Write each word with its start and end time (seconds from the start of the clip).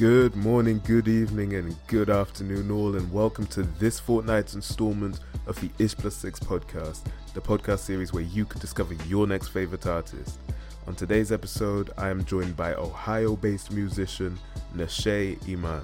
Good 0.00 0.34
morning, 0.34 0.80
good 0.86 1.08
evening, 1.08 1.56
and 1.56 1.76
good 1.86 2.08
afternoon, 2.08 2.70
all, 2.70 2.96
and 2.96 3.12
welcome 3.12 3.46
to 3.48 3.64
this 3.64 4.00
fortnight's 4.00 4.54
installment 4.54 5.20
of 5.46 5.60
the 5.60 5.68
Ish 5.78 5.94
Plus 5.94 6.14
Six 6.14 6.40
podcast, 6.40 7.04
the 7.34 7.40
podcast 7.42 7.80
series 7.80 8.10
where 8.10 8.22
you 8.22 8.46
can 8.46 8.62
discover 8.62 8.94
your 9.06 9.26
next 9.26 9.48
favorite 9.48 9.86
artist. 9.86 10.38
On 10.86 10.94
today's 10.94 11.30
episode, 11.30 11.90
I 11.98 12.08
am 12.08 12.24
joined 12.24 12.56
by 12.56 12.72
Ohio 12.76 13.36
based 13.36 13.72
musician 13.72 14.38
Nashay 14.74 15.36
Iman. 15.46 15.82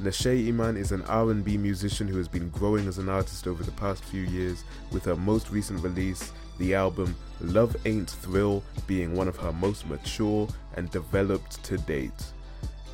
Nashay 0.00 0.46
Iman 0.46 0.76
is 0.76 0.92
an 0.92 1.02
R&B 1.06 1.56
musician 1.56 2.06
who 2.06 2.18
has 2.18 2.28
been 2.28 2.50
growing 2.50 2.86
as 2.86 2.98
an 2.98 3.08
artist 3.08 3.48
over 3.48 3.64
the 3.64 3.72
past 3.72 4.04
few 4.04 4.22
years, 4.22 4.62
with 4.92 5.04
her 5.06 5.16
most 5.16 5.50
recent 5.50 5.82
release, 5.82 6.30
the 6.58 6.72
album 6.72 7.16
Love 7.40 7.76
Ain't 7.84 8.10
Thrill, 8.10 8.62
being 8.86 9.16
one 9.16 9.26
of 9.26 9.38
her 9.38 9.52
most 9.52 9.88
mature 9.88 10.46
and 10.74 10.88
developed 10.92 11.64
to 11.64 11.78
date. 11.78 12.12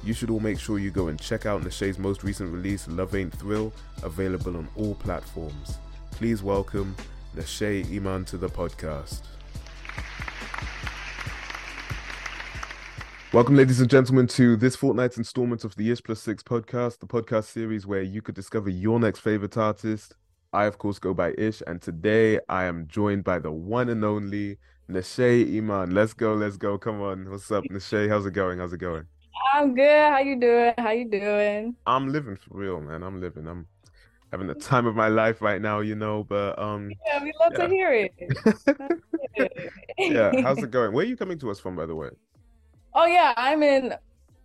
You 0.06 0.14
should 0.14 0.30
all 0.30 0.38
make 0.38 0.60
sure 0.60 0.78
you 0.78 0.92
go 0.92 1.08
and 1.08 1.20
check 1.20 1.46
out 1.46 1.62
Nashay's 1.62 1.98
most 1.98 2.22
recent 2.22 2.52
release, 2.52 2.86
Love 2.86 3.16
Ain't 3.16 3.34
Thrill, 3.34 3.72
available 4.04 4.56
on 4.56 4.68
all 4.76 4.94
platforms. 4.94 5.78
Please 6.12 6.44
welcome 6.44 6.94
Nashay 7.34 7.84
Iman 7.92 8.24
to 8.26 8.36
the 8.38 8.48
podcast. 8.48 9.22
Welcome, 13.32 13.56
ladies 13.56 13.80
and 13.80 13.90
gentlemen, 13.90 14.28
to 14.28 14.56
this 14.56 14.76
fortnight's 14.76 15.18
installment 15.18 15.64
of 15.64 15.74
the 15.74 15.90
Ish 15.90 16.04
Plus 16.04 16.20
Six 16.20 16.40
podcast, 16.40 17.00
the 17.00 17.08
podcast 17.08 17.46
series 17.46 17.84
where 17.84 18.02
you 18.02 18.22
could 18.22 18.36
discover 18.36 18.70
your 18.70 19.00
next 19.00 19.18
favorite 19.18 19.56
artist. 19.56 20.14
I, 20.52 20.66
of 20.66 20.78
course, 20.78 21.00
go 21.00 21.14
by 21.14 21.34
Ish, 21.36 21.64
and 21.66 21.82
today 21.82 22.38
I 22.48 22.66
am 22.66 22.86
joined 22.86 23.24
by 23.24 23.40
the 23.40 23.50
one 23.50 23.88
and 23.88 24.04
only 24.04 24.58
Nashay 24.88 25.58
Iman. 25.58 25.92
Let's 25.92 26.12
go, 26.12 26.34
let's 26.34 26.56
go. 26.56 26.78
Come 26.78 27.02
on. 27.02 27.28
What's 27.28 27.50
up, 27.50 27.64
Nashay? 27.64 28.08
How's 28.08 28.24
it 28.24 28.34
going? 28.34 28.60
How's 28.60 28.72
it 28.72 28.78
going? 28.78 29.06
I'm 29.54 29.74
good. 29.74 30.12
How 30.12 30.18
you 30.18 30.38
doing? 30.40 30.74
How 30.78 30.90
you 30.90 31.08
doing? 31.08 31.76
I'm 31.86 32.08
living 32.08 32.36
for 32.36 32.56
real, 32.56 32.80
man. 32.80 33.02
I'm 33.02 33.20
living. 33.20 33.46
I'm 33.46 33.66
having 34.32 34.46
the 34.46 34.54
time 34.54 34.86
of 34.86 34.94
my 34.94 35.08
life 35.08 35.40
right 35.40 35.60
now, 35.60 35.80
you 35.80 35.94
know. 35.94 36.24
But 36.24 36.58
um, 36.58 36.90
yeah, 37.06 37.22
we 37.22 37.32
love 37.40 37.52
yeah. 37.52 37.66
to 37.66 37.68
hear 37.68 37.92
it. 37.92 39.52
yeah, 39.98 40.42
how's 40.42 40.62
it 40.62 40.70
going? 40.70 40.92
Where 40.92 41.04
are 41.04 41.08
you 41.08 41.16
coming 41.16 41.38
to 41.40 41.50
us 41.50 41.60
from, 41.60 41.76
by 41.76 41.86
the 41.86 41.94
way? 41.94 42.10
Oh 42.94 43.06
yeah, 43.06 43.34
I'm 43.36 43.62
in 43.62 43.94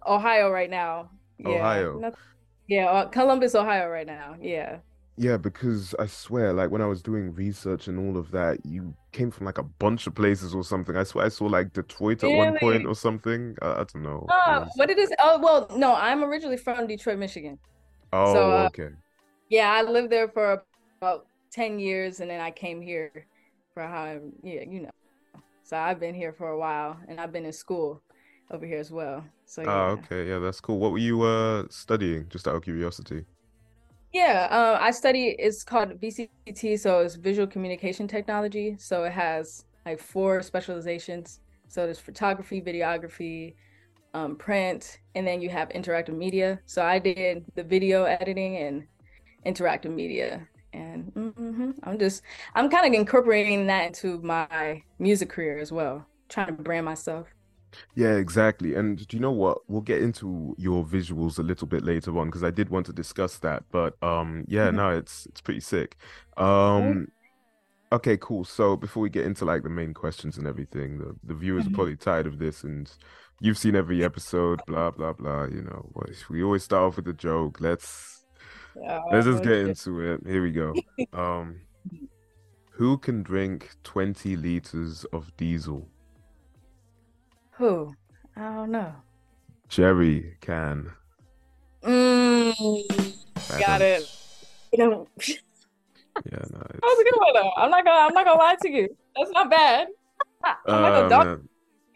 Ohio 0.05 0.49
right 0.49 0.69
now. 0.69 1.09
Yeah. 1.37 1.49
Ohio. 1.49 2.13
Yeah, 2.67 2.85
uh, 2.85 3.07
Columbus, 3.07 3.55
Ohio 3.55 3.89
right 3.89 4.07
now. 4.07 4.35
Yeah. 4.39 4.77
Yeah, 5.17 5.37
because 5.37 5.93
I 5.99 6.07
swear, 6.07 6.53
like 6.53 6.71
when 6.71 6.81
I 6.81 6.85
was 6.85 7.01
doing 7.01 7.33
research 7.33 7.87
and 7.87 7.99
all 7.99 8.17
of 8.17 8.31
that, 8.31 8.65
you 8.65 8.95
came 9.11 9.29
from 9.29 9.45
like 9.45 9.57
a 9.57 9.63
bunch 9.63 10.07
of 10.07 10.15
places 10.15 10.55
or 10.55 10.63
something. 10.63 10.95
I 10.95 11.03
swear 11.03 11.25
I 11.25 11.29
saw 11.29 11.45
like 11.45 11.73
Detroit 11.73 12.23
at 12.23 12.27
really? 12.27 12.37
one 12.37 12.57
point 12.59 12.85
or 12.85 12.95
something. 12.95 13.55
Uh, 13.61 13.73
I 13.73 13.83
don't 13.83 14.03
know. 14.03 14.25
Uh, 14.29 14.65
what 14.75 14.89
it 14.89 14.97
is? 14.97 15.11
Oh 15.19 15.39
well, 15.39 15.67
no, 15.75 15.93
I'm 15.93 16.23
originally 16.23 16.57
from 16.57 16.87
Detroit, 16.87 17.19
Michigan. 17.19 17.59
Oh, 18.13 18.33
so, 18.33 18.51
uh, 18.51 18.65
okay. 18.67 18.89
Yeah, 19.49 19.71
I 19.71 19.81
lived 19.81 20.11
there 20.11 20.29
for 20.29 20.63
about 21.01 21.27
ten 21.51 21.77
years, 21.77 22.21
and 22.21 22.29
then 22.29 22.39
I 22.39 22.51
came 22.51 22.81
here 22.81 23.11
for 23.73 23.83
how 23.83 24.19
yeah, 24.43 24.63
you 24.67 24.81
know. 24.81 24.91
So 25.63 25.77
I've 25.77 25.99
been 25.99 26.15
here 26.15 26.33
for 26.33 26.49
a 26.49 26.57
while, 26.57 26.97
and 27.07 27.19
I've 27.19 27.33
been 27.33 27.45
in 27.45 27.53
school 27.53 28.01
over 28.49 28.65
here 28.65 28.79
as 28.79 28.91
well. 28.91 29.23
So 29.45 29.61
yeah. 29.61 29.69
Oh, 29.69 29.99
okay, 29.99 30.29
yeah, 30.29 30.39
that's 30.39 30.61
cool. 30.61 30.79
What 30.79 30.93
were 30.93 30.97
you 30.97 31.21
uh 31.23 31.65
studying? 31.69 32.27
Just 32.29 32.47
out 32.47 32.55
of 32.55 32.63
curiosity. 32.63 33.25
Yeah, 34.13 34.47
um, 34.51 34.77
I 34.81 34.91
study. 34.91 35.35
It's 35.39 35.63
called 35.63 35.99
VCT, 35.99 36.79
so 36.79 36.99
it's 36.99 37.15
Visual 37.15 37.47
Communication 37.47 38.07
Technology. 38.07 38.75
So 38.77 39.05
it 39.05 39.13
has 39.13 39.65
like 39.85 39.99
four 39.99 40.41
specializations. 40.41 41.39
So 41.69 41.85
there's 41.85 41.99
photography, 41.99 42.61
videography, 42.61 43.55
um, 44.13 44.35
print, 44.35 44.99
and 45.15 45.25
then 45.25 45.41
you 45.41 45.49
have 45.49 45.69
interactive 45.69 46.15
media. 46.17 46.59
So 46.65 46.83
I 46.83 46.99
did 46.99 47.45
the 47.55 47.63
video 47.63 48.03
editing 48.03 48.57
and 48.57 48.83
interactive 49.45 49.93
media, 49.93 50.45
and 50.73 51.13
mm-hmm, 51.13 51.71
I'm 51.83 51.97
just 51.97 52.23
I'm 52.53 52.69
kind 52.69 52.87
of 52.93 52.99
incorporating 52.99 53.67
that 53.67 53.87
into 53.87 54.19
my 54.21 54.83
music 54.99 55.29
career 55.29 55.57
as 55.59 55.71
well, 55.71 56.05
trying 56.27 56.47
to 56.47 56.53
brand 56.53 56.85
myself. 56.85 57.27
Yeah, 57.95 58.15
exactly. 58.15 58.75
And 58.75 59.05
do 59.07 59.17
you 59.17 59.21
know 59.21 59.31
what? 59.31 59.59
We'll 59.67 59.81
get 59.81 60.01
into 60.01 60.55
your 60.57 60.83
visuals 60.83 61.39
a 61.39 61.43
little 61.43 61.67
bit 61.67 61.83
later 61.83 62.17
on 62.19 62.27
because 62.27 62.43
I 62.43 62.51
did 62.51 62.69
want 62.69 62.85
to 62.87 62.93
discuss 62.93 63.37
that. 63.39 63.63
But 63.71 64.01
um 64.03 64.45
yeah, 64.47 64.67
mm-hmm. 64.67 64.77
no, 64.77 64.89
it's 64.91 65.25
it's 65.27 65.41
pretty 65.41 65.59
sick. 65.59 65.97
Um 66.37 67.07
okay, 67.91 68.17
cool. 68.17 68.43
So 68.45 68.75
before 68.75 69.03
we 69.03 69.09
get 69.09 69.25
into 69.25 69.45
like 69.45 69.63
the 69.63 69.69
main 69.69 69.93
questions 69.93 70.37
and 70.37 70.47
everything, 70.47 70.97
the, 70.97 71.15
the 71.23 71.33
viewers 71.33 71.63
mm-hmm. 71.63 71.73
are 71.73 71.75
probably 71.75 71.97
tired 71.97 72.27
of 72.27 72.39
this 72.39 72.63
and 72.63 72.91
you've 73.39 73.57
seen 73.57 73.75
every 73.75 74.03
episode, 74.03 74.61
blah 74.67 74.91
blah 74.91 75.13
blah, 75.13 75.45
you 75.45 75.61
know. 75.61 75.91
We 76.29 76.43
always 76.43 76.63
start 76.63 76.83
off 76.83 76.95
with 76.97 77.07
a 77.07 77.13
joke. 77.13 77.59
Let's 77.59 78.25
yeah, 78.75 79.01
let's 79.11 79.25
just 79.25 79.43
get 79.43 79.53
into 79.53 79.99
it. 80.01 80.21
Here 80.25 80.41
we 80.41 80.51
go. 80.51 80.73
Um 81.13 81.61
who 82.81 82.97
can 82.97 83.21
drink 83.21 83.75
20 83.83 84.35
liters 84.37 85.05
of 85.13 85.35
diesel? 85.37 85.87
Who? 87.61 87.93
I 88.35 88.55
don't 88.55 88.71
know. 88.71 88.91
Jerry 89.69 90.35
can. 90.41 90.89
Mm, 91.83 92.55
got 93.59 93.83
it. 93.83 94.01
You 94.73 94.79
know. 94.79 95.07
yeah, 95.27 95.35
no. 96.49 96.59
That 96.65 96.81
was 96.81 96.99
a 96.99 97.03
good 97.03 97.19
one 97.19 97.33
though. 97.35 97.51
I'm 97.57 97.69
not 97.69 97.85
gonna. 97.85 98.07
I'm 98.07 98.13
not 98.15 98.25
gonna 98.25 98.39
lie 98.39 98.55
to 98.63 98.67
you. 98.67 98.87
That's 99.15 99.29
not 99.29 99.51
bad. 99.51 99.89
I'm 100.43 100.55
uh, 100.65 101.07
dog. 101.07 101.47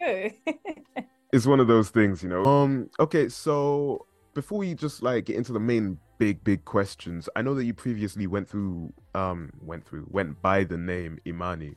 it's 1.32 1.46
one 1.46 1.58
of 1.58 1.66
those 1.66 1.90
things, 1.90 2.22
you 2.22 2.28
know. 2.28 2.44
Um. 2.44 2.88
Okay, 3.00 3.28
so 3.28 4.06
before 4.34 4.58
we 4.58 4.72
just 4.72 5.02
like 5.02 5.24
get 5.24 5.34
into 5.34 5.52
the 5.52 5.58
main 5.58 5.98
big 6.18 6.44
big 6.44 6.64
questions, 6.64 7.28
I 7.34 7.42
know 7.42 7.54
that 7.54 7.64
you 7.64 7.74
previously 7.74 8.28
went 8.28 8.48
through 8.48 8.92
um 9.16 9.50
went 9.60 9.84
through 9.84 10.06
went 10.10 10.40
by 10.40 10.62
the 10.62 10.78
name 10.78 11.18
Imani. 11.26 11.74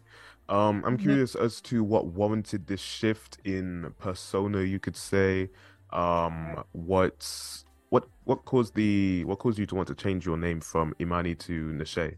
Um, 0.50 0.84
I'm 0.84 0.98
mm-hmm. 0.98 1.04
curious 1.04 1.36
as 1.36 1.62
to 1.62 1.84
what 1.84 2.08
warranted 2.08 2.66
this 2.66 2.82
shift 2.82 3.38
in 3.46 3.94
persona. 4.00 4.64
You 4.64 4.80
could 4.80 4.96
say, 4.96 5.50
um, 5.92 6.64
what's 6.72 7.66
what 7.90 8.06
what 8.24 8.46
caused 8.46 8.74
the 8.74 9.24
what 9.26 9.38
caused 9.38 9.60
you 9.60 9.68
to 9.68 9.76
want 9.76 9.88
to 9.90 9.96
change 9.96 10.26
your 10.26 10.38
name 10.38 10.60
from 10.60 10.94
Imani 11.00 11.36
to 11.36 11.72
Nashay? 11.72 12.18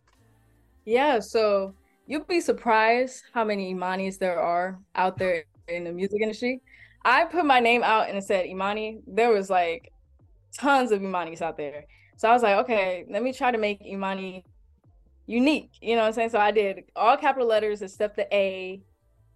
Yeah, 0.85 1.19
so 1.19 1.75
you'd 2.07 2.27
be 2.27 2.39
surprised 2.39 3.23
how 3.33 3.43
many 3.43 3.75
Imanis 3.75 4.17
there 4.17 4.39
are 4.39 4.79
out 4.95 5.17
there 5.17 5.43
in 5.67 5.83
the 5.83 5.91
music 5.91 6.21
industry. 6.21 6.61
I 7.03 7.25
put 7.25 7.45
my 7.45 7.59
name 7.59 7.83
out 7.83 8.07
and 8.07 8.17
it 8.17 8.23
said 8.23 8.45
Imani. 8.45 9.01
There 9.07 9.29
was 9.29 9.49
like 9.49 9.91
tons 10.57 10.91
of 10.91 11.01
Imanis 11.01 11.41
out 11.41 11.57
there. 11.57 11.85
So 12.17 12.29
I 12.29 12.33
was 12.33 12.43
like, 12.43 12.57
okay, 12.57 13.05
let 13.09 13.23
me 13.23 13.33
try 13.33 13.51
to 13.51 13.57
make 13.57 13.81
Imani 13.85 14.45
unique. 15.25 15.71
You 15.81 15.95
know 15.95 16.01
what 16.01 16.07
I'm 16.07 16.13
saying? 16.13 16.29
So 16.29 16.39
I 16.39 16.51
did 16.51 16.83
all 16.95 17.17
capital 17.17 17.47
letters 17.47 17.81
except 17.81 18.15
the 18.15 18.33
A, 18.33 18.81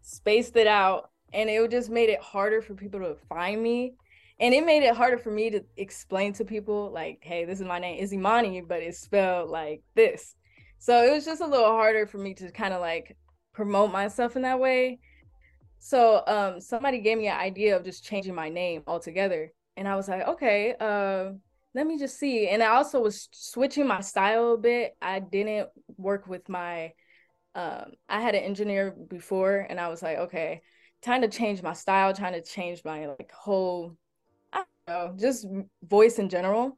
spaced 0.02 0.56
it 0.56 0.68
out, 0.68 1.10
and 1.34 1.50
it 1.50 1.72
just 1.72 1.90
made 1.90 2.10
it 2.10 2.22
harder 2.22 2.62
for 2.62 2.76
people 2.76 3.00
to 3.00 3.16
find 3.30 3.62
me. 3.62 3.96
And 4.40 4.54
it 4.54 4.66
made 4.66 4.84
it 4.84 4.96
harder 4.96 5.18
for 5.18 5.32
me 5.32 5.50
to 5.52 5.64
explain 5.78 6.34
to 6.34 6.44
people, 6.44 6.92
like, 6.92 7.20
hey, 7.22 7.46
this 7.46 7.62
is 7.62 7.68
my 7.68 7.80
name, 7.80 8.00
is 8.00 8.14
Imani, 8.14 8.62
but 8.62 8.82
it's 8.82 9.00
spelled 9.00 9.50
like 9.50 9.82
this. 9.96 10.36
So 10.78 11.04
it 11.06 11.12
was 11.12 11.26
just 11.26 11.42
a 11.42 11.48
little 11.48 11.72
harder 11.72 12.06
for 12.06 12.18
me 12.18 12.34
to 12.36 12.52
kind 12.52 12.74
of 12.74 12.82
like 12.82 13.16
promote 13.54 13.92
myself 13.92 14.36
in 14.36 14.42
that 14.42 14.60
way. 14.60 15.00
So 15.80 16.24
um 16.28 16.60
somebody 16.60 17.00
gave 17.00 17.18
me 17.18 17.28
an 17.28 17.40
idea 17.40 17.78
of 17.78 17.86
just 17.86 18.04
changing 18.04 18.36
my 18.36 18.50
name 18.50 18.84
altogether. 18.88 19.54
And 19.78 19.88
I 19.88 19.96
was 19.96 20.08
like, 20.08 20.28
okay, 20.28 20.76
uh, 20.80 21.32
let 21.76 21.86
me 21.86 22.00
just 22.00 22.18
see. 22.18 22.48
And 22.48 22.64
I 22.64 22.68
also 22.68 23.02
was 23.02 23.28
switching 23.34 23.86
my 23.86 24.00
style 24.00 24.54
a 24.54 24.58
bit. 24.58 24.96
I 25.02 25.20
didn't 25.20 25.70
work 25.98 26.26
with 26.26 26.48
my 26.50 26.94
um 27.54 27.92
I 28.10 28.22
had 28.22 28.34
an 28.34 28.44
engineer 28.44 28.92
before 28.92 29.68
and 29.70 29.80
I 29.80 29.90
was 29.90 30.02
like, 30.02 30.18
okay, 30.18 30.62
trying 31.04 31.22
to 31.22 31.28
change 31.28 31.62
my 31.62 31.74
style, 31.74 32.14
trying 32.14 32.34
to 32.34 32.42
change 32.42 32.82
my 32.86 33.08
like 33.08 33.32
whole 33.32 33.98
I 34.54 34.64
don't 34.88 34.96
know, 34.96 35.16
just 35.20 35.46
voice 35.84 36.18
in 36.18 36.30
general. 36.30 36.78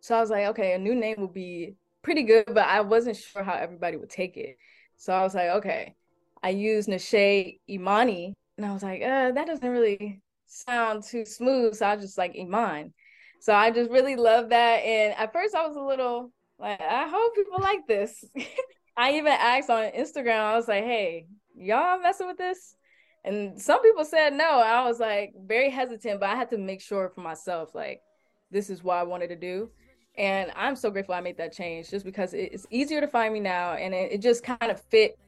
So 0.00 0.16
I 0.16 0.20
was 0.20 0.30
like, 0.30 0.46
okay, 0.46 0.74
a 0.74 0.78
new 0.78 0.94
name 0.94 1.16
would 1.18 1.34
be 1.34 1.74
pretty 2.02 2.22
good, 2.22 2.46
but 2.46 2.66
I 2.66 2.80
wasn't 2.82 3.16
sure 3.16 3.42
how 3.42 3.54
everybody 3.54 3.96
would 3.96 4.10
take 4.10 4.36
it. 4.36 4.56
So 4.96 5.12
I 5.12 5.22
was 5.22 5.34
like, 5.34 5.50
okay, 5.58 5.96
I 6.42 6.50
used 6.50 6.88
Nashay 6.88 7.58
Imani, 7.68 8.34
and 8.56 8.64
I 8.64 8.72
was 8.72 8.82
like, 8.82 9.02
uh, 9.02 9.32
that 9.32 9.46
doesn't 9.46 9.68
really 9.68 10.22
sound 10.46 11.02
too 11.02 11.24
smooth. 11.24 11.74
So 11.74 11.86
I 11.86 11.96
was 11.96 12.04
just 12.04 12.18
like 12.18 12.34
Iman. 12.38 12.94
So 13.40 13.54
I 13.54 13.70
just 13.70 13.90
really 13.90 14.16
love 14.16 14.50
that. 14.50 14.76
And 14.84 15.14
at 15.18 15.32
first 15.32 15.54
I 15.54 15.66
was 15.66 15.76
a 15.76 15.82
little 15.82 16.30
like, 16.58 16.80
I 16.80 17.08
hope 17.08 17.34
people 17.34 17.58
like 17.60 17.86
this. 17.86 18.24
I 18.96 19.14
even 19.14 19.32
asked 19.32 19.70
on 19.70 19.90
Instagram, 19.92 20.40
I 20.40 20.54
was 20.54 20.68
like, 20.68 20.84
hey, 20.84 21.26
y'all 21.56 22.00
messing 22.00 22.26
with 22.26 22.36
this? 22.36 22.76
And 23.24 23.60
some 23.60 23.82
people 23.82 24.04
said 24.04 24.34
no. 24.34 24.60
I 24.60 24.84
was 24.84 25.00
like 25.00 25.32
very 25.46 25.70
hesitant, 25.70 26.20
but 26.20 26.28
I 26.28 26.36
had 26.36 26.50
to 26.50 26.58
make 26.58 26.80
sure 26.80 27.08
for 27.08 27.22
myself, 27.22 27.74
like, 27.74 28.02
this 28.50 28.68
is 28.68 28.82
what 28.82 28.96
I 28.96 29.02
wanted 29.04 29.28
to 29.28 29.36
do. 29.36 29.70
And 30.18 30.50
I'm 30.54 30.76
so 30.76 30.90
grateful 30.90 31.14
I 31.14 31.20
made 31.20 31.38
that 31.38 31.52
change 31.52 31.90
just 31.90 32.04
because 32.04 32.34
it's 32.34 32.66
easier 32.70 33.00
to 33.00 33.08
find 33.08 33.32
me 33.32 33.40
now. 33.40 33.74
And 33.74 33.94
it, 33.94 34.12
it 34.12 34.18
just 34.18 34.42
kind 34.42 34.70
of 34.70 34.80
fit 34.82 35.18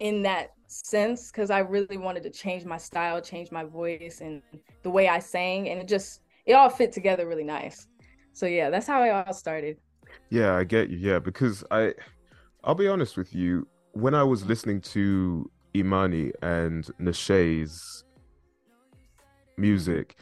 in 0.00 0.22
that 0.22 0.50
sense 0.66 1.30
because 1.30 1.50
I 1.50 1.60
really 1.60 1.96
wanted 1.96 2.22
to 2.24 2.30
change 2.30 2.64
my 2.64 2.76
style, 2.76 3.20
change 3.20 3.50
my 3.50 3.64
voice 3.64 4.20
and 4.20 4.42
the 4.82 4.90
way 4.90 5.08
I 5.08 5.20
sang. 5.20 5.68
And 5.68 5.80
it 5.80 5.88
just 5.88 6.20
it 6.46 6.54
all 6.54 6.70
fit 6.70 6.92
together 6.92 7.26
really 7.26 7.44
nice. 7.44 7.86
So 8.32 8.46
yeah, 8.46 8.70
that's 8.70 8.86
how 8.86 9.02
it 9.02 9.10
all 9.10 9.32
started. 9.32 9.78
Yeah, 10.30 10.54
I 10.54 10.64
get 10.64 10.90
you. 10.90 10.98
Yeah, 10.98 11.18
because 11.18 11.64
I, 11.70 11.94
I'll 12.64 12.74
be 12.74 12.88
honest 12.88 13.16
with 13.16 13.34
you. 13.34 13.66
When 13.92 14.14
I 14.14 14.22
was 14.22 14.44
listening 14.44 14.82
to 14.82 15.50
Imani 15.74 16.32
and 16.42 16.88
Nashe's 16.98 18.04
music, 19.56 20.16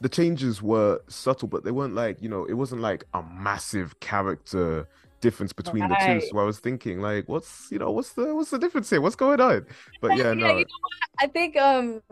the 0.00 0.08
changes 0.08 0.62
were 0.62 1.00
subtle, 1.08 1.48
but 1.48 1.64
they 1.64 1.72
weren't 1.72 1.94
like 1.94 2.22
you 2.22 2.28
know, 2.28 2.44
it 2.44 2.54
wasn't 2.54 2.80
like 2.80 3.04
a 3.14 3.22
massive 3.22 3.98
character 4.00 4.88
difference 5.20 5.52
between 5.52 5.82
right. 5.84 6.16
the 6.16 6.20
two. 6.20 6.26
So 6.28 6.38
I 6.38 6.44
was 6.44 6.58
thinking, 6.58 7.00
like, 7.00 7.28
what's 7.28 7.68
you 7.70 7.78
know, 7.78 7.90
what's 7.90 8.12
the 8.12 8.34
what's 8.34 8.50
the 8.50 8.58
difference 8.58 8.88
here? 8.88 9.00
What's 9.00 9.16
going 9.16 9.40
on? 9.40 9.66
But 10.00 10.16
yeah, 10.16 10.28
yeah 10.28 10.34
no. 10.34 10.58
You 10.58 10.64
know 10.64 10.70
I 11.18 11.26
think 11.26 11.56
um, 11.56 12.02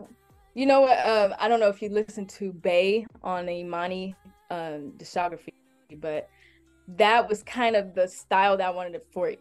you 0.53 0.65
know 0.65 0.81
what? 0.81 1.05
Um, 1.05 1.33
I 1.39 1.47
don't 1.47 1.59
know 1.59 1.69
if 1.69 1.81
you 1.81 1.89
listen 1.89 2.25
to 2.27 2.51
Bay 2.51 3.05
on 3.23 3.47
Imani 3.49 4.15
um 4.51 4.93
discography, 4.97 5.53
but 5.97 6.29
that 6.97 7.29
was 7.29 7.43
kind 7.43 7.75
of 7.75 7.93
the 7.93 8.07
style 8.07 8.57
that 8.57 8.67
I 8.67 8.71
wanted 8.71 9.01
for 9.11 9.33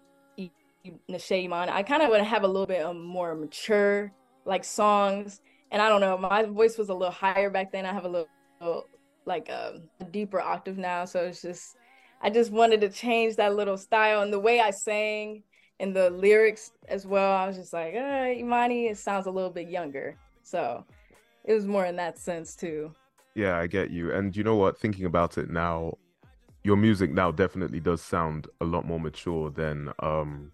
Nashe 1.11 1.43
Imani. 1.43 1.73
I 1.73 1.83
kind 1.83 2.03
of 2.03 2.11
want 2.11 2.23
to 2.23 2.29
have 2.29 2.45
a 2.45 2.47
little 2.47 2.67
bit 2.67 2.83
of 2.83 2.97
more 2.97 3.35
mature 3.35 4.13
like 4.45 4.65
songs. 4.65 5.41
And 5.71 5.83
I 5.83 5.89
don't 5.89 6.01
know, 6.01 6.17
my 6.17 6.45
voice 6.45 6.79
was 6.79 6.89
a 6.89 6.95
little 6.95 7.13
higher 7.13 7.51
back 7.51 7.73
then. 7.73 7.85
I 7.85 7.93
have 7.93 8.05
a 8.05 8.09
little 8.09 8.87
like 9.27 9.51
um, 9.51 9.83
a 10.01 10.05
deeper 10.05 10.41
octave 10.41 10.79
now, 10.79 11.05
so 11.05 11.21
it's 11.21 11.43
just 11.43 11.77
I 12.23 12.31
just 12.31 12.51
wanted 12.51 12.81
to 12.81 12.89
change 12.89 13.37
that 13.37 13.55
little 13.55 13.77
style 13.77 14.23
and 14.23 14.33
the 14.33 14.41
way 14.41 14.61
I 14.61 14.71
sang 14.71 15.43
and 15.79 15.95
the 15.95 16.11
lyrics 16.11 16.73
as 16.89 17.07
well. 17.07 17.33
I 17.33 17.47
was 17.47 17.57
just 17.57 17.73
like, 17.73 17.95
uh, 17.95 18.27
Imani, 18.37 18.87
it 18.87 18.99
sounds 18.99 19.27
a 19.27 19.31
little 19.31 19.51
bit 19.51 19.69
younger. 19.69 20.17
So 20.43 20.85
it 21.49 21.55
was 21.55 21.67
more 21.67 21.87
in 21.87 21.97
that 21.97 22.19
sense 22.19 22.55
too. 22.55 22.95
Yeah, 23.35 23.57
I 23.57 23.67
get 23.67 23.91
you. 23.91 24.13
And 24.13 24.37
you 24.37 24.45
know 24.45 24.57
what? 24.57 24.79
Thinking 24.79 25.07
about 25.07 25.39
it 25.39 25.51
now, 25.51 25.95
your 26.63 26.77
music 26.77 27.11
now 27.11 27.33
definitely 27.33 27.81
does 27.81 28.03
sound 28.03 28.47
a 28.61 28.65
lot 28.65 28.87
more 28.87 29.01
mature 29.01 29.51
than 29.51 29.91
um 30.01 30.53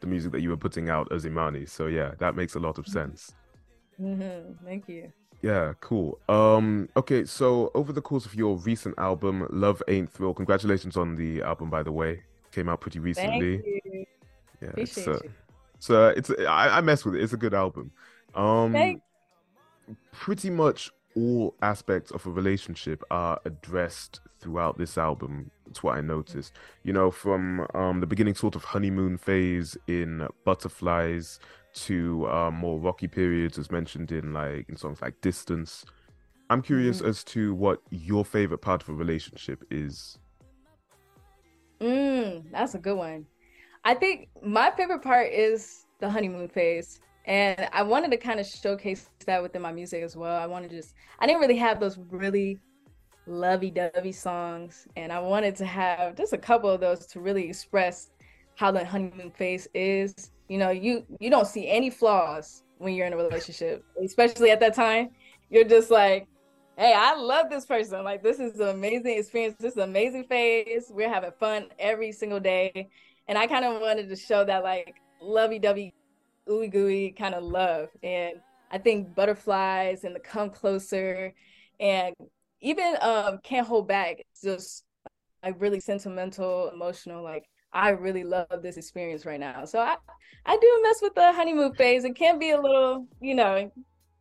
the 0.00 0.06
music 0.06 0.32
that 0.32 0.40
you 0.40 0.48
were 0.48 0.56
putting 0.56 0.88
out 0.88 1.12
as 1.12 1.26
Imani. 1.26 1.66
So 1.66 1.86
yeah, 1.86 2.12
that 2.18 2.34
makes 2.34 2.54
a 2.54 2.58
lot 2.58 2.78
of 2.78 2.88
sense. 2.88 3.34
Mm-hmm. 4.00 4.64
Thank 4.64 4.88
you. 4.88 5.12
Yeah, 5.42 5.74
cool. 5.80 6.18
Um, 6.28 6.88
okay, 6.96 7.24
so 7.24 7.70
over 7.74 7.92
the 7.92 8.00
course 8.00 8.24
of 8.24 8.34
your 8.34 8.56
recent 8.56 8.98
album, 8.98 9.46
Love 9.50 9.82
Ain't 9.88 10.10
Thrill, 10.10 10.34
congratulations 10.34 10.96
on 10.96 11.16
the 11.16 11.42
album, 11.42 11.70
by 11.70 11.82
the 11.82 11.92
way. 11.92 12.22
Came 12.52 12.68
out 12.68 12.80
pretty 12.80 12.98
recently. 12.98 13.58
Thank 13.58 13.84
you. 13.84 14.04
Yeah, 14.60 14.68
Appreciate 14.68 15.06
it's, 15.06 15.08
uh, 15.08 15.28
so 15.78 16.08
it's 16.08 16.30
I, 16.30 16.78
I 16.78 16.80
mess 16.80 17.04
with 17.04 17.14
it. 17.14 17.22
It's 17.22 17.32
a 17.32 17.38
good 17.38 17.54
album. 17.54 17.90
Um, 18.34 18.72
Thanks. 18.72 19.02
Pretty 20.12 20.50
much 20.50 20.90
all 21.16 21.54
aspects 21.62 22.10
of 22.12 22.24
a 22.26 22.30
relationship 22.30 23.02
are 23.10 23.40
addressed 23.44 24.20
throughout 24.38 24.78
this 24.78 24.96
album. 24.96 25.50
It's 25.68 25.82
what 25.82 25.96
I 25.96 26.00
noticed. 26.00 26.52
You 26.82 26.92
know, 26.92 27.10
from 27.10 27.66
um, 27.74 28.00
the 28.00 28.06
beginning 28.06 28.34
sort 28.34 28.54
of 28.54 28.64
honeymoon 28.64 29.18
phase 29.18 29.76
in 29.86 30.26
Butterflies 30.44 31.40
to 31.72 32.28
um, 32.28 32.54
more 32.54 32.78
rocky 32.78 33.08
periods, 33.08 33.58
as 33.58 33.70
mentioned 33.70 34.12
in 34.12 34.32
like 34.32 34.68
in 34.68 34.76
songs 34.76 35.00
like 35.02 35.20
Distance. 35.20 35.84
I'm 36.48 36.62
curious 36.62 37.00
mm. 37.00 37.08
as 37.08 37.22
to 37.24 37.54
what 37.54 37.80
your 37.90 38.24
favorite 38.24 38.58
part 38.58 38.82
of 38.82 38.88
a 38.88 38.92
relationship 38.92 39.64
is. 39.70 40.18
Mm, 41.80 42.44
that's 42.50 42.74
a 42.74 42.78
good 42.78 42.96
one. 42.96 43.26
I 43.84 43.94
think 43.94 44.28
my 44.42 44.70
favorite 44.76 45.02
part 45.02 45.32
is 45.32 45.86
the 46.00 46.10
honeymoon 46.10 46.48
phase. 46.48 47.00
And 47.26 47.68
I 47.72 47.82
wanted 47.82 48.10
to 48.12 48.16
kind 48.16 48.40
of 48.40 48.46
showcase 48.46 49.08
that 49.26 49.42
within 49.42 49.62
my 49.62 49.72
music 49.72 50.02
as 50.02 50.16
well. 50.16 50.40
I 50.40 50.46
wanted 50.46 50.70
to 50.70 50.76
just, 50.76 50.94
I 51.18 51.26
didn't 51.26 51.40
really 51.40 51.58
have 51.58 51.78
those 51.78 51.98
really 52.10 52.58
lovey 53.26 53.70
dovey 53.70 54.12
songs. 54.12 54.88
And 54.96 55.12
I 55.12 55.20
wanted 55.20 55.56
to 55.56 55.66
have 55.66 56.16
just 56.16 56.32
a 56.32 56.38
couple 56.38 56.70
of 56.70 56.80
those 56.80 57.06
to 57.08 57.20
really 57.20 57.48
express 57.48 58.10
how 58.56 58.70
the 58.70 58.84
honeymoon 58.84 59.30
phase 59.30 59.68
is. 59.74 60.30
You 60.48 60.58
know 60.58 60.70
you 60.70 61.06
you 61.20 61.30
don't 61.30 61.46
see 61.46 61.68
any 61.68 61.90
flaws 61.90 62.64
when 62.78 62.94
you're 62.94 63.06
in 63.06 63.12
a 63.12 63.16
relationship 63.16 63.84
especially 64.04 64.50
at 64.50 64.60
that 64.60 64.74
time. 64.74 65.10
You're 65.48 65.64
just 65.64 65.90
like 65.90 66.26
hey 66.76 66.92
i 66.96 67.14
love 67.14 67.50
this 67.50 67.66
person. 67.66 68.04
Like 68.04 68.22
this 68.22 68.40
is 68.40 68.58
an 68.58 68.68
amazing 68.68 69.18
experience. 69.18 69.56
This 69.58 69.72
is 69.72 69.78
an 69.78 69.88
amazing 69.88 70.24
phase. 70.24 70.90
We're 70.90 71.08
having 71.08 71.32
fun 71.38 71.68
every 71.78 72.12
single 72.12 72.40
day. 72.40 72.90
And 73.28 73.38
i 73.38 73.46
kind 73.46 73.64
of 73.64 73.80
wanted 73.80 74.08
to 74.08 74.16
show 74.16 74.44
that 74.44 74.64
like 74.64 74.96
lovey-dovey 75.22 75.94
ooey 76.48 76.70
gooey 76.70 77.10
kind 77.10 77.34
of 77.34 77.42
love 77.42 77.88
and 78.02 78.34
i 78.70 78.78
think 78.78 79.14
butterflies 79.14 80.04
and 80.04 80.14
the 80.14 80.20
come 80.20 80.50
closer 80.50 81.32
and 81.78 82.14
even 82.60 82.96
um 83.00 83.38
can't 83.42 83.66
hold 83.66 83.86
back 83.86 84.16
it's 84.18 84.42
just 84.42 84.84
like 85.42 85.54
really 85.58 85.80
sentimental 85.80 86.70
emotional 86.70 87.22
like 87.22 87.44
I 87.72 87.90
really 87.90 88.24
love 88.24 88.48
this 88.62 88.76
experience 88.76 89.24
right 89.24 89.38
now. 89.38 89.64
So 89.64 89.78
I, 89.78 89.96
I 90.44 90.56
do 90.56 90.80
mess 90.82 91.00
with 91.02 91.14
the 91.14 91.32
honeymoon 91.32 91.74
phase. 91.74 92.04
It 92.04 92.16
can 92.16 92.38
be 92.38 92.50
a 92.50 92.60
little, 92.60 93.06
you 93.20 93.34
know, 93.34 93.70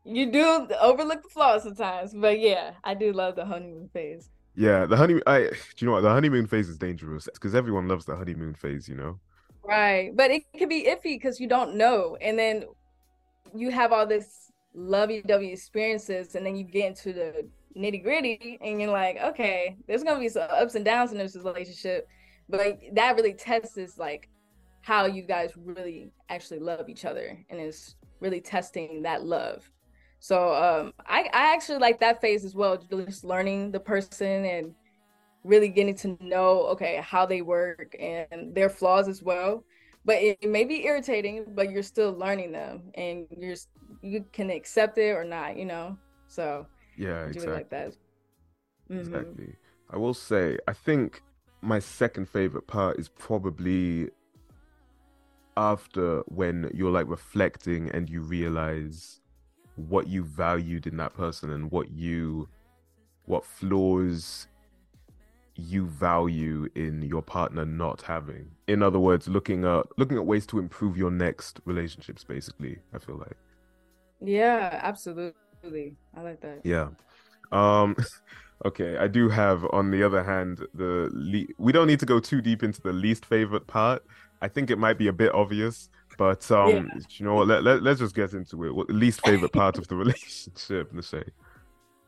you 0.06 0.32
do 0.32 0.68
overlook 0.80 1.24
the 1.24 1.30
flaws 1.30 1.64
sometimes, 1.64 2.14
but 2.14 2.40
yeah, 2.40 2.74
I 2.84 2.94
do 2.94 3.12
love 3.12 3.36
the 3.36 3.46
honeymoon 3.46 3.90
phase. 3.92 4.30
Yeah, 4.56 4.86
the 4.86 4.98
honeymoon. 4.98 5.24
I, 5.26 5.40
do 5.40 5.56
you 5.80 5.88
know 5.88 5.94
what? 5.94 6.02
The 6.02 6.10
honeymoon 6.10 6.48
phase 6.48 6.70
is 6.70 6.78
dangerous 6.78 7.28
because 7.34 7.56
everyone 7.56 7.88
loves 7.88 8.06
the 8.06 8.16
honeymoon 8.16 8.54
phase, 8.54 8.88
you 8.88 8.96
know. 8.96 9.20
Right, 9.64 10.16
but 10.16 10.32
it 10.32 10.44
can 10.58 10.70
be 10.70 10.86
iffy 10.86 11.16
because 11.16 11.40
you 11.40 11.48
don't 11.48 11.76
know, 11.76 12.18
and 12.22 12.40
then 12.40 12.66
you 13.56 13.72
have 13.72 13.92
all 13.92 14.08
this 14.08 14.52
lovey-dovey 14.74 15.52
experiences, 15.52 16.36
and 16.36 16.46
then 16.46 16.56
you 16.56 16.64
get 16.64 16.88
into 16.88 17.14
the 17.14 17.48
nitty 17.78 18.02
gritty, 18.04 18.58
and 18.62 18.82
you're 18.82 18.92
like, 18.92 19.18
okay, 19.22 19.78
there's 19.88 20.04
gonna 20.04 20.20
be 20.20 20.30
some 20.30 20.48
ups 20.50 20.76
and 20.76 20.86
downs 20.86 21.12
in 21.12 21.18
this 21.18 21.36
relationship 21.36 22.08
but 22.50 22.80
that 22.94 23.16
really 23.16 23.34
tests 23.34 23.98
like 23.98 24.28
how 24.82 25.06
you 25.06 25.22
guys 25.22 25.52
really 25.56 26.12
actually 26.30 26.60
love 26.60 26.90
each 26.90 27.06
other 27.06 27.38
and 27.50 27.62
is 27.62 27.96
really 28.20 28.42
testing 28.42 29.04
that 29.04 29.24
love. 29.24 29.70
So 30.20 30.54
um 30.54 30.94
i 31.08 31.22
i 31.34 31.54
actually 31.54 31.78
like 31.78 32.00
that 32.02 32.20
phase 32.20 32.44
as 32.44 32.54
well 32.56 32.78
just 32.78 33.24
learning 33.24 33.72
the 33.72 33.80
person 33.80 34.46
and 34.46 34.74
really 35.44 35.70
getting 35.70 35.96
to 35.96 36.18
know 36.20 36.68
okay 36.68 37.02
how 37.04 37.26
they 37.26 37.42
work 37.42 37.96
and 38.00 38.54
their 38.54 38.70
flaws 38.70 39.08
as 39.08 39.24
well 39.24 39.64
but 40.06 40.18
it, 40.18 40.38
it 40.42 40.50
may 40.50 40.64
be 40.64 40.86
irritating 40.86 41.46
but 41.56 41.72
you're 41.72 41.84
still 41.84 42.14
learning 42.14 42.52
them 42.52 42.82
and 42.96 43.28
you're 43.38 43.56
you 44.02 44.26
can 44.32 44.50
accept 44.50 44.98
it 44.98 45.12
or 45.12 45.24
not 45.24 45.58
you 45.58 45.66
know 45.66 45.98
so 46.28 46.66
yeah 46.98 47.26
exactly. 47.26 47.54
like 47.54 47.70
that 47.70 47.90
mm-hmm. 48.90 49.00
exactly 49.00 49.56
i 49.92 49.98
will 49.98 50.14
say 50.14 50.58
i 50.68 50.74
think 50.74 51.22
my 51.62 51.80
second 51.80 52.28
favorite 52.28 52.68
part 52.68 52.98
is 52.98 53.10
probably 53.10 54.10
after 55.58 56.22
when 56.28 56.70
you're 56.74 56.92
like 56.92 57.08
reflecting 57.08 57.90
and 57.92 58.10
you 58.10 58.22
realize 58.22 59.20
what 59.76 60.08
you 60.08 60.24
valued 60.24 60.88
in 60.88 60.98
that 60.98 61.14
person 61.14 61.52
and 61.52 61.72
what 61.72 61.92
you 61.92 62.48
what 63.26 63.46
flaws 63.46 64.48
you 65.60 65.88
value 65.88 66.68
in 66.76 67.02
your 67.02 67.22
partner 67.22 67.66
not 67.66 68.02
having 68.02 68.50
in 68.68 68.82
other 68.82 69.00
words 69.00 69.28
looking 69.28 69.66
at 69.66 69.86
looking 69.98 70.18
at 70.18 70.26
ways 70.26 70.46
to 70.46 70.60
improve 70.60 70.98
your 70.98 71.12
next 71.12 71.60
relationships 71.66 72.24
basically 72.24 72.78
i 72.94 72.98
feel 72.98 73.18
like 73.18 73.38
yeah 74.22 74.80
absolutely 74.84 75.96
i 76.16 76.22
like 76.22 76.42
that 76.42 76.60
yeah 76.64 76.88
um 77.52 77.96
Okay, 78.66 78.98
I 78.98 79.08
do 79.08 79.30
have. 79.30 79.66
On 79.72 79.90
the 79.90 80.04
other 80.04 80.24
hand, 80.24 80.66
the 80.74 81.10
le- 81.14 81.54
we 81.58 81.72
don't 81.72 81.88
need 81.88 82.00
to 82.02 82.06
go 82.06 82.20
too 82.20 82.42
deep 82.42 82.62
into 82.62 82.82
the 82.82 82.92
least 82.92 83.26
favorite 83.26 83.68
part. 83.68 84.04
I 84.42 84.48
think 84.48 84.70
it 84.70 84.78
might 84.78 84.98
be 84.98 85.08
a 85.08 85.14
bit 85.14 85.34
obvious, 85.34 85.90
but 86.18 86.50
um, 86.52 86.70
yeah. 86.70 86.84
you 87.12 87.26
know 87.26 87.36
what? 87.36 87.48
Let, 87.48 87.64
let 87.64 87.84
let's 87.84 88.00
just 88.02 88.16
get 88.16 88.34
into 88.34 88.66
it. 88.66 88.76
What 88.76 88.90
least 88.90 89.26
favorite 89.26 89.54
part 89.54 89.78
of 89.78 89.88
the 89.88 89.96
relationship? 90.04 90.90
Let's 90.94 91.08
say. 91.08 91.24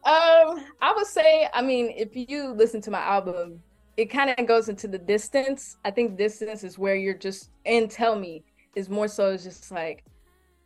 Um, 0.03 0.65
I 0.81 0.93
would 0.95 1.07
say, 1.07 1.47
I 1.53 1.61
mean, 1.61 1.93
if 1.95 2.09
you 2.15 2.53
listen 2.53 2.81
to 2.81 2.91
my 2.91 3.01
album, 3.01 3.61
it 3.97 4.05
kind 4.05 4.33
of 4.35 4.47
goes 4.47 4.69
into 4.69 4.87
the 4.87 4.97
distance. 4.97 5.77
I 5.85 5.91
think 5.91 6.17
distance 6.17 6.63
is 6.63 6.79
where 6.79 6.95
you're 6.95 7.13
just 7.13 7.51
and 7.65 7.89
tell 7.89 8.17
me 8.17 8.43
is 8.75 8.89
more 8.89 9.07
so 9.07 9.31
it's 9.31 9.43
just 9.43 9.71
like 9.71 10.05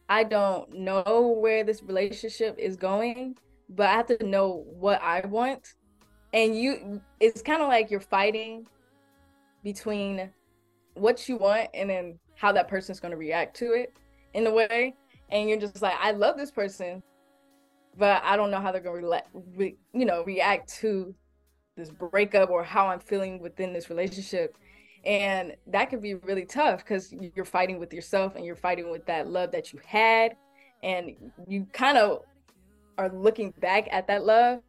I 0.07 0.23
don't 0.23 0.71
know 0.71 1.35
where 1.41 1.63
this 1.63 1.81
relationship 1.81 2.57
is 2.59 2.77
going 2.77 3.35
but 3.69 3.87
I 3.87 3.93
have 3.93 4.05
to 4.07 4.25
know 4.25 4.65
what 4.67 5.01
I 5.01 5.25
want. 5.25 5.73
And 6.33 6.57
you, 6.57 7.01
it's 7.19 7.41
kind 7.41 7.61
of 7.61 7.67
like 7.67 7.89
you're 7.89 7.99
fighting 7.99 8.67
between 9.63 10.29
what 10.93 11.27
you 11.27 11.37
want 11.37 11.69
and 11.73 11.89
then 11.89 12.19
how 12.35 12.51
that 12.51 12.67
person's 12.67 12.99
going 12.99 13.11
to 13.11 13.17
react 13.17 13.55
to 13.57 13.73
it 13.73 13.93
in 14.33 14.45
a 14.47 14.51
way. 14.51 14.95
And 15.29 15.49
you're 15.49 15.59
just 15.59 15.81
like, 15.81 15.95
I 15.99 16.11
love 16.11 16.37
this 16.37 16.51
person, 16.51 17.01
but 17.97 18.23
I 18.23 18.35
don't 18.35 18.51
know 18.51 18.59
how 18.59 18.71
they're 18.71 18.81
going 18.81 19.03
to, 19.03 19.21
re- 19.55 19.77
you 19.93 20.05
know, 20.05 20.23
react 20.23 20.73
to 20.81 21.13
this 21.75 21.89
breakup 21.89 22.49
or 22.49 22.63
how 22.63 22.87
I'm 22.87 22.99
feeling 22.99 23.39
within 23.39 23.73
this 23.73 23.89
relationship. 23.89 24.57
And 25.05 25.55
that 25.67 25.89
can 25.89 25.99
be 25.99 26.15
really 26.15 26.45
tough 26.45 26.79
because 26.79 27.13
you're 27.35 27.45
fighting 27.45 27.79
with 27.79 27.93
yourself 27.93 28.35
and 28.35 28.45
you're 28.45 28.55
fighting 28.55 28.89
with 28.89 29.05
that 29.05 29.27
love 29.27 29.51
that 29.51 29.71
you 29.71 29.79
had. 29.85 30.35
And 30.83 31.15
you 31.47 31.67
kind 31.73 31.97
of 31.97 32.21
are 32.97 33.09
looking 33.09 33.51
back 33.59 33.87
at 33.91 34.07
that 34.07 34.25
love, 34.25 34.61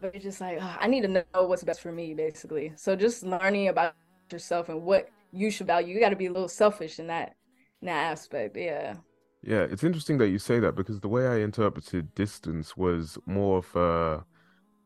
but 0.00 0.14
it's 0.14 0.24
just 0.24 0.40
like 0.40 0.60
uh, 0.60 0.76
I 0.78 0.86
need 0.86 1.02
to 1.02 1.08
know 1.08 1.24
what's 1.46 1.64
best 1.64 1.80
for 1.80 1.92
me, 1.92 2.14
basically. 2.14 2.72
So 2.76 2.94
just 2.96 3.22
learning 3.22 3.68
about 3.68 3.94
yourself 4.30 4.68
and 4.68 4.82
what 4.82 5.08
you 5.32 5.50
should 5.50 5.66
value. 5.66 5.94
You 5.94 6.00
got 6.00 6.10
to 6.10 6.16
be 6.16 6.26
a 6.26 6.32
little 6.32 6.48
selfish 6.48 6.98
in 6.98 7.06
that 7.08 7.34
in 7.80 7.86
that 7.86 8.10
aspect. 8.12 8.56
Yeah. 8.56 8.96
Yeah, 9.46 9.66
it's 9.70 9.84
interesting 9.84 10.16
that 10.18 10.28
you 10.28 10.38
say 10.38 10.58
that 10.60 10.74
because 10.74 11.00
the 11.00 11.08
way 11.08 11.26
I 11.26 11.40
interpreted 11.40 12.14
distance 12.14 12.78
was 12.78 13.18
more 13.26 13.58
of 13.58 13.76
a 13.76 14.24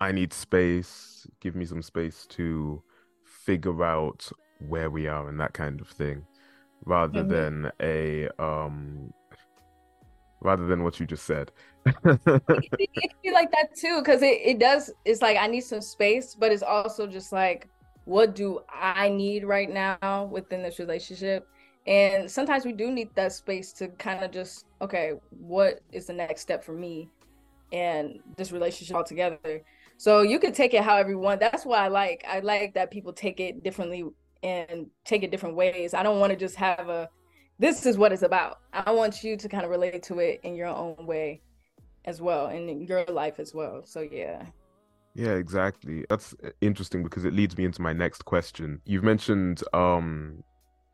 I 0.00 0.10
need 0.10 0.32
space, 0.32 1.26
give 1.40 1.54
me 1.54 1.64
some 1.64 1.82
space 1.82 2.26
to 2.30 2.82
figure 3.24 3.84
out 3.84 4.30
where 4.68 4.90
we 4.90 5.06
are 5.06 5.28
and 5.28 5.38
that 5.38 5.54
kind 5.54 5.80
of 5.80 5.88
thing 5.88 6.24
rather 6.84 7.20
mm-hmm. 7.20 7.28
than 7.28 7.72
a 7.80 8.28
um 8.42 9.12
rather 10.40 10.66
than 10.66 10.82
what 10.82 10.98
you 10.98 11.06
just 11.06 11.24
said. 11.24 11.52
it, 11.86 13.12
be 13.22 13.32
like 13.32 13.50
that 13.52 13.76
too, 13.76 14.00
because 14.00 14.22
it, 14.22 14.40
it 14.44 14.58
does 14.58 14.92
it's 15.04 15.22
like 15.22 15.36
I 15.36 15.46
need 15.46 15.60
some 15.60 15.80
space, 15.80 16.34
but 16.34 16.50
it's 16.50 16.64
also 16.64 17.06
just 17.06 17.32
like 17.32 17.68
what 18.06 18.34
do 18.34 18.60
I 18.72 19.08
need 19.08 19.44
right 19.44 19.70
now 19.70 20.28
within 20.32 20.62
this 20.62 20.80
relationship? 20.80 21.46
And 21.88 22.30
sometimes 22.30 22.66
we 22.66 22.72
do 22.72 22.92
need 22.92 23.08
that 23.14 23.32
space 23.32 23.72
to 23.72 23.88
kind 23.88 24.22
of 24.22 24.30
just, 24.30 24.66
okay, 24.82 25.14
what 25.30 25.80
is 25.90 26.04
the 26.04 26.12
next 26.12 26.42
step 26.42 26.62
for 26.62 26.74
me 26.74 27.08
and 27.72 28.20
this 28.36 28.52
relationship 28.52 28.94
altogether? 28.94 29.62
So 29.96 30.20
you 30.20 30.38
can 30.38 30.52
take 30.52 30.74
it 30.74 30.82
however 30.82 31.08
you 31.08 31.18
want. 31.18 31.40
That's 31.40 31.64
why 31.64 31.78
I 31.78 31.88
like 31.88 32.24
I 32.28 32.40
like 32.40 32.74
that 32.74 32.90
people 32.90 33.14
take 33.14 33.40
it 33.40 33.64
differently 33.64 34.04
and 34.42 34.88
take 35.06 35.22
it 35.22 35.30
different 35.30 35.56
ways. 35.56 35.94
I 35.94 36.02
don't 36.02 36.20
want 36.20 36.30
to 36.30 36.36
just 36.36 36.56
have 36.56 36.90
a 36.90 37.08
this 37.58 37.86
is 37.86 37.96
what 37.96 38.12
it's 38.12 38.22
about. 38.22 38.58
I 38.74 38.90
want 38.90 39.24
you 39.24 39.38
to 39.38 39.48
kind 39.48 39.64
of 39.64 39.70
relate 39.70 40.02
to 40.04 40.18
it 40.18 40.40
in 40.42 40.54
your 40.56 40.68
own 40.68 41.06
way 41.06 41.40
as 42.04 42.20
well 42.20 42.48
in 42.48 42.82
your 42.82 43.04
life 43.06 43.40
as 43.40 43.54
well. 43.54 43.80
So 43.86 44.02
yeah. 44.02 44.44
Yeah, 45.14 45.32
exactly. 45.32 46.04
That's 46.10 46.34
interesting 46.60 47.02
because 47.02 47.24
it 47.24 47.32
leads 47.32 47.56
me 47.56 47.64
into 47.64 47.80
my 47.80 47.94
next 47.94 48.26
question. 48.26 48.82
You've 48.84 49.04
mentioned 49.04 49.62
um 49.72 50.44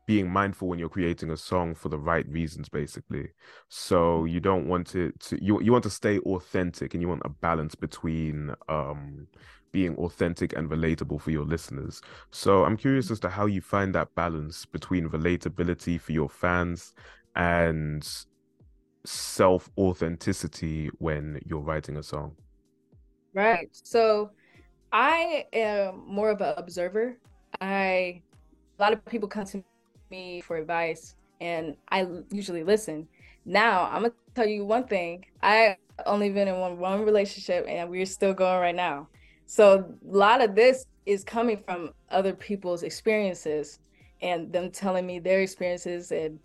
being 0.05 0.29
mindful 0.29 0.67
when 0.67 0.77
you're 0.77 0.89
creating 0.89 1.31
a 1.31 1.37
song 1.37 1.73
for 1.73 1.89
the 1.89 1.97
right 1.97 2.27
reasons 2.29 2.69
basically. 2.69 3.29
So 3.69 4.25
you 4.25 4.39
don't 4.39 4.67
want 4.67 4.95
it 4.95 5.19
to 5.21 5.43
you, 5.43 5.61
you 5.61 5.71
want 5.71 5.83
to 5.85 5.89
stay 5.89 6.19
authentic 6.19 6.93
and 6.93 7.01
you 7.01 7.07
want 7.07 7.23
a 7.25 7.29
balance 7.29 7.75
between 7.75 8.53
um 8.69 9.27
being 9.71 9.95
authentic 9.97 10.53
and 10.53 10.69
relatable 10.69 11.19
for 11.19 11.31
your 11.31 11.45
listeners. 11.45 12.01
So 12.31 12.63
i'm 12.65 12.77
curious 12.77 13.09
as 13.11 13.19
to 13.21 13.29
how 13.29 13.45
you 13.47 13.61
find 13.61 13.93
that 13.95 14.13
balance 14.15 14.65
between 14.65 15.09
relatability 15.09 15.99
for 15.99 16.11
your 16.11 16.29
fans 16.29 16.93
and 17.35 18.07
self 19.05 19.69
authenticity 19.77 20.89
when 20.99 21.39
you're 21.45 21.59
writing 21.59 21.97
a 21.97 22.03
song. 22.03 22.35
Right. 23.33 23.69
So 23.71 24.31
i 24.91 25.45
am 25.51 26.03
more 26.07 26.29
of 26.29 26.41
an 26.41 26.53
observer. 26.57 27.17
I 27.59 28.21
a 28.77 28.81
lot 28.81 28.93
of 28.93 29.03
people 29.05 29.27
come 29.27 29.45
to 29.45 29.63
me 30.15 30.41
for 30.41 30.57
advice 30.57 31.15
and 31.41 31.75
I 31.89 32.07
usually 32.31 32.63
listen. 32.63 33.07
Now, 33.45 33.89
I'm 33.91 34.03
gonna 34.03 34.13
tell 34.33 34.47
you 34.47 34.65
one 34.65 34.85
thing. 34.85 35.25
I 35.43 35.77
only 36.05 36.29
been 36.29 36.47
in 36.47 36.57
one 36.59 36.77
one 36.77 37.03
relationship 37.03 37.65
and 37.67 37.89
we're 37.89 38.05
still 38.05 38.33
going 38.33 38.59
right 38.59 38.75
now. 38.75 39.07
So 39.45 39.95
a 40.13 40.17
lot 40.17 40.41
of 40.41 40.55
this 40.55 40.85
is 41.05 41.23
coming 41.23 41.57
from 41.57 41.93
other 42.09 42.33
people's 42.33 42.83
experiences 42.83 43.79
and 44.21 44.51
them 44.51 44.71
telling 44.71 45.05
me 45.05 45.19
their 45.19 45.41
experiences 45.41 46.11
and 46.11 46.39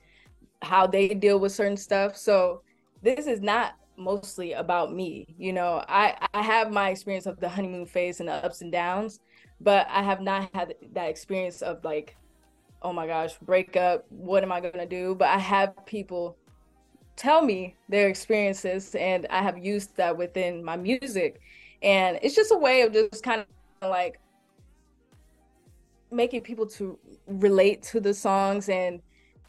how 0.60 0.86
they 0.86 1.08
deal 1.08 1.38
with 1.38 1.52
certain 1.52 1.76
stuff. 1.76 2.16
So 2.16 2.62
this 3.02 3.26
is 3.26 3.40
not 3.40 3.76
mostly 3.96 4.52
about 4.52 4.92
me. 4.92 5.26
You 5.38 5.52
know, 5.52 5.84
I 5.88 6.16
I 6.34 6.42
have 6.42 6.70
my 6.70 6.90
experience 6.90 7.26
of 7.26 7.40
the 7.40 7.48
honeymoon 7.48 7.86
phase 7.86 8.20
and 8.20 8.28
the 8.28 8.34
ups 8.34 8.60
and 8.60 8.72
downs, 8.72 9.20
but 9.60 9.86
I 9.88 10.02
have 10.02 10.20
not 10.20 10.50
had 10.54 10.74
that 10.92 11.08
experience 11.08 11.62
of 11.62 11.82
like 11.84 12.16
oh 12.82 12.92
my 12.92 13.06
gosh, 13.06 13.34
break 13.42 13.76
up, 13.76 14.06
what 14.10 14.42
am 14.42 14.52
I 14.52 14.60
going 14.60 14.72
to 14.74 14.86
do? 14.86 15.14
But 15.14 15.28
I 15.28 15.38
have 15.38 15.84
people 15.86 16.36
tell 17.16 17.42
me 17.42 17.76
their 17.88 18.08
experiences 18.08 18.94
and 18.94 19.26
I 19.28 19.42
have 19.42 19.58
used 19.58 19.96
that 19.96 20.16
within 20.16 20.64
my 20.64 20.76
music. 20.76 21.40
And 21.82 22.18
it's 22.22 22.34
just 22.34 22.52
a 22.52 22.56
way 22.56 22.82
of 22.82 22.92
just 22.92 23.22
kind 23.22 23.44
of 23.82 23.90
like 23.90 24.18
making 26.10 26.40
people 26.40 26.66
to 26.66 26.98
relate 27.26 27.82
to 27.82 28.00
the 28.00 28.14
songs 28.14 28.68
and 28.68 29.00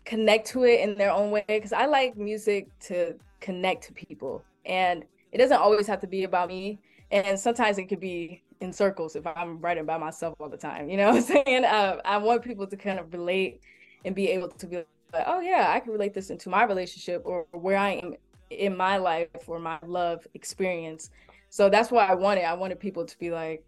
connect 0.06 0.48
to 0.48 0.64
it 0.64 0.82
in 0.82 0.96
their 0.96 1.12
own 1.12 1.32
way 1.32 1.44
because 1.48 1.74
I 1.74 1.86
like 1.86 2.18
music 2.18 2.68
to 2.82 3.16
connect 3.40 3.84
to 3.86 3.94
people 3.94 4.44
and 4.66 5.04
it 5.32 5.38
doesn't 5.38 5.58
always 5.58 5.88
have 5.88 6.00
to 6.02 6.08
be 6.08 6.24
about 6.24 6.50
me 6.50 6.80
and 7.12 7.40
sometimes 7.40 7.78
it 7.78 7.86
could 7.86 8.00
be 8.00 8.42
in 8.62 8.72
circles 8.72 9.16
if 9.16 9.26
I'm 9.28 9.60
writing 9.60 9.86
by 9.86 9.98
myself 9.98 10.36
all 10.40 10.50
the 10.50 10.58
time. 10.58 10.90
You 10.90 10.98
know 10.98 11.08
what 11.08 11.18
I'm 11.18 11.22
saying? 11.46 11.66
Uh, 11.66 11.98
I 12.06 12.18
want 12.18 12.44
people 12.44 12.68
to 12.68 12.78
kind 12.78 13.00
of 13.00 13.12
relate 13.12 13.62
and 14.06 14.16
be 14.16 14.30
able 14.30 14.50
to 14.50 14.68
be 14.68 14.78
like, 14.78 15.24
oh 15.26 15.42
yeah, 15.42 15.72
I 15.76 15.80
can 15.80 15.92
relate 15.92 16.14
this 16.14 16.30
into 16.30 16.50
my 16.50 16.64
relationship 16.64 17.24
or 17.26 17.46
where 17.52 17.78
I 17.78 17.92
am 17.94 18.16
in 18.50 18.78
my 18.78 18.98
life 18.98 19.30
or 19.48 19.60
my 19.60 19.80
love 19.86 20.26
experience. 20.34 21.10
So 21.50 21.70
that's 21.70 21.92
why 21.92 22.06
I 22.06 22.16
wanted. 22.16 22.46
I 22.46 22.54
wanted 22.54 22.80
people 22.80 23.06
to 23.06 23.18
be 23.20 23.32
like, 23.32 23.66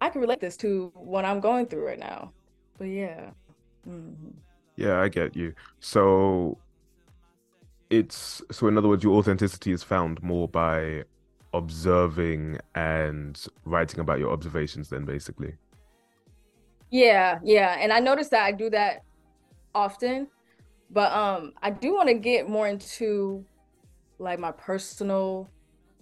I 0.00 0.08
can 0.08 0.20
relate 0.20 0.40
this 0.40 0.56
to 0.58 0.92
what 0.94 1.24
I'm 1.24 1.40
going 1.40 1.66
through 1.66 1.86
right 1.86 1.98
now. 1.98 2.32
But 2.78 2.86
yeah. 2.86 3.30
Mm-hmm. 3.88 4.30
Yeah, 4.76 5.00
I 5.00 5.08
get 5.08 5.34
you. 5.34 5.52
So 5.80 6.58
it's 7.90 8.40
so 8.50 8.68
in 8.68 8.78
other 8.78 8.88
words, 8.88 9.02
your 9.02 9.16
authenticity 9.16 9.72
is 9.72 9.82
found 9.82 10.22
more 10.22 10.48
by 10.48 11.04
observing 11.54 12.58
and 12.74 13.46
writing 13.64 14.00
about 14.00 14.18
your 14.18 14.30
observations 14.30 14.88
then 14.88 15.04
basically? 15.04 15.54
Yeah 16.90 17.38
yeah 17.42 17.76
and 17.80 17.92
i 17.92 18.00
noticed 18.00 18.30
that 18.30 18.44
i 18.44 18.52
do 18.52 18.70
that 18.70 19.02
often 19.74 20.26
but 20.90 21.12
um 21.12 21.52
i 21.62 21.70
do 21.70 21.94
want 21.94 22.08
to 22.08 22.14
get 22.14 22.48
more 22.48 22.66
into 22.66 23.44
like 24.18 24.38
my 24.38 24.52
personal 24.52 25.48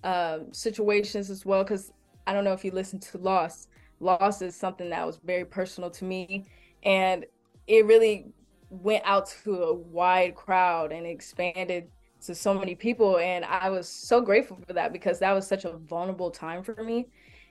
um 0.05 0.53
situations 0.53 1.29
as 1.29 1.45
well 1.45 1.65
because 1.65 1.93
i 2.26 2.33
don't 2.33 2.45
know 2.45 2.53
if 2.53 2.65
you 2.65 2.71
listen 2.71 2.99
to 2.99 3.19
lost. 3.19 3.69
Lost 3.99 4.43
is 4.43 4.55
something 4.55 4.91
that 4.91 5.07
was 5.07 5.19
very 5.25 5.45
personal 5.45 5.91
to 5.91 6.05
me 6.05 6.45
and 6.83 7.25
it 7.67 7.87
really 7.87 8.26
went 8.71 9.03
out 9.07 9.33
to 9.45 9.62
a 9.62 9.75
wide 9.75 10.35
crowd 10.35 10.93
and 10.93 11.07
expanded 11.07 11.88
to 12.25 12.35
so 12.35 12.54
many 12.54 12.75
people 12.75 13.18
and 13.18 13.44
i 13.44 13.68
was 13.70 13.88
so 13.88 14.20
grateful 14.20 14.58
for 14.66 14.73
that 14.73 14.92
because 14.92 15.18
that 15.18 15.32
was 15.32 15.46
such 15.46 15.64
a 15.64 15.76
vulnerable 15.76 16.30
time 16.30 16.62
for 16.62 16.82
me. 16.82 17.06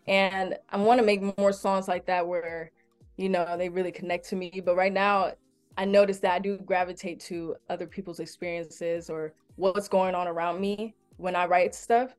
And 0.07 0.55
i 0.69 0.77
want 0.77 0.99
to 0.99 1.05
make 1.05 1.37
more 1.37 1.51
songs 1.51 1.87
like 1.87 2.05
that 2.07 2.27
where 2.27 2.71
you 3.17 3.29
know 3.29 3.55
they 3.57 3.69
really 3.69 3.91
connect 3.91 4.27
to 4.29 4.35
me 4.35 4.61
but 4.63 4.75
right 4.75 4.93
now 4.93 5.31
i 5.77 5.85
notice 5.85 6.19
that 6.19 6.33
i 6.33 6.39
do 6.39 6.57
gravitate 6.57 7.19
to 7.21 7.55
other 7.69 7.87
people's 7.87 8.19
experiences 8.19 9.09
or 9.09 9.33
what's 9.55 9.87
going 9.87 10.13
on 10.15 10.27
around 10.27 10.59
me 10.59 10.93
when 11.17 11.35
i 11.35 11.45
write 11.45 11.73
stuff 11.73 12.15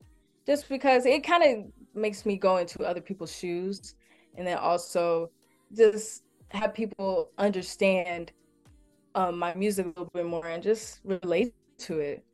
just 0.47 0.69
because 0.69 1.07
it 1.07 1.23
kind 1.23 1.43
of 1.43 1.73
makes 1.95 2.25
me 2.25 2.37
go 2.37 2.57
into 2.57 2.83
other 2.85 3.01
people's 3.01 3.35
shoes 3.35 3.95
and 4.37 4.47
then 4.47 4.57
also 4.59 5.31
just 5.75 6.23
have 6.51 6.73
people 6.73 7.31
understand 7.39 8.33
um, 9.15 9.39
my 9.39 9.55
music 9.55 9.87
a 9.87 9.89
little 9.89 10.11
bit 10.15 10.27
more 10.27 10.47
and 10.47 10.63
just 10.63 11.01
relate 11.05 11.55
to 11.79 11.99
it 11.99 12.25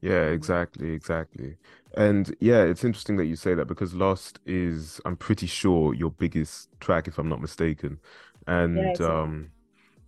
yeah, 0.00 0.26
exactly, 0.26 0.92
exactly. 0.92 1.56
And 1.96 2.34
yeah, 2.40 2.62
it's 2.62 2.84
interesting 2.84 3.16
that 3.16 3.26
you 3.26 3.36
say 3.36 3.54
that 3.54 3.66
because 3.66 3.94
Lost 3.94 4.38
is, 4.46 5.00
I'm 5.04 5.16
pretty 5.16 5.46
sure, 5.46 5.94
your 5.94 6.10
biggest 6.10 6.68
track, 6.80 7.08
if 7.08 7.18
I'm 7.18 7.28
not 7.28 7.40
mistaken. 7.40 7.98
And 8.46 8.96
yeah, 8.98 9.06
um 9.06 9.50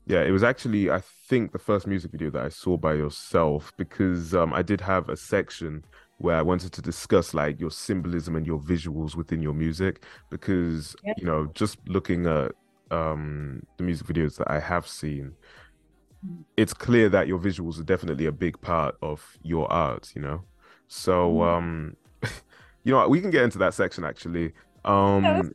yeah, 0.06 0.22
it 0.22 0.30
was 0.30 0.42
actually 0.42 0.90
I 0.90 1.00
think 1.28 1.52
the 1.52 1.58
first 1.58 1.86
music 1.86 2.12
video 2.12 2.30
that 2.30 2.44
I 2.44 2.48
saw 2.48 2.76
by 2.76 2.94
yourself 2.94 3.72
because 3.76 4.34
um 4.34 4.52
I 4.52 4.62
did 4.62 4.80
have 4.80 5.08
a 5.08 5.16
section 5.16 5.84
where 6.18 6.36
I 6.36 6.42
wanted 6.42 6.72
to 6.74 6.82
discuss 6.82 7.34
like 7.34 7.58
your 7.58 7.70
symbolism 7.70 8.36
and 8.36 8.46
your 8.46 8.60
visuals 8.60 9.16
within 9.16 9.42
your 9.42 9.54
music 9.54 10.04
because 10.30 10.94
yeah. 11.04 11.14
you 11.16 11.24
know, 11.26 11.46
just 11.54 11.78
looking 11.88 12.26
at 12.26 12.52
um 12.90 13.62
the 13.76 13.84
music 13.84 14.06
videos 14.06 14.36
that 14.38 14.50
I 14.50 14.60
have 14.60 14.86
seen, 14.86 15.32
it's 16.56 16.74
clear 16.74 17.08
that 17.08 17.26
your 17.26 17.38
visuals 17.38 17.80
are 17.80 17.84
definitely 17.84 18.26
a 18.26 18.32
big 18.32 18.60
part 18.60 18.96
of 19.02 19.38
your 19.42 19.70
art, 19.72 20.12
you 20.14 20.22
know? 20.22 20.42
So, 20.88 21.32
mm. 21.32 21.56
um, 21.56 21.96
you 22.84 22.92
know, 22.92 23.08
we 23.08 23.20
can 23.20 23.30
get 23.30 23.44
into 23.44 23.58
that 23.58 23.74
section 23.74 24.04
actually. 24.04 24.52
Um, 24.84 25.52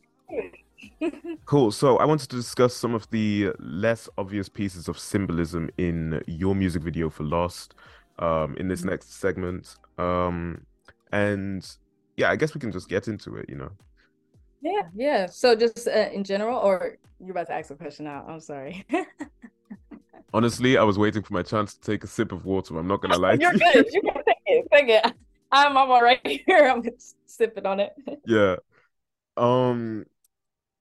cool. 1.45 1.71
So, 1.71 1.97
I 1.97 2.05
wanted 2.05 2.29
to 2.29 2.35
discuss 2.35 2.75
some 2.75 2.95
of 2.95 3.09
the 3.11 3.51
less 3.59 4.09
obvious 4.17 4.49
pieces 4.49 4.87
of 4.87 4.97
symbolism 4.97 5.69
in 5.77 6.21
your 6.27 6.55
music 6.55 6.81
video 6.81 7.09
for 7.09 7.23
Lost 7.23 7.75
um, 8.19 8.55
in 8.57 8.67
this 8.67 8.81
mm. 8.81 8.89
next 8.89 9.19
segment. 9.19 9.75
Um, 9.97 10.65
and 11.11 11.67
yeah, 12.17 12.31
I 12.31 12.35
guess 12.35 12.53
we 12.55 12.61
can 12.61 12.71
just 12.71 12.89
get 12.89 13.07
into 13.07 13.35
it, 13.35 13.49
you 13.49 13.55
know? 13.55 13.71
Yeah, 14.61 14.81
yeah. 14.95 15.25
So, 15.27 15.55
just 15.55 15.87
uh, 15.87 16.09
in 16.11 16.23
general, 16.23 16.57
or 16.57 16.97
you're 17.19 17.31
about 17.31 17.47
to 17.47 17.53
ask 17.53 17.69
a 17.69 17.75
question 17.75 18.05
now? 18.05 18.25
I'm 18.27 18.39
sorry. 18.39 18.85
Honestly, 20.35 20.77
I 20.77 20.83
was 20.83 20.99
waiting 20.99 21.23
for 21.23 21.33
my 21.33 21.43
chance 21.43 21.75
to 21.75 21.79
take 21.79 22.03
a 22.03 22.07
sip 22.07 22.33
of 22.33 22.43
water. 22.43 22.77
I'm 22.77 22.89
not 22.89 23.01
gonna 23.01 23.17
lie. 23.25 23.37
You're 23.39 23.53
good. 23.53 23.85
You 23.93 24.01
can 24.01 24.13
take 24.27 24.35
it. 24.45 24.67
Take 24.69 24.89
it. 24.89 25.05
I'm, 25.49 25.77
I'm 25.77 25.89
all 25.89 26.01
right 26.01 26.19
here. 26.45 26.67
I'm 26.67 26.83
sipping 27.25 27.65
on 27.65 27.79
it. 27.79 27.93
Yeah. 28.27 28.57
Um, 29.37 30.05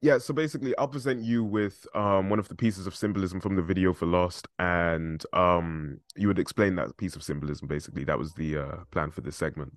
yeah. 0.03 0.19
So 0.19 0.35
basically, 0.35 0.77
I'll 0.77 0.89
present 0.89 1.23
you 1.23 1.45
with 1.45 1.87
um 1.95 2.31
one 2.31 2.41
of 2.41 2.49
the 2.49 2.57
pieces 2.57 2.89
of 2.89 2.97
symbolism 2.97 3.41
from 3.41 3.55
the 3.55 3.63
video 3.63 3.95
for 3.95 4.07
Lost, 4.07 4.49
and 4.59 5.25
um 5.33 6.01
you 6.17 6.27
would 6.27 6.41
explain 6.41 6.75
that 6.75 6.97
piece 6.97 7.15
of 7.15 7.23
symbolism. 7.23 7.69
Basically, 7.69 8.03
that 8.05 8.19
was 8.19 8.33
the 8.35 8.59
uh 8.59 8.77
plan 8.91 9.13
for 9.13 9.21
this 9.21 9.37
segment. 9.37 9.73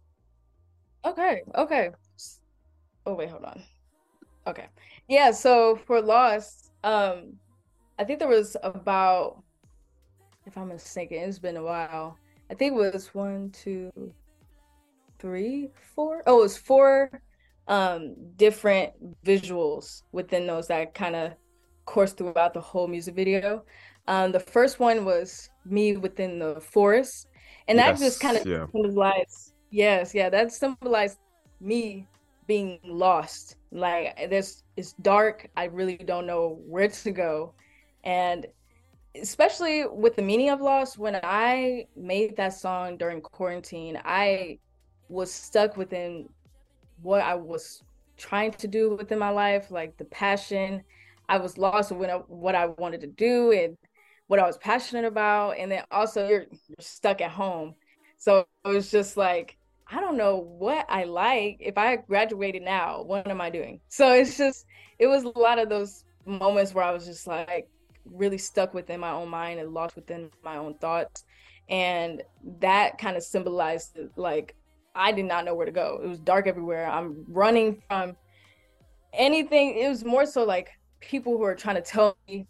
Okay. 1.05 1.43
Okay. 1.53 1.91
Oh 3.05 3.13
wait, 3.13 3.29
hold 3.29 3.45
on. 3.45 3.61
Okay. 4.47 4.69
Yeah. 5.07 5.29
So 5.29 5.75
for 5.85 6.01
Lost, 6.01 6.71
um, 6.83 7.33
I 7.99 8.05
think 8.05 8.17
there 8.17 8.27
was 8.27 8.57
about, 8.63 9.43
if 10.47 10.57
I'm 10.57 10.69
mistaken, 10.69 11.17
it's 11.17 11.37
been 11.37 11.57
a 11.57 11.63
while. 11.63 12.17
I 12.49 12.53
think 12.55 12.73
it 12.73 12.93
was 12.93 13.13
one, 13.13 13.51
two, 13.51 13.91
three, 15.19 15.69
four. 15.93 16.23
Oh, 16.25 16.39
it 16.39 16.43
was 16.43 16.57
four 16.57 17.21
um 17.69 18.15
different 18.37 18.93
visuals 19.25 20.03
within 20.13 20.47
those 20.47 20.67
that 20.69 20.93
kind 20.93 21.17
of 21.17 21.33
course 21.85 22.13
throughout 22.13 22.53
the 22.53 22.61
whole 22.61 22.87
music 22.87 23.13
video. 23.13 23.63
Um, 24.07 24.31
the 24.31 24.39
first 24.39 24.79
one 24.79 25.03
was 25.03 25.49
me 25.65 25.97
within 25.97 26.39
the 26.39 26.61
forest, 26.61 27.27
and 27.67 27.77
yes, 27.77 27.99
that 27.99 28.05
just 28.05 28.21
kind 28.21 28.37
of 28.37 28.45
yeah. 28.45 28.65
symbolized. 28.71 29.53
Yes, 29.69 30.15
yeah, 30.15 30.29
that 30.29 30.53
symbolized 30.53 31.17
me 31.59 32.07
being 32.47 32.79
lost. 32.85 33.57
Like 33.71 34.29
this, 34.29 34.63
it's 34.77 34.93
dark. 35.01 35.49
I 35.57 35.65
really 35.65 35.97
don't 35.97 36.25
know 36.25 36.61
where 36.65 36.87
to 36.87 37.11
go, 37.11 37.53
and 38.05 38.47
especially 39.21 39.85
with 39.85 40.15
the 40.15 40.21
meaning 40.21 40.49
of 40.49 40.61
loss 40.61 40.97
When 40.97 41.19
I 41.23 41.85
made 41.95 42.35
that 42.37 42.53
song 42.53 42.97
during 42.97 43.21
quarantine, 43.21 43.99
I 44.03 44.59
was 45.09 45.33
stuck 45.33 45.77
within 45.77 46.29
what 47.01 47.21
I 47.21 47.35
was 47.35 47.83
trying 48.17 48.51
to 48.51 48.67
do 48.67 48.95
within 48.95 49.19
my 49.19 49.29
life, 49.29 49.71
like 49.71 49.97
the 49.97 50.05
passion. 50.05 50.83
I 51.29 51.37
was 51.37 51.57
lost 51.57 51.91
in 51.91 51.97
what 51.97 52.55
I 52.55 52.67
wanted 52.67 53.01
to 53.01 53.07
do 53.07 53.51
and 53.51 53.77
what 54.27 54.39
I 54.39 54.45
was 54.45 54.57
passionate 54.57 55.05
about. 55.05 55.51
And 55.57 55.71
then 55.71 55.83
also 55.91 56.27
you're, 56.27 56.45
you're 56.67 56.77
stuck 56.79 57.21
at 57.21 57.31
home. 57.31 57.75
So 58.17 58.47
it 58.65 58.69
was 58.69 58.89
just 58.89 59.17
like, 59.17 59.57
I 59.89 60.01
don't 60.01 60.17
know 60.17 60.37
what 60.37 60.85
I 60.89 61.03
like. 61.03 61.57
If 61.59 61.77
I 61.77 61.97
graduated 61.97 62.63
now, 62.63 63.03
what 63.03 63.27
am 63.27 63.39
I 63.39 63.49
doing? 63.49 63.79
So 63.87 64.13
it's 64.13 64.37
just, 64.37 64.65
it 64.99 65.07
was 65.07 65.23
a 65.23 65.39
lot 65.39 65.59
of 65.59 65.69
those 65.69 66.03
moments 66.25 66.73
where 66.73 66.83
I 66.83 66.91
was 66.91 67.05
just 67.05 67.27
like 67.27 67.69
really 68.11 68.37
stuck 68.37 68.73
within 68.73 68.99
my 68.99 69.11
own 69.11 69.29
mind 69.29 69.59
and 69.59 69.73
lost 69.73 69.95
within 69.95 70.29
my 70.43 70.57
own 70.57 70.75
thoughts. 70.75 71.25
And 71.69 72.23
that 72.59 72.97
kind 72.97 73.17
of 73.17 73.23
symbolized 73.23 73.97
like 74.15 74.55
I 74.95 75.11
did 75.11 75.25
not 75.25 75.45
know 75.45 75.53
where 75.53 75.65
to 75.65 75.71
go. 75.71 75.99
It 76.03 76.07
was 76.07 76.19
dark 76.19 76.47
everywhere. 76.47 76.87
I'm 76.87 77.25
running 77.27 77.81
from 77.87 78.15
anything. 79.13 79.77
It 79.77 79.87
was 79.87 80.03
more 80.03 80.25
so 80.25 80.43
like 80.43 80.69
people 80.99 81.37
who 81.37 81.43
are 81.43 81.55
trying 81.55 81.75
to 81.75 81.81
tell 81.81 82.17
me 82.27 82.47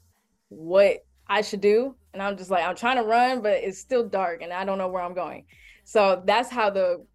what 0.49 1.05
I 1.27 1.41
should 1.41 1.61
do. 1.61 1.95
And 2.13 2.21
I'm 2.21 2.37
just 2.37 2.49
like, 2.49 2.63
I'm 2.63 2.75
trying 2.75 2.97
to 2.97 3.03
run, 3.03 3.41
but 3.41 3.53
it's 3.53 3.79
still 3.79 4.07
dark 4.07 4.41
and 4.41 4.53
I 4.53 4.65
don't 4.65 4.77
know 4.77 4.87
where 4.87 5.03
I'm 5.03 5.13
going. 5.13 5.45
So 5.83 6.21
that's 6.25 6.49
how 6.49 6.69
the 6.69 7.05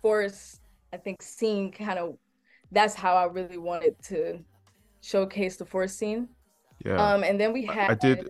forest, 0.00 0.60
I 0.92 0.96
think, 0.96 1.22
scene 1.22 1.72
kind 1.72 1.98
of, 1.98 2.16
that's 2.70 2.94
how 2.94 3.14
I 3.14 3.24
really 3.24 3.58
wanted 3.58 3.96
to 4.04 4.38
showcase 5.00 5.56
the 5.56 5.64
forest 5.64 5.98
scene. 5.98 6.28
Yeah. 6.84 6.96
Um, 6.96 7.24
and 7.24 7.40
then 7.40 7.52
we 7.52 7.66
had. 7.66 7.90
I 7.90 7.94
did. 7.94 8.28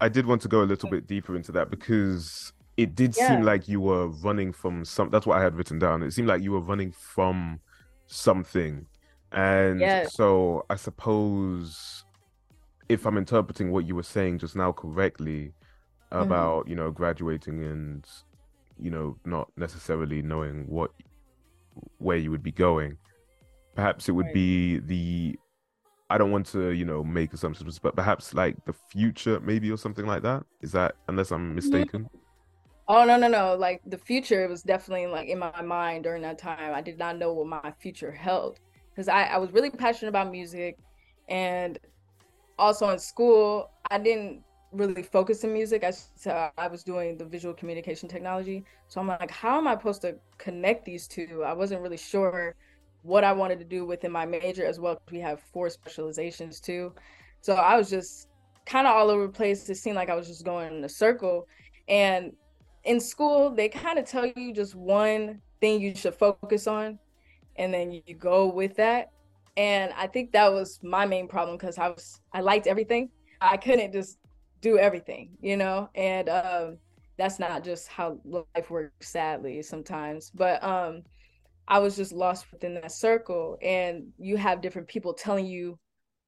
I 0.00 0.08
did 0.08 0.26
want 0.26 0.42
to 0.42 0.48
go 0.48 0.62
a 0.62 0.64
little 0.64 0.90
bit 0.90 1.06
deeper 1.06 1.36
into 1.36 1.52
that 1.52 1.70
because 1.70 2.52
it 2.76 2.94
did 2.94 3.16
yeah. 3.16 3.28
seem 3.28 3.42
like 3.42 3.68
you 3.68 3.80
were 3.80 4.08
running 4.08 4.52
from 4.52 4.84
some 4.84 5.10
that's 5.10 5.26
what 5.26 5.38
i 5.38 5.42
had 5.42 5.54
written 5.54 5.78
down 5.78 6.02
it 6.02 6.12
seemed 6.12 6.28
like 6.28 6.42
you 6.42 6.52
were 6.52 6.60
running 6.60 6.92
from 6.92 7.60
something 8.06 8.86
and 9.32 9.80
yes. 9.80 10.14
so 10.14 10.64
i 10.70 10.76
suppose 10.76 12.04
if 12.88 13.06
i'm 13.06 13.16
interpreting 13.16 13.70
what 13.70 13.86
you 13.86 13.94
were 13.94 14.02
saying 14.02 14.38
just 14.38 14.56
now 14.56 14.72
correctly 14.72 15.52
mm-hmm. 16.12 16.22
about 16.22 16.62
mm-hmm. 16.62 16.70
you 16.70 16.76
know 16.76 16.90
graduating 16.90 17.62
and 17.64 18.06
you 18.78 18.90
know 18.90 19.16
not 19.24 19.50
necessarily 19.56 20.20
knowing 20.20 20.66
what 20.68 20.90
where 21.98 22.16
you 22.16 22.30
would 22.30 22.42
be 22.42 22.52
going 22.52 22.96
perhaps 23.74 24.08
it 24.08 24.12
would 24.12 24.26
right. 24.26 24.34
be 24.34 24.78
the 24.80 25.38
i 26.10 26.18
don't 26.18 26.30
want 26.30 26.46
to 26.46 26.70
you 26.70 26.84
know 26.84 27.02
make 27.02 27.32
assumptions 27.32 27.78
but 27.78 27.96
perhaps 27.96 28.34
like 28.34 28.56
the 28.64 28.72
future 28.72 29.40
maybe 29.40 29.70
or 29.70 29.76
something 29.76 30.06
like 30.06 30.22
that 30.22 30.44
is 30.60 30.72
that 30.72 30.94
unless 31.08 31.30
i'm 31.30 31.54
mistaken 31.54 32.08
Oh 32.86 33.04
no 33.04 33.16
no 33.16 33.28
no! 33.28 33.56
Like 33.56 33.80
the 33.86 33.96
future 33.96 34.46
was 34.46 34.62
definitely 34.62 35.06
like 35.06 35.28
in 35.28 35.38
my 35.38 35.62
mind 35.62 36.04
during 36.04 36.20
that 36.22 36.38
time. 36.38 36.74
I 36.74 36.82
did 36.82 36.98
not 36.98 37.16
know 37.16 37.32
what 37.32 37.46
my 37.46 37.72
future 37.78 38.12
held 38.12 38.60
because 38.90 39.08
I, 39.08 39.24
I 39.24 39.38
was 39.38 39.52
really 39.52 39.70
passionate 39.70 40.10
about 40.10 40.30
music, 40.30 40.76
and 41.28 41.78
also 42.58 42.90
in 42.90 42.98
school 42.98 43.70
I 43.90 43.98
didn't 43.98 44.42
really 44.70 45.02
focus 45.02 45.44
in 45.44 45.52
music. 45.54 45.82
I 45.82 45.92
so 45.92 46.50
I 46.58 46.68
was 46.68 46.84
doing 46.84 47.16
the 47.16 47.24
visual 47.24 47.54
communication 47.54 48.06
technology. 48.06 48.66
So 48.88 49.00
I'm 49.00 49.08
like, 49.08 49.30
how 49.30 49.56
am 49.56 49.66
I 49.66 49.72
supposed 49.76 50.02
to 50.02 50.16
connect 50.36 50.84
these 50.84 51.08
two? 51.08 51.42
I 51.42 51.54
wasn't 51.54 51.80
really 51.80 51.96
sure 51.96 52.54
what 53.04 53.22
I 53.22 53.32
wanted 53.32 53.58
to 53.60 53.64
do 53.64 53.84
within 53.84 54.10
my 54.10 54.26
major 54.26 54.64
as 54.66 54.80
well. 54.80 55.00
We 55.10 55.20
have 55.20 55.40
four 55.40 55.70
specializations 55.70 56.60
too, 56.60 56.92
so 57.40 57.54
I 57.54 57.76
was 57.76 57.88
just 57.90 58.28
kind 58.66 58.86
of 58.86 58.96
all 58.96 59.10
over 59.10 59.26
the 59.26 59.32
place. 59.32 59.68
It 59.68 59.76
seemed 59.76 59.96
like 59.96 60.10
I 60.10 60.14
was 60.14 60.26
just 60.26 60.44
going 60.44 60.74
in 60.74 60.84
a 60.84 60.88
circle, 60.88 61.46
and 61.88 62.32
in 62.84 63.00
school 63.00 63.50
they 63.50 63.68
kind 63.68 63.98
of 63.98 64.06
tell 64.06 64.26
you 64.26 64.52
just 64.52 64.74
one 64.74 65.40
thing 65.60 65.80
you 65.80 65.94
should 65.94 66.14
focus 66.14 66.66
on 66.66 66.98
and 67.56 67.72
then 67.72 67.90
you 67.90 68.14
go 68.14 68.46
with 68.46 68.76
that. 68.76 69.10
And 69.56 69.92
i 69.96 70.06
think 70.06 70.32
that 70.32 70.52
was 70.52 70.80
my 70.82 71.06
main 71.06 71.28
problem 71.28 71.56
because 71.56 71.78
i 71.78 71.88
was 71.88 72.20
i 72.32 72.40
liked 72.40 72.66
everything. 72.66 73.10
I 73.40 73.56
couldn't 73.56 73.92
just 73.92 74.18
do 74.60 74.78
everything 74.78 75.30
you 75.40 75.56
know? 75.56 75.88
And 75.94 76.28
um 76.28 76.78
that's 77.16 77.38
not 77.38 77.62
just 77.62 77.86
how 77.88 78.18
life 78.24 78.70
works 78.70 79.08
sadly 79.08 79.62
sometimes. 79.62 80.30
But 80.34 80.62
um 80.64 81.02
i 81.68 81.78
was 81.78 81.96
just 81.96 82.12
lost 82.12 82.46
within 82.52 82.74
that 82.74 82.92
circle 82.92 83.56
and 83.62 84.08
you 84.18 84.36
have 84.36 84.60
different 84.60 84.88
people 84.88 85.14
telling 85.14 85.46
you 85.46 85.78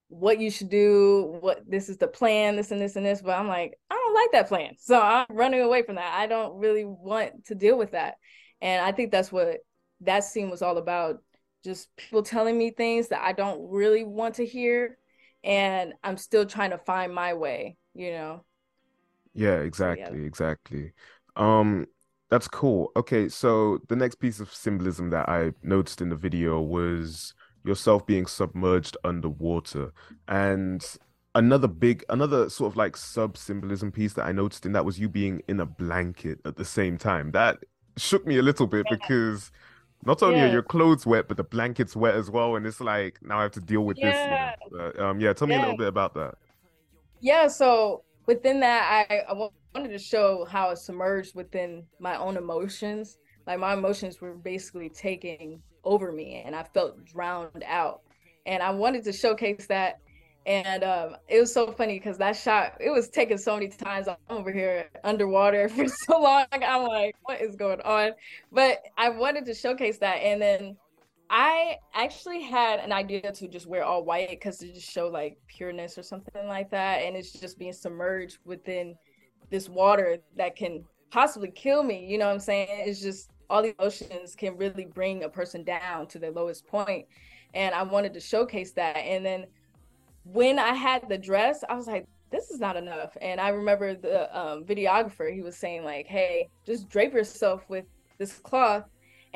what 0.08 0.38
you 0.38 0.50
should 0.50 0.68
do, 0.68 1.38
what 1.40 1.68
this 1.68 1.88
is 1.88 1.98
the 1.98 2.06
plan, 2.06 2.56
this 2.56 2.70
and 2.70 2.80
this 2.80 2.96
and 2.96 3.04
this. 3.04 3.22
But 3.22 3.38
I'm 3.38 3.48
like, 3.48 3.78
I 3.90 3.94
don't 3.94 4.14
like 4.14 4.32
that 4.32 4.48
plan. 4.48 4.74
So 4.78 5.00
I'm 5.00 5.26
running 5.30 5.60
away 5.60 5.82
from 5.82 5.96
that. 5.96 6.14
I 6.14 6.26
don't 6.26 6.58
really 6.58 6.84
want 6.84 7.46
to 7.46 7.54
deal 7.54 7.76
with 7.76 7.92
that. 7.92 8.16
And 8.60 8.84
I 8.84 8.92
think 8.92 9.10
that's 9.10 9.32
what 9.32 9.58
that 10.02 10.24
scene 10.24 10.50
was 10.50 10.62
all 10.62 10.78
about. 10.78 11.16
Just 11.64 11.94
people 11.96 12.22
telling 12.22 12.56
me 12.56 12.70
things 12.70 13.08
that 13.08 13.22
I 13.22 13.32
don't 13.32 13.68
really 13.68 14.04
want 14.04 14.36
to 14.36 14.46
hear. 14.46 14.98
And 15.42 15.92
I'm 16.02 16.16
still 16.16 16.46
trying 16.46 16.70
to 16.70 16.78
find 16.78 17.14
my 17.14 17.34
way, 17.34 17.76
you 17.94 18.12
know? 18.12 18.44
Yeah, 19.34 19.58
exactly, 19.58 20.04
so, 20.06 20.12
yeah. 20.14 20.26
exactly. 20.26 20.92
Um, 21.34 21.86
that's 22.30 22.48
cool. 22.48 22.90
Okay, 22.96 23.28
so 23.28 23.78
the 23.88 23.96
next 23.96 24.16
piece 24.16 24.40
of 24.40 24.52
symbolism 24.52 25.10
that 25.10 25.28
I 25.28 25.52
noticed 25.62 26.00
in 26.00 26.08
the 26.08 26.16
video 26.16 26.60
was 26.60 27.34
yourself 27.64 28.06
being 28.06 28.26
submerged 28.26 28.96
underwater. 29.04 29.92
And 30.28 30.84
another 31.34 31.68
big, 31.68 32.04
another 32.08 32.48
sort 32.48 32.72
of 32.72 32.76
like 32.76 32.96
sub 32.96 33.36
symbolism 33.36 33.92
piece 33.92 34.14
that 34.14 34.26
I 34.26 34.32
noticed 34.32 34.66
in 34.66 34.72
that 34.72 34.84
was 34.84 34.98
you 34.98 35.08
being 35.08 35.42
in 35.48 35.60
a 35.60 35.66
blanket 35.66 36.40
at 36.44 36.56
the 36.56 36.64
same 36.64 36.98
time. 36.98 37.32
That 37.32 37.58
shook 37.96 38.26
me 38.26 38.38
a 38.38 38.42
little 38.42 38.66
bit 38.66 38.86
yeah. 38.90 38.96
because 38.96 39.52
not 40.04 40.22
only 40.22 40.38
yeah. 40.38 40.46
are 40.46 40.52
your 40.52 40.62
clothes 40.62 41.06
wet, 41.06 41.28
but 41.28 41.36
the 41.36 41.44
blanket's 41.44 41.96
wet 41.96 42.14
as 42.14 42.30
well. 42.30 42.56
And 42.56 42.66
it's 42.66 42.80
like, 42.80 43.18
now 43.22 43.38
I 43.38 43.42
have 43.42 43.52
to 43.52 43.60
deal 43.60 43.82
with 43.82 43.98
yeah. 43.98 44.10
this. 44.10 44.66
You 44.70 44.78
know? 44.78 44.92
but, 44.92 45.02
um, 45.04 45.20
yeah, 45.20 45.32
tell 45.32 45.48
me 45.48 45.56
a 45.56 45.60
little 45.60 45.76
bit 45.76 45.88
about 45.88 46.14
that. 46.14 46.34
Yeah, 47.20 47.48
so 47.48 48.02
within 48.26 48.60
that, 48.60 49.06
I, 49.10 49.22
I 49.28 49.32
wanted 49.76 49.92
to 49.92 49.98
show 49.98 50.46
how 50.46 50.70
it 50.70 50.78
submerged 50.78 51.34
within 51.34 51.84
my 52.00 52.16
own 52.16 52.36
emotions. 52.36 53.18
Like 53.46 53.58
my 53.58 53.74
emotions 53.74 54.20
were 54.20 54.34
basically 54.34 54.88
taking 54.88 55.60
over 55.84 56.10
me 56.12 56.42
and 56.44 56.56
I 56.56 56.62
felt 56.62 57.04
drowned 57.04 57.62
out. 57.66 58.00
And 58.46 58.62
I 58.62 58.70
wanted 58.70 59.04
to 59.04 59.12
showcase 59.12 59.66
that. 59.66 60.00
And 60.46 60.82
um, 60.82 61.16
it 61.28 61.40
was 61.40 61.52
so 61.52 61.72
funny 61.72 61.98
because 61.98 62.18
that 62.18 62.36
shot, 62.36 62.74
it 62.80 62.90
was 62.90 63.08
taken 63.08 63.36
so 63.36 63.54
many 63.54 63.68
times. 63.68 64.08
I'm 64.08 64.16
over 64.30 64.50
here 64.50 64.88
underwater 65.04 65.68
for 65.76 65.86
so 65.88 66.20
long. 66.20 66.46
I'm 66.52 66.84
like, 66.84 67.16
what 67.24 67.40
is 67.42 67.54
going 67.56 67.80
on? 67.82 68.12
But 68.50 68.82
I 68.96 69.10
wanted 69.10 69.44
to 69.46 69.54
showcase 69.54 69.98
that. 69.98 70.16
And 70.16 70.40
then 70.40 70.76
I 71.28 71.76
actually 71.94 72.42
had 72.42 72.78
an 72.80 72.92
idea 72.92 73.30
to 73.30 73.48
just 73.48 73.66
wear 73.66 73.84
all 73.84 74.04
white 74.04 74.30
because 74.30 74.58
to 74.58 74.72
just 74.72 74.90
show 74.90 75.08
like 75.08 75.36
pureness 75.48 75.98
or 75.98 76.02
something 76.02 76.46
like 76.46 76.70
that. 76.70 77.02
And 77.02 77.14
it's 77.14 77.32
just 77.32 77.58
being 77.58 77.74
submerged 77.74 78.38
within 78.44 78.96
this 79.50 79.68
water 79.68 80.18
that 80.36 80.56
can 80.56 80.84
possibly 81.10 81.50
kill 81.50 81.82
me. 81.82 82.06
You 82.06 82.18
know 82.18 82.26
what 82.26 82.34
I'm 82.34 82.40
saying? 82.40 82.68
It's 82.70 83.00
just 83.00 83.30
all 83.48 83.62
the 83.62 83.74
emotions 83.78 84.34
can 84.34 84.56
really 84.56 84.84
bring 84.84 85.24
a 85.24 85.28
person 85.28 85.62
down 85.62 86.06
to 86.08 86.18
their 86.18 86.32
lowest 86.32 86.66
point 86.66 87.06
and 87.54 87.76
i 87.76 87.82
wanted 87.82 88.12
to 88.12 88.18
showcase 88.18 88.72
that 88.72 88.96
and 88.96 89.24
then 89.24 89.46
when 90.24 90.58
i 90.58 90.74
had 90.74 91.08
the 91.08 91.16
dress 91.16 91.62
i 91.68 91.74
was 91.76 91.86
like 91.86 92.08
this 92.30 92.50
is 92.50 92.58
not 92.58 92.76
enough 92.76 93.16
and 93.22 93.40
i 93.40 93.50
remember 93.50 93.94
the 93.94 94.36
um, 94.36 94.64
videographer 94.64 95.32
he 95.32 95.42
was 95.42 95.56
saying 95.56 95.84
like 95.84 96.08
hey 96.08 96.48
just 96.66 96.88
drape 96.88 97.14
yourself 97.14 97.64
with 97.68 97.84
this 98.18 98.38
cloth 98.40 98.84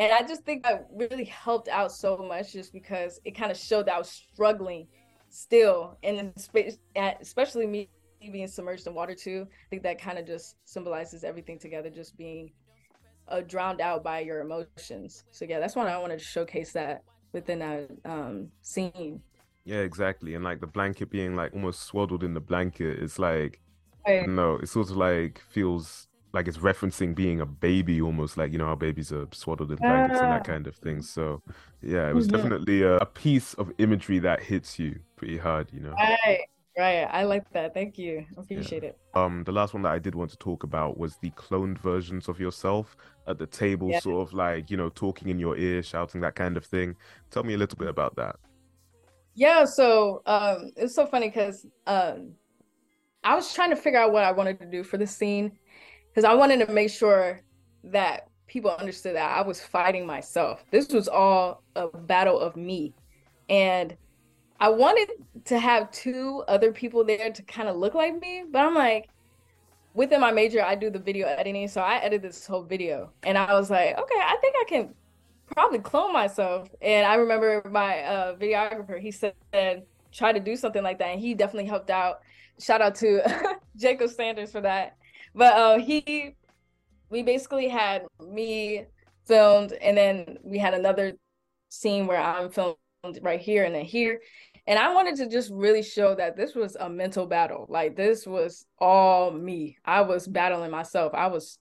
And 0.00 0.12
I 0.12 0.26
just 0.26 0.44
think 0.44 0.62
that 0.62 0.86
really 0.94 1.24
helped 1.24 1.68
out 1.68 1.92
so 1.92 2.16
much 2.16 2.54
just 2.54 2.72
because 2.72 3.20
it 3.26 3.32
kind 3.32 3.50
of 3.50 3.58
showed 3.58 3.84
that 3.86 3.96
I 3.96 3.98
was 3.98 4.08
struggling 4.08 4.86
still. 5.28 5.98
And 6.02 6.32
especially 7.20 7.66
me 7.66 7.88
being 8.28 8.46
submerged 8.46 8.86
in 8.86 8.94
water 8.94 9.14
too, 9.14 9.46
I 9.48 9.68
think 9.70 9.82
that 9.82 10.00
kind 10.00 10.18
of 10.18 10.26
just 10.26 10.56
symbolizes 10.64 11.24
everything 11.24 11.58
together, 11.58 11.90
just 11.90 12.16
being 12.16 12.52
uh, 13.28 13.40
drowned 13.40 13.80
out 13.80 14.04
by 14.04 14.20
your 14.20 14.40
emotions. 14.40 15.24
So 15.30 15.44
yeah, 15.44 15.60
that's 15.60 15.76
why 15.76 15.88
I 15.88 15.98
wanted 15.98 16.18
to 16.18 16.24
showcase 16.24 16.72
that 16.72 17.02
within 17.32 17.60
that 17.60 17.90
um, 18.04 18.48
scene. 18.62 19.22
Yeah, 19.64 19.78
exactly. 19.78 20.34
And 20.34 20.44
like 20.44 20.60
the 20.60 20.66
blanket 20.66 21.10
being 21.10 21.36
like 21.36 21.52
almost 21.54 21.82
swaddled 21.82 22.24
in 22.24 22.34
the 22.34 22.40
blanket, 22.40 22.98
it's 23.02 23.18
like, 23.18 23.60
right. 24.06 24.28
no, 24.28 24.56
it 24.56 24.68
sort 24.68 24.90
of 24.90 24.96
like 24.96 25.40
feels 25.50 26.08
like 26.32 26.46
it's 26.46 26.58
referencing 26.58 27.14
being 27.14 27.40
a 27.40 27.46
baby 27.46 28.00
almost 28.00 28.36
like 28.36 28.52
you 28.52 28.58
know 28.58 28.66
how 28.66 28.74
babies 28.74 29.12
are 29.12 29.26
swaddled 29.32 29.70
in 29.70 29.76
blankets 29.78 30.20
and 30.20 30.30
that 30.30 30.44
kind 30.44 30.68
of 30.68 30.76
thing 30.76 31.02
so 31.02 31.42
yeah 31.82 32.08
it 32.08 32.14
was 32.14 32.28
mm-hmm. 32.28 32.36
definitely 32.36 32.82
a, 32.82 32.98
a, 32.98 33.06
piece 33.06 33.54
of 33.54 33.72
imagery 33.78 34.20
that 34.20 34.40
hits 34.40 34.78
you 34.78 34.96
pretty 35.16 35.36
hard 35.36 35.68
you 35.72 35.80
know 35.80 35.90
right 35.90 36.42
right 36.80 37.08
i 37.12 37.24
like 37.24 37.48
that 37.52 37.74
thank 37.74 37.98
you 37.98 38.24
appreciate 38.36 38.82
yeah. 38.82 38.90
it 38.90 38.98
um 39.14 39.44
the 39.44 39.52
last 39.52 39.74
one 39.74 39.82
that 39.82 39.92
i 39.92 39.98
did 39.98 40.14
want 40.14 40.30
to 40.30 40.36
talk 40.38 40.62
about 40.62 40.98
was 40.98 41.16
the 41.18 41.30
cloned 41.30 41.78
versions 41.78 42.28
of 42.28 42.40
yourself 42.40 42.96
at 43.26 43.38
the 43.38 43.46
table 43.46 43.90
yeah. 43.90 44.00
sort 44.00 44.26
of 44.26 44.32
like 44.32 44.70
you 44.70 44.76
know 44.76 44.88
talking 44.88 45.28
in 45.28 45.38
your 45.38 45.56
ear 45.56 45.82
shouting 45.82 46.20
that 46.20 46.34
kind 46.34 46.56
of 46.56 46.64
thing 46.64 46.96
tell 47.30 47.42
me 47.42 47.54
a 47.54 47.58
little 47.58 47.78
bit 47.78 47.88
about 47.88 48.16
that 48.16 48.36
yeah 49.34 49.64
so 49.64 50.22
um 50.26 50.70
it's 50.76 50.94
so 50.94 51.06
funny 51.06 51.28
because 51.28 51.66
um 51.86 52.32
I 53.22 53.34
was 53.34 53.52
trying 53.52 53.70
to 53.70 53.76
figure 53.76 53.98
out 53.98 54.12
what 54.12 54.24
I 54.24 54.32
wanted 54.32 54.58
to 54.60 54.66
do 54.66 54.82
for 54.82 54.96
the 54.96 55.06
scene 55.06 55.52
because 56.08 56.24
I 56.24 56.34
wanted 56.34 56.66
to 56.66 56.72
make 56.72 56.90
sure 56.90 57.42
that 57.84 58.28
people 58.46 58.70
understood 58.70 59.16
that 59.16 59.36
I 59.36 59.42
was 59.42 59.60
fighting 59.60 60.06
myself. 60.06 60.64
This 60.70 60.88
was 60.88 61.06
all 61.06 61.62
a 61.76 61.88
battle 61.88 62.38
of 62.38 62.56
me. 62.56 62.94
And 63.48 63.96
I 64.60 64.68
wanted 64.68 65.10
to 65.46 65.58
have 65.58 65.90
two 65.90 66.44
other 66.46 66.70
people 66.72 67.02
there 67.04 67.32
to 67.32 67.42
kind 67.42 67.68
of 67.68 67.76
look 67.76 67.94
like 67.94 68.20
me, 68.20 68.44
but 68.50 68.60
I'm 68.60 68.74
like, 68.74 69.08
within 69.94 70.20
my 70.20 70.30
major, 70.32 70.62
I 70.62 70.74
do 70.74 70.90
the 70.90 70.98
video 70.98 71.26
editing. 71.26 71.66
So 71.68 71.80
I 71.80 71.96
edited 71.96 72.30
this 72.30 72.46
whole 72.46 72.62
video 72.62 73.10
and 73.22 73.38
I 73.38 73.54
was 73.54 73.70
like, 73.70 73.98
okay, 73.98 74.20
I 74.20 74.36
think 74.40 74.54
I 74.60 74.64
can 74.68 74.94
probably 75.54 75.78
clone 75.78 76.12
myself. 76.12 76.68
And 76.80 77.06
I 77.06 77.14
remember 77.14 77.62
my 77.70 78.00
uh, 78.00 78.36
videographer, 78.36 79.00
he 79.00 79.10
said, 79.10 79.34
try 80.12 80.32
to 80.32 80.40
do 80.40 80.56
something 80.56 80.82
like 80.82 80.98
that. 80.98 81.08
And 81.08 81.20
he 81.20 81.34
definitely 81.34 81.68
helped 81.68 81.90
out. 81.90 82.20
Shout 82.58 82.82
out 82.82 82.94
to 82.96 83.22
Jacob 83.76 84.10
Sanders 84.10 84.52
for 84.52 84.60
that. 84.60 84.96
But 85.34 85.54
uh, 85.54 85.78
he, 85.78 86.36
we 87.08 87.22
basically 87.22 87.68
had 87.68 88.04
me 88.20 88.86
filmed, 89.26 89.72
and 89.72 89.96
then 89.96 90.38
we 90.42 90.58
had 90.58 90.74
another 90.74 91.12
scene 91.68 92.06
where 92.06 92.20
I'm 92.20 92.50
filmed 92.50 92.76
right 93.22 93.40
here 93.40 93.64
and 93.64 93.74
then 93.74 93.84
here. 93.84 94.20
And 94.70 94.78
I 94.78 94.94
wanted 94.94 95.16
to 95.16 95.28
just 95.28 95.50
really 95.50 95.82
show 95.82 96.14
that 96.14 96.36
this 96.36 96.54
was 96.54 96.76
a 96.78 96.88
mental 96.88 97.26
battle. 97.26 97.66
Like 97.68 97.96
this 97.96 98.24
was 98.24 98.64
all 98.78 99.32
me. 99.32 99.76
I 99.84 100.02
was 100.02 100.28
battling 100.28 100.70
myself. 100.70 101.12
I 101.12 101.26
was 101.26 101.58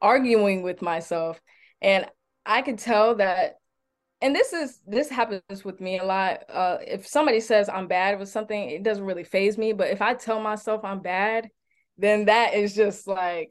arguing 0.00 0.62
with 0.62 0.80
myself. 0.80 1.40
And 1.80 2.06
I 2.46 2.62
could 2.62 2.78
tell 2.78 3.16
that 3.16 3.56
and 4.20 4.32
this 4.32 4.52
is 4.52 4.78
this 4.86 5.08
happens 5.08 5.64
with 5.64 5.80
me 5.80 5.98
a 5.98 6.04
lot. 6.04 6.44
Uh 6.48 6.76
if 6.86 7.04
somebody 7.04 7.40
says 7.40 7.68
I'm 7.68 7.88
bad 7.88 8.20
with 8.20 8.28
something, 8.28 8.70
it 8.70 8.84
doesn't 8.84 9.02
really 9.02 9.24
faze 9.24 9.58
me. 9.58 9.72
But 9.72 9.90
if 9.90 10.00
I 10.00 10.14
tell 10.14 10.40
myself 10.40 10.84
I'm 10.84 11.00
bad, 11.00 11.48
then 11.98 12.26
that 12.26 12.54
is 12.54 12.76
just 12.76 13.08
like 13.08 13.50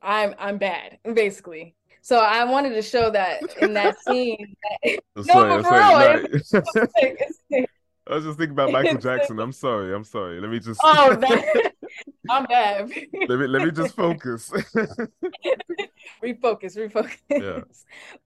I'm 0.00 0.32
I'm 0.38 0.58
bad, 0.58 0.98
basically. 1.12 1.74
So 2.02 2.18
I 2.20 2.44
wanted 2.44 2.74
to 2.74 2.82
show 2.82 3.10
that 3.10 3.42
in 3.60 3.74
that 3.74 3.96
scene. 4.06 4.54
That, 4.84 5.00
no, 5.26 5.60
for 5.64 7.60
real. 7.60 7.73
I 8.06 8.16
was 8.16 8.24
just 8.24 8.38
thinking 8.38 8.52
about 8.52 8.70
Michael 8.70 8.98
Jackson. 8.98 9.38
I'm 9.38 9.52
sorry. 9.52 9.94
I'm 9.94 10.04
sorry. 10.04 10.40
Let 10.40 10.50
me 10.50 10.58
just. 10.58 10.80
Oh, 10.84 11.14
that... 11.14 11.72
I'm 12.30 12.44
bad. 12.44 12.90
let 13.28 13.38
me 13.38 13.46
let 13.46 13.62
me 13.64 13.70
just 13.70 13.94
focus. 13.96 14.50
refocus, 16.22 16.76
refocus. 16.76 17.16
Yeah. 17.30 17.60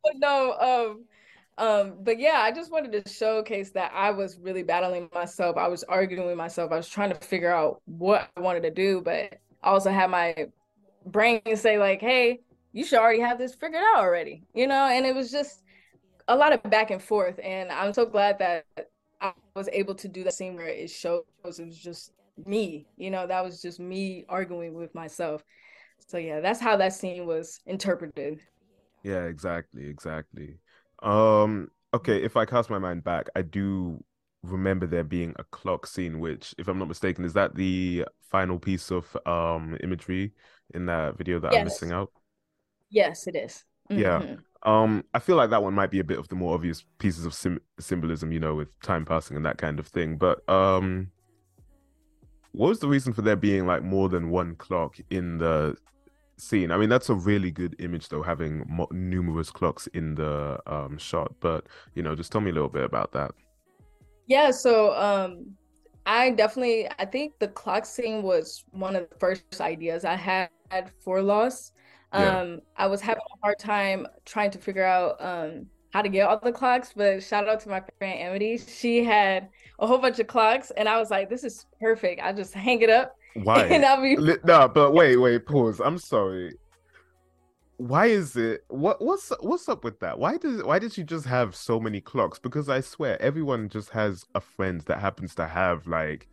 But 0.02 0.12
no, 0.16 0.54
um, 0.58 1.04
um, 1.58 1.94
but 2.00 2.18
yeah, 2.18 2.40
I 2.40 2.50
just 2.50 2.72
wanted 2.72 3.04
to 3.04 3.12
showcase 3.12 3.70
that 3.70 3.92
I 3.94 4.10
was 4.10 4.38
really 4.38 4.62
battling 4.62 5.08
myself. 5.14 5.56
I 5.56 5.68
was 5.68 5.84
arguing 5.84 6.26
with 6.26 6.36
myself. 6.36 6.72
I 6.72 6.76
was 6.76 6.88
trying 6.88 7.10
to 7.10 7.16
figure 7.16 7.52
out 7.52 7.80
what 7.84 8.28
I 8.36 8.40
wanted 8.40 8.62
to 8.64 8.70
do, 8.70 9.00
but 9.00 9.14
I 9.14 9.38
also 9.62 9.90
have 9.90 10.10
my 10.10 10.48
brain 11.06 11.40
say 11.54 11.78
like, 11.78 12.00
"Hey, 12.00 12.40
you 12.72 12.84
should 12.84 12.98
already 12.98 13.20
have 13.20 13.38
this 13.38 13.54
figured 13.54 13.82
out 13.94 13.98
already," 13.98 14.42
you 14.54 14.66
know. 14.66 14.86
And 14.86 15.06
it 15.06 15.14
was 15.14 15.30
just 15.30 15.62
a 16.26 16.36
lot 16.36 16.52
of 16.52 16.62
back 16.64 16.90
and 16.90 17.02
forth, 17.02 17.38
and 17.42 17.70
I'm 17.70 17.92
so 17.92 18.06
glad 18.06 18.38
that 18.40 18.64
I 19.20 19.32
was 19.54 19.68
able 19.72 19.94
to 19.96 20.08
do 20.08 20.24
that 20.24 20.34
scene 20.34 20.56
where 20.56 20.68
it 20.68 20.90
shows 20.90 21.24
it 21.44 21.66
was 21.66 21.76
just 21.76 22.12
me, 22.46 22.86
you 22.96 23.10
know, 23.10 23.26
that 23.26 23.44
was 23.44 23.60
just 23.60 23.80
me 23.80 24.24
arguing 24.28 24.74
with 24.74 24.94
myself. 24.94 25.42
So 26.06 26.18
yeah, 26.18 26.40
that's 26.40 26.60
how 26.60 26.76
that 26.76 26.92
scene 26.92 27.26
was 27.26 27.60
interpreted. 27.66 28.40
Yeah, 29.02 29.24
exactly, 29.24 29.86
exactly. 29.88 30.58
Um, 31.02 31.68
okay, 31.94 32.22
if 32.22 32.36
I 32.36 32.44
cast 32.44 32.70
my 32.70 32.78
mind 32.78 33.04
back, 33.04 33.28
I 33.34 33.42
do 33.42 34.02
remember 34.42 34.86
there 34.86 35.04
being 35.04 35.34
a 35.38 35.44
clock 35.44 35.86
scene, 35.86 36.20
which, 36.20 36.54
if 36.58 36.68
I'm 36.68 36.78
not 36.78 36.88
mistaken, 36.88 37.24
is 37.24 37.32
that 37.34 37.54
the 37.54 38.04
final 38.30 38.58
piece 38.58 38.90
of 38.90 39.16
um 39.26 39.76
imagery 39.82 40.32
in 40.74 40.86
that 40.86 41.16
video 41.16 41.40
that 41.40 41.52
yes. 41.52 41.58
I'm 41.58 41.64
missing 41.64 41.92
out? 41.92 42.12
Yes, 42.90 43.26
it 43.26 43.36
is. 43.36 43.64
Mm-hmm. 43.90 44.00
Yeah. 44.00 44.36
Um, 44.64 45.04
I 45.14 45.20
feel 45.20 45.36
like 45.36 45.50
that 45.50 45.62
one 45.62 45.74
might 45.74 45.90
be 45.90 46.00
a 46.00 46.04
bit 46.04 46.18
of 46.18 46.28
the 46.28 46.34
more 46.34 46.54
obvious 46.54 46.84
pieces 46.98 47.24
of 47.24 47.32
sim- 47.32 47.60
symbolism, 47.78 48.32
you 48.32 48.40
know, 48.40 48.54
with 48.54 48.68
time 48.80 49.04
passing 49.04 49.36
and 49.36 49.46
that 49.46 49.58
kind 49.58 49.78
of 49.78 49.86
thing. 49.86 50.16
But 50.16 50.48
um, 50.48 51.10
what 52.52 52.68
was 52.68 52.80
the 52.80 52.88
reason 52.88 53.12
for 53.12 53.22
there 53.22 53.36
being 53.36 53.66
like 53.66 53.82
more 53.82 54.08
than 54.08 54.30
one 54.30 54.56
clock 54.56 54.96
in 55.10 55.38
the 55.38 55.76
scene? 56.36 56.72
I 56.72 56.76
mean, 56.76 56.88
that's 56.88 57.08
a 57.08 57.14
really 57.14 57.50
good 57.50 57.76
image, 57.78 58.08
though, 58.08 58.22
having 58.22 58.64
mo- 58.68 58.88
numerous 58.90 59.50
clocks 59.50 59.86
in 59.88 60.16
the 60.16 60.58
um 60.66 60.98
shot. 60.98 61.34
But 61.40 61.66
you 61.94 62.02
know, 62.02 62.16
just 62.16 62.32
tell 62.32 62.40
me 62.40 62.50
a 62.50 62.54
little 62.54 62.68
bit 62.68 62.84
about 62.84 63.12
that. 63.12 63.32
Yeah, 64.26 64.50
so 64.50 64.94
um 64.94 65.56
I 66.04 66.30
definitely 66.30 66.88
I 66.98 67.04
think 67.04 67.38
the 67.38 67.48
clock 67.48 67.86
scene 67.86 68.22
was 68.22 68.64
one 68.72 68.96
of 68.96 69.08
the 69.08 69.16
first 69.16 69.60
ideas 69.60 70.04
I 70.04 70.16
had 70.16 70.50
for 70.98 71.22
Lost. 71.22 71.74
Um 72.12 72.22
yeah. 72.22 72.56
I 72.76 72.86
was 72.86 73.00
having 73.00 73.22
a 73.22 73.40
hard 73.42 73.58
time 73.58 74.06
trying 74.24 74.50
to 74.52 74.58
figure 74.58 74.84
out 74.84 75.16
um 75.20 75.66
how 75.92 76.02
to 76.02 76.08
get 76.08 76.28
all 76.28 76.38
the 76.38 76.52
clocks, 76.52 76.92
but 76.94 77.22
shout 77.22 77.48
out 77.48 77.60
to 77.60 77.68
my 77.68 77.82
friend 77.98 78.20
Amity. 78.20 78.58
She 78.58 79.02
had 79.02 79.48
a 79.78 79.86
whole 79.86 79.98
bunch 79.98 80.18
of 80.18 80.26
clocks 80.26 80.70
and 80.76 80.88
I 80.88 80.98
was 80.98 81.10
like, 81.10 81.30
this 81.30 81.44
is 81.44 81.64
perfect. 81.80 82.20
I 82.22 82.32
just 82.32 82.52
hang 82.52 82.82
it 82.82 82.90
up. 82.90 83.14
Why? 83.34 83.64
And 83.64 83.84
I'll 83.84 84.02
be 84.02 84.16
no, 84.44 84.68
but 84.68 84.92
wait, 84.92 85.16
wait, 85.16 85.46
pause. 85.46 85.80
I'm 85.80 85.98
sorry 85.98 86.52
why 87.78 88.06
is 88.06 88.36
it 88.36 88.64
what 88.68 89.00
what's 89.00 89.32
what's 89.40 89.68
up 89.68 89.84
with 89.84 90.00
that 90.00 90.18
why 90.18 90.36
does 90.36 90.62
why 90.64 90.80
did 90.80 90.92
she 90.92 91.04
just 91.04 91.24
have 91.24 91.54
so 91.54 91.78
many 91.78 92.00
clocks 92.00 92.36
because 92.36 92.68
i 92.68 92.80
swear 92.80 93.20
everyone 93.22 93.68
just 93.68 93.90
has 93.90 94.24
a 94.34 94.40
friend 94.40 94.80
that 94.82 94.98
happens 94.98 95.32
to 95.32 95.46
have 95.46 95.86
like 95.86 96.28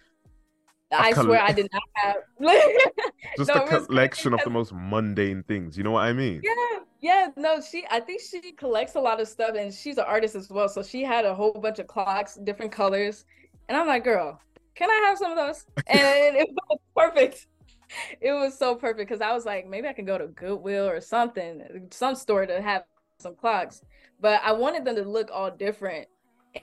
I 0.92 1.14
coll- 1.14 1.26
swear 1.26 1.42
I 1.42 1.52
did 1.52 1.68
not 1.74 1.84
have 1.96 2.16
just 3.38 3.50
no, 3.54 3.64
a 3.64 3.86
collection 3.86 4.34
of 4.34 4.42
the 4.44 4.50
most 4.50 4.72
mundane 4.74 5.44
things. 5.44 5.78
You 5.78 5.84
know 5.84 5.92
what 5.92 6.06
I 6.06 6.14
mean? 6.14 6.42
Yeah, 6.44 6.80
yeah. 7.02 7.28
No, 7.36 7.60
she. 7.62 7.86
I 7.90 8.00
think 8.00 8.22
she 8.22 8.52
collects 8.52 8.96
a 8.96 9.00
lot 9.00 9.20
of 9.20 9.28
stuff, 9.28 9.56
and 9.58 9.74
she's 9.74 9.98
an 9.98 10.06
artist 10.08 10.36
as 10.36 10.50
well. 10.50 10.70
So 10.70 10.84
she 10.84 11.04
had 11.04 11.26
a 11.26 11.34
whole 11.34 11.54
bunch 11.54 11.80
of 11.80 11.88
clocks, 11.88 12.36
different 12.36 12.72
colors, 12.72 13.26
and 13.68 13.78
I'm 13.78 13.88
like, 13.88 14.04
girl, 14.04 14.40
can 14.76 14.90
I 14.90 15.08
have 15.08 15.18
some 15.18 15.32
of 15.32 15.38
those? 15.38 15.66
And 15.88 16.36
it 16.38 16.48
was 16.70 16.80
perfect 16.96 17.48
it 18.22 18.32
was 18.32 18.58
so 18.58 18.76
perfect 18.76 19.10
because 19.10 19.22
I 19.22 19.34
was 19.34 19.46
like, 19.46 19.68
maybe 19.68 19.88
I 19.88 19.94
can 19.94 20.06
go 20.06 20.18
to 20.18 20.28
Goodwill 20.28 20.88
or 20.88 21.02
something, 21.02 21.88
some 21.92 22.16
store 22.16 22.46
to 22.46 22.62
have 22.62 22.84
some 23.20 23.36
clocks. 23.36 23.82
But 24.20 24.42
I 24.44 24.52
wanted 24.52 24.86
them 24.86 24.96
to 24.96 25.04
look 25.04 25.30
all 25.32 25.52
different 25.52 26.08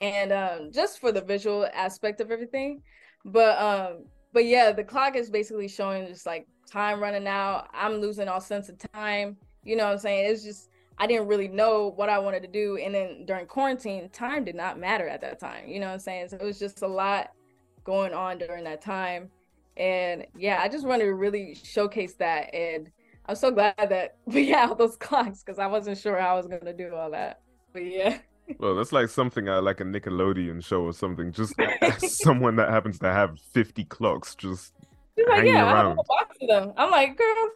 and 0.01 0.31
um, 0.31 0.71
just 0.71 0.99
for 0.99 1.11
the 1.11 1.21
visual 1.21 1.67
aspect 1.73 2.19
of 2.19 2.31
everything. 2.31 2.81
But 3.25 3.59
um, 3.59 4.05
but 4.33 4.45
yeah, 4.45 4.71
the 4.71 4.83
clock 4.83 5.15
is 5.15 5.29
basically 5.29 5.67
showing 5.67 6.07
just 6.07 6.25
like 6.25 6.47
time 6.69 6.99
running 6.99 7.27
out. 7.27 7.67
I'm 7.73 7.95
losing 7.95 8.27
all 8.27 8.41
sense 8.41 8.69
of 8.69 8.77
time. 8.93 9.37
You 9.63 9.75
know 9.75 9.85
what 9.85 9.93
I'm 9.93 9.99
saying? 9.99 10.31
It's 10.31 10.43
just 10.43 10.69
I 10.97 11.07
didn't 11.07 11.27
really 11.27 11.47
know 11.47 11.93
what 11.95 12.09
I 12.09 12.19
wanted 12.19 12.41
to 12.43 12.47
do. 12.47 12.77
And 12.77 12.93
then 12.93 13.25
during 13.25 13.45
quarantine, 13.45 14.09
time 14.09 14.43
did 14.43 14.55
not 14.55 14.79
matter 14.79 15.07
at 15.07 15.21
that 15.21 15.39
time. 15.39 15.67
You 15.67 15.79
know 15.79 15.87
what 15.87 15.93
I'm 15.93 15.99
saying? 15.99 16.29
So 16.29 16.37
it 16.37 16.43
was 16.43 16.59
just 16.59 16.81
a 16.81 16.87
lot 16.87 17.31
going 17.83 18.13
on 18.13 18.37
during 18.37 18.63
that 18.65 18.81
time. 18.81 19.29
And 19.75 20.25
yeah, 20.37 20.59
I 20.61 20.69
just 20.69 20.85
wanted 20.85 21.05
to 21.05 21.13
really 21.15 21.55
showcase 21.55 22.13
that. 22.15 22.53
And 22.53 22.91
I'm 23.25 23.35
so 23.35 23.51
glad 23.51 23.75
that 23.77 24.17
we 24.25 24.49
have 24.49 24.77
those 24.77 24.95
clocks 24.97 25.43
because 25.43 25.59
I 25.59 25.67
wasn't 25.67 25.97
sure 25.97 26.19
how 26.19 26.33
I 26.33 26.37
was 26.37 26.47
going 26.47 26.65
to 26.65 26.73
do 26.73 26.93
all 26.95 27.11
that. 27.11 27.41
But 27.71 27.85
yeah. 27.85 28.19
Well, 28.57 28.75
that's 28.75 28.91
like 28.91 29.09
something 29.09 29.49
uh, 29.49 29.61
like 29.61 29.79
a 29.79 29.83
Nickelodeon 29.83 30.63
show 30.63 30.83
or 30.83 30.93
something. 30.93 31.31
Just 31.31 31.55
someone 31.99 32.55
that 32.57 32.69
happens 32.69 32.99
to 32.99 33.11
have 33.11 33.39
50 33.39 33.85
clocks 33.85 34.35
just 34.35 34.73
She's 35.17 35.27
like, 35.27 35.45
yeah, 35.45 35.71
around. 35.71 35.85
I 35.85 35.89
have 35.89 35.97
a 35.97 36.03
box 36.03 36.37
of 36.41 36.47
them. 36.47 36.73
I'm 36.75 36.89
like, 36.89 37.17
girl, 37.17 37.51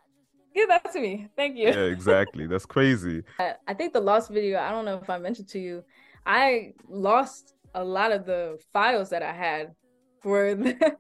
Give 0.58 0.70
that 0.70 0.92
to 0.92 1.00
me. 1.00 1.28
Thank 1.36 1.56
you. 1.56 1.68
Yeah, 1.68 1.84
exactly. 1.84 2.48
That's 2.48 2.66
crazy. 2.66 3.22
I 3.68 3.76
think 3.76 3.94
the 3.94 4.02
lost 4.02 4.32
video, 4.32 4.60
I 4.60 4.72
don't 4.72 4.86
know 4.86 4.98
if 5.00 5.08
I 5.08 5.20
mentioned 5.20 5.48
to 5.50 5.60
you, 5.60 5.84
I 6.26 6.74
lost 6.90 7.54
a 7.76 7.84
lot 7.84 8.12
of 8.12 8.26
the 8.26 8.58
files 8.74 9.12
that 9.12 9.22
I 9.22 9.34
had 9.34 9.76
for 10.20 10.56
the 10.56 10.98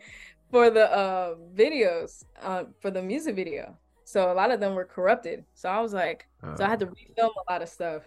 for 0.51 0.69
the 0.69 0.91
uh 0.93 1.33
videos 1.55 2.23
uh 2.43 2.65
for 2.79 2.91
the 2.91 3.01
music 3.01 3.35
video. 3.35 3.75
So 4.03 4.31
a 4.31 4.35
lot 4.35 4.51
of 4.51 4.59
them 4.59 4.75
were 4.75 4.85
corrupted. 4.85 5.43
So 5.55 5.69
I 5.69 5.79
was 5.79 5.91
like, 5.91 6.27
uh, 6.43 6.55
so 6.55 6.63
I 6.63 6.69
had 6.69 6.79
to 6.81 6.85
refilm 6.85 7.31
a 7.47 7.51
lot 7.51 7.63
of 7.63 7.67
stuff. 7.67 8.03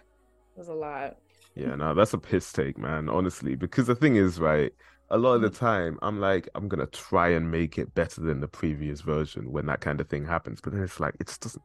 It 0.55 0.59
was 0.59 0.69
a 0.69 0.73
lot. 0.73 1.17
Yeah, 1.55 1.75
no, 1.75 1.93
that's 1.93 2.13
a 2.13 2.17
piss 2.17 2.51
take, 2.51 2.77
man, 2.77 3.09
honestly. 3.09 3.55
Because 3.55 3.87
the 3.87 3.95
thing 3.95 4.15
is, 4.15 4.39
right, 4.39 4.73
a 5.09 5.17
lot 5.17 5.35
of 5.35 5.41
the 5.41 5.49
mm-hmm. 5.49 5.65
time 5.65 5.99
I'm 6.01 6.19
like, 6.19 6.47
I'm 6.55 6.67
gonna 6.67 6.87
try 6.87 7.29
and 7.29 7.51
make 7.51 7.77
it 7.77 7.93
better 7.93 8.21
than 8.21 8.39
the 8.39 8.47
previous 8.47 9.01
version 9.01 9.51
when 9.51 9.65
that 9.67 9.81
kind 9.81 9.99
of 9.99 10.07
thing 10.07 10.25
happens. 10.25 10.61
But 10.61 10.73
then 10.73 10.83
it's 10.83 10.99
like 10.99 11.15
it 11.19 11.37
doesn't 11.41 11.63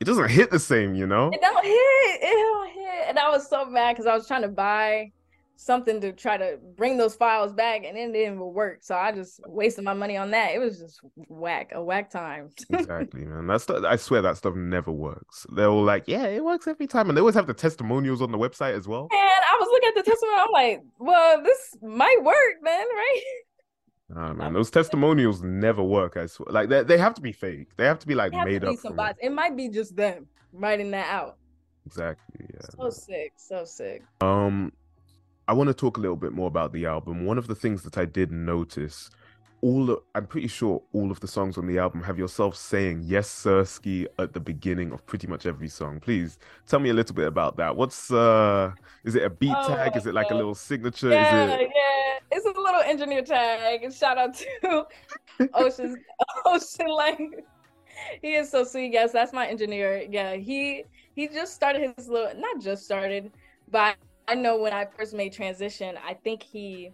it 0.00 0.04
doesn't 0.04 0.30
hit 0.30 0.50
the 0.50 0.58
same, 0.58 0.94
you 0.94 1.06
know? 1.06 1.30
It 1.32 1.40
don't 1.40 1.64
hit. 1.64 2.22
It 2.22 2.34
don't 2.34 2.72
hit. 2.72 3.08
And 3.08 3.18
I 3.18 3.30
was 3.30 3.48
so 3.48 3.64
mad 3.64 3.92
because 3.92 4.06
I 4.06 4.14
was 4.14 4.26
trying 4.26 4.42
to 4.42 4.48
buy 4.48 5.12
something 5.56 6.00
to 6.00 6.12
try 6.12 6.36
to 6.36 6.58
bring 6.76 6.96
those 6.96 7.14
files 7.14 7.52
back 7.52 7.84
and 7.84 7.96
it 7.96 8.12
didn't 8.12 8.40
work. 8.40 8.78
So 8.82 8.94
I 8.96 9.12
just 9.12 9.40
wasted 9.46 9.84
my 9.84 9.94
money 9.94 10.16
on 10.16 10.30
that. 10.32 10.54
It 10.54 10.58
was 10.58 10.78
just 10.78 11.00
whack, 11.28 11.70
a 11.72 11.82
whack 11.82 12.10
time. 12.10 12.50
exactly, 12.70 13.24
man. 13.24 13.46
That's 13.46 13.68
I 13.70 13.96
swear 13.96 14.22
that 14.22 14.36
stuff 14.36 14.54
never 14.54 14.90
works. 14.90 15.46
They're 15.54 15.68
all 15.68 15.84
like, 15.84 16.04
yeah, 16.06 16.26
it 16.26 16.44
works 16.44 16.66
every 16.66 16.86
time. 16.86 17.08
And 17.08 17.16
they 17.16 17.20
always 17.20 17.34
have 17.34 17.46
the 17.46 17.54
testimonials 17.54 18.22
on 18.22 18.32
the 18.32 18.38
website 18.38 18.74
as 18.76 18.88
well. 18.88 19.08
And 19.10 19.20
I 19.20 19.56
was 19.58 19.68
looking 19.70 19.88
at 19.88 19.94
the 20.04 20.10
testimonial, 20.10 20.44
I'm 20.44 20.52
like, 20.52 20.82
well, 20.98 21.42
this 21.42 21.76
might 21.82 22.22
work 22.22 22.54
then, 22.62 22.86
right? 22.94 23.22
Oh 24.14 24.34
man, 24.34 24.52
those 24.52 24.70
testimonials 24.70 25.42
never 25.42 25.82
work. 25.82 26.18
I 26.18 26.26
swear, 26.26 26.48
like 26.50 26.68
they, 26.68 26.82
they 26.82 26.98
have 26.98 27.14
to 27.14 27.22
be 27.22 27.32
fake. 27.32 27.68
They 27.78 27.86
have 27.86 27.98
to 28.00 28.06
be 28.06 28.14
like 28.14 28.32
made 28.32 28.62
up. 28.62 28.76
Some 28.76 28.94
bots. 28.94 29.18
It 29.22 29.32
might 29.32 29.56
be 29.56 29.70
just 29.70 29.96
them 29.96 30.26
writing 30.52 30.90
that 30.90 31.08
out. 31.08 31.38
Exactly. 31.86 32.46
Yeah. 32.52 32.60
So 32.76 32.90
sick. 32.90 33.32
So 33.36 33.64
sick. 33.64 34.02
Um, 34.20 34.72
I 35.52 35.54
want 35.54 35.68
to 35.68 35.74
talk 35.74 35.98
a 35.98 36.00
little 36.00 36.16
bit 36.16 36.32
more 36.32 36.48
about 36.48 36.72
the 36.72 36.86
album. 36.86 37.26
One 37.26 37.36
of 37.36 37.46
the 37.46 37.54
things 37.54 37.82
that 37.82 37.98
I 37.98 38.06
did 38.06 38.32
notice, 38.32 39.10
all 39.60 39.98
I'm 40.14 40.26
pretty 40.26 40.48
sure 40.48 40.80
all 40.94 41.10
of 41.10 41.20
the 41.20 41.28
songs 41.28 41.58
on 41.58 41.66
the 41.66 41.76
album 41.78 42.02
have 42.04 42.18
yourself 42.18 42.56
saying 42.56 43.02
"Yes, 43.04 43.28
Sirski" 43.28 44.06
at 44.18 44.32
the 44.32 44.40
beginning 44.40 44.92
of 44.92 45.04
pretty 45.04 45.26
much 45.26 45.44
every 45.44 45.68
song. 45.68 46.00
Please 46.00 46.38
tell 46.66 46.80
me 46.80 46.88
a 46.88 46.94
little 46.94 47.14
bit 47.14 47.26
about 47.26 47.58
that. 47.58 47.76
What's 47.76 48.10
uh, 48.10 48.72
is 49.04 49.14
it 49.14 49.24
a 49.24 49.28
beat 49.28 49.52
oh, 49.54 49.68
tag? 49.68 49.94
Is 49.94 50.06
it 50.06 50.14
like 50.14 50.30
a 50.30 50.34
little 50.34 50.54
signature? 50.54 51.10
Yeah, 51.10 51.44
is 51.44 51.60
it... 51.60 51.60
yeah, 51.60 52.18
it's 52.38 52.46
a 52.46 52.58
little 52.58 52.80
engineer 52.80 53.20
tag. 53.20 53.82
And 53.82 53.92
shout 53.92 54.16
out 54.16 54.32
to 54.32 54.86
Ocean 55.52 56.02
Ocean 56.46 56.88
Lang. 56.88 57.30
He 58.22 58.36
is 58.36 58.50
so 58.50 58.64
sweet. 58.64 58.90
Yes, 58.90 59.12
that's 59.12 59.34
my 59.34 59.46
engineer. 59.46 60.02
Yeah, 60.08 60.32
he 60.32 60.84
he 61.14 61.28
just 61.28 61.52
started 61.52 61.92
his 61.94 62.08
little, 62.08 62.40
not 62.40 62.58
just 62.62 62.86
started, 62.86 63.32
but 63.70 63.96
I 64.32 64.34
know 64.34 64.56
when 64.56 64.72
I 64.72 64.86
first 64.86 65.12
made 65.12 65.34
transition, 65.34 65.98
I 66.02 66.14
think 66.14 66.42
he 66.42 66.90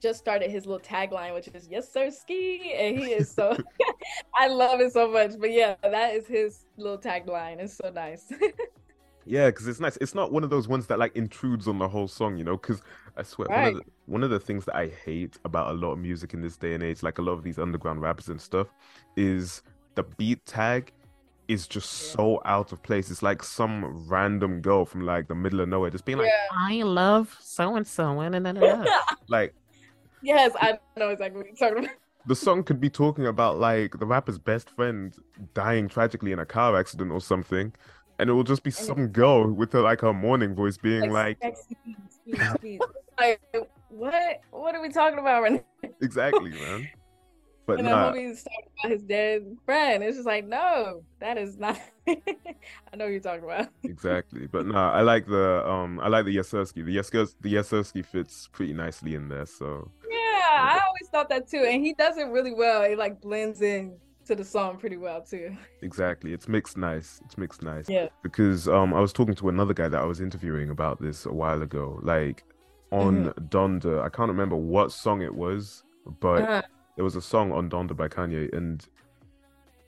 just 0.00 0.18
started 0.18 0.50
his 0.50 0.64
little 0.64 0.80
tagline, 0.80 1.34
which 1.34 1.48
is 1.48 1.68
"Yes, 1.70 1.92
sir, 1.92 2.10
ski," 2.10 2.72
and 2.74 2.98
he 2.98 3.12
is 3.12 3.30
so. 3.30 3.54
I 4.34 4.48
love 4.48 4.80
it 4.80 4.94
so 4.94 5.06
much. 5.10 5.32
But 5.38 5.52
yeah, 5.52 5.74
that 5.82 6.14
is 6.14 6.26
his 6.26 6.64
little 6.78 6.96
tagline. 6.96 7.58
It's 7.58 7.74
so 7.74 7.90
nice. 7.90 8.32
yeah, 9.26 9.48
because 9.48 9.68
it's 9.68 9.80
nice. 9.80 9.98
It's 10.00 10.14
not 10.14 10.32
one 10.32 10.44
of 10.44 10.48
those 10.48 10.66
ones 10.66 10.86
that 10.86 10.98
like 10.98 11.14
intrudes 11.14 11.68
on 11.68 11.78
the 11.78 11.88
whole 11.88 12.08
song, 12.08 12.38
you 12.38 12.44
know. 12.44 12.56
Because 12.56 12.80
I 13.18 13.22
swear, 13.22 13.48
right. 13.50 13.58
one, 13.58 13.66
of 13.66 13.74
the, 13.74 13.82
one 14.06 14.22
of 14.22 14.30
the 14.30 14.40
things 14.40 14.64
that 14.64 14.76
I 14.76 14.90
hate 15.04 15.36
about 15.44 15.72
a 15.72 15.74
lot 15.74 15.92
of 15.92 15.98
music 15.98 16.32
in 16.32 16.40
this 16.40 16.56
day 16.56 16.72
and 16.72 16.82
age, 16.82 17.02
like 17.02 17.18
a 17.18 17.22
lot 17.22 17.32
of 17.32 17.42
these 17.42 17.58
underground 17.58 18.00
rappers 18.00 18.30
and 18.30 18.40
stuff, 18.40 18.68
is 19.14 19.62
the 19.94 20.04
beat 20.04 20.42
tag 20.46 20.90
is 21.48 21.66
just 21.66 21.90
so 21.90 22.40
out 22.44 22.72
of 22.72 22.82
place. 22.82 23.10
It's 23.10 23.22
like 23.22 23.42
some 23.42 24.06
random 24.08 24.60
girl 24.60 24.84
from 24.84 25.02
like 25.02 25.28
the 25.28 25.34
middle 25.34 25.60
of 25.60 25.68
nowhere 25.68 25.90
just 25.90 26.04
being 26.04 26.18
like, 26.18 26.28
yeah. 26.28 26.48
I 26.52 26.82
love 26.82 27.36
so 27.40 27.76
and 27.76 27.86
so. 27.86 28.20
And 28.20 28.88
like, 29.28 29.54
yes, 30.22 30.52
I 30.60 30.78
know 30.96 31.10
exactly 31.10 31.38
what 31.38 31.46
you're 31.46 31.56
talking 31.56 31.84
about. 31.84 31.96
The 32.26 32.34
song 32.34 32.64
could 32.64 32.80
be 32.80 32.90
talking 32.90 33.26
about 33.26 33.58
like 33.58 33.98
the 33.98 34.06
rapper's 34.06 34.38
best 34.38 34.70
friend 34.70 35.14
dying 35.54 35.88
tragically 35.88 36.32
in 36.32 36.40
a 36.40 36.46
car 36.46 36.76
accident 36.78 37.12
or 37.12 37.20
something. 37.20 37.72
And 38.18 38.30
it 38.30 38.32
will 38.32 38.44
just 38.44 38.62
be 38.62 38.70
some 38.70 39.08
girl 39.08 39.52
with 39.52 39.72
her, 39.72 39.82
like 39.82 40.00
her 40.00 40.12
morning 40.12 40.54
voice 40.54 40.78
being 40.78 41.10
like, 41.10 41.38
like, 42.26 42.90
like 43.20 43.40
what? 43.90 44.40
What 44.50 44.74
are 44.74 44.82
we 44.82 44.88
talking 44.88 45.18
about 45.18 45.42
right 45.42 45.52
now? 45.52 45.90
Exactly, 46.00 46.50
man. 46.50 46.88
But 47.66 47.80
and 47.80 47.88
the 47.88 48.12
movie's 48.12 48.44
talking 48.44 48.70
about 48.78 48.92
his 48.92 49.02
dead 49.02 49.56
friend. 49.64 50.04
It's 50.04 50.16
just 50.16 50.26
like, 50.26 50.46
no, 50.46 51.02
that 51.18 51.36
is 51.36 51.58
not. 51.58 51.80
I 52.08 52.96
know 52.96 53.06
you're 53.06 53.18
talking 53.18 53.42
about. 53.42 53.68
exactly, 53.82 54.46
but 54.46 54.66
nah, 54.66 54.92
I 54.92 55.02
like 55.02 55.26
the 55.26 55.68
um, 55.68 55.98
I 55.98 56.06
like 56.06 56.26
the 56.26 56.36
Yasirski. 56.36 56.84
The 56.84 56.96
Yasirski, 56.96 57.34
the 57.40 57.54
Yasirski 57.54 58.06
fits 58.06 58.48
pretty 58.52 58.72
nicely 58.72 59.16
in 59.16 59.28
there. 59.28 59.46
So 59.46 59.90
yeah, 60.08 60.16
I 60.16 60.80
always 60.86 61.08
thought 61.10 61.28
that 61.30 61.48
too, 61.48 61.64
and 61.68 61.84
he 61.84 61.92
does 61.94 62.18
it 62.18 62.28
really 62.28 62.54
well. 62.54 62.82
It 62.82 62.98
like 62.98 63.20
blends 63.20 63.60
in 63.62 63.96
to 64.26 64.36
the 64.36 64.44
song 64.44 64.76
pretty 64.76 64.96
well 64.96 65.22
too. 65.22 65.56
Exactly. 65.82 66.32
It's 66.32 66.46
mixed 66.46 66.76
nice. 66.76 67.20
It's 67.24 67.36
mixed 67.36 67.62
nice. 67.62 67.88
Yeah. 67.88 68.08
Because 68.22 68.68
um 68.68 68.94
I 68.94 69.00
was 69.00 69.12
talking 69.12 69.34
to 69.34 69.48
another 69.48 69.74
guy 69.74 69.88
that 69.88 70.00
I 70.00 70.04
was 70.04 70.20
interviewing 70.20 70.70
about 70.70 71.00
this 71.00 71.26
a 71.26 71.32
while 71.32 71.62
ago. 71.62 72.00
Like 72.02 72.44
on 72.90 73.26
mm-hmm. 73.26 73.44
Donda, 73.46 74.02
I 74.02 74.08
can't 74.08 74.28
remember 74.28 74.56
what 74.56 74.90
song 74.90 75.22
it 75.22 75.34
was, 75.34 75.84
but 76.20 76.42
uh-huh 76.42 76.62
there 76.96 77.04
was 77.04 77.14
a 77.14 77.22
song 77.22 77.52
on 77.52 77.70
Donda 77.70 77.94
by 77.94 78.08
Kanye, 78.08 78.52
and 78.56 78.84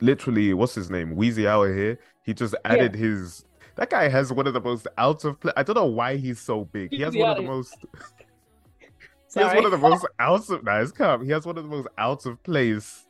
literally, 0.01 0.53
what's 0.55 0.75
his 0.75 0.91
name? 0.91 1.17
Wheezy 1.17 1.47
outta 1.47 1.75
here. 1.75 1.99
He 2.23 2.35
just 2.35 2.55
added 2.65 2.95
yeah. 2.95 3.01
his. 3.01 3.45
That 3.77 3.91
guy 3.91 4.09
has 4.09 4.33
one 4.33 4.47
of 4.47 4.55
the 4.55 4.61
most 4.61 4.87
out 4.99 5.25
of 5.25 5.41
place. 5.41 5.55
I 5.57 5.63
don't 5.63 5.77
know 5.77 5.87
why 5.87 6.17
he's 6.17 6.39
so 6.39 6.65
big. 6.67 6.93
He 6.93 7.01
has 7.01 7.17
one 7.17 7.31
of 7.31 7.37
the 7.37 7.43
most. 7.43 7.77
he 9.35 9.41
has 9.41 9.55
one 9.55 9.65
of 9.65 9.71
the 9.71 9.79
most 9.79 10.07
out 10.19 10.49
of 10.51 10.63
nice. 10.65 10.93
He 10.97 11.31
has 11.31 11.47
one 11.47 11.57
of 11.57 11.65
the 11.65 11.71
most 11.71 11.89
out 11.97 12.27
of 12.27 12.43
place 12.43 13.07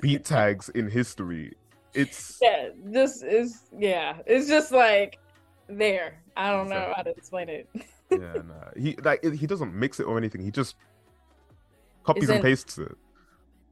beat 0.00 0.24
tags 0.24 0.68
in 0.70 0.88
history. 0.88 1.52
It's 1.92 2.38
yeah, 2.42 2.68
this 2.84 3.22
is 3.22 3.64
yeah. 3.76 4.18
It's 4.26 4.46
just 4.46 4.70
like 4.70 5.18
there. 5.68 6.20
I 6.36 6.50
don't 6.52 6.66
exactly. 6.66 6.88
know 6.88 6.94
how 6.96 7.02
to 7.02 7.10
explain 7.10 7.48
it. 7.48 7.68
yeah, 8.10 8.34
nah. 8.46 8.70
He 8.76 8.94
like 9.02 9.24
he 9.24 9.46
doesn't 9.48 9.74
mix 9.74 9.98
it 9.98 10.04
or 10.04 10.18
anything. 10.18 10.40
He 10.40 10.52
just 10.52 10.76
copies 12.04 12.28
and 12.28 12.40
pastes 12.40 12.78
it 12.78 12.96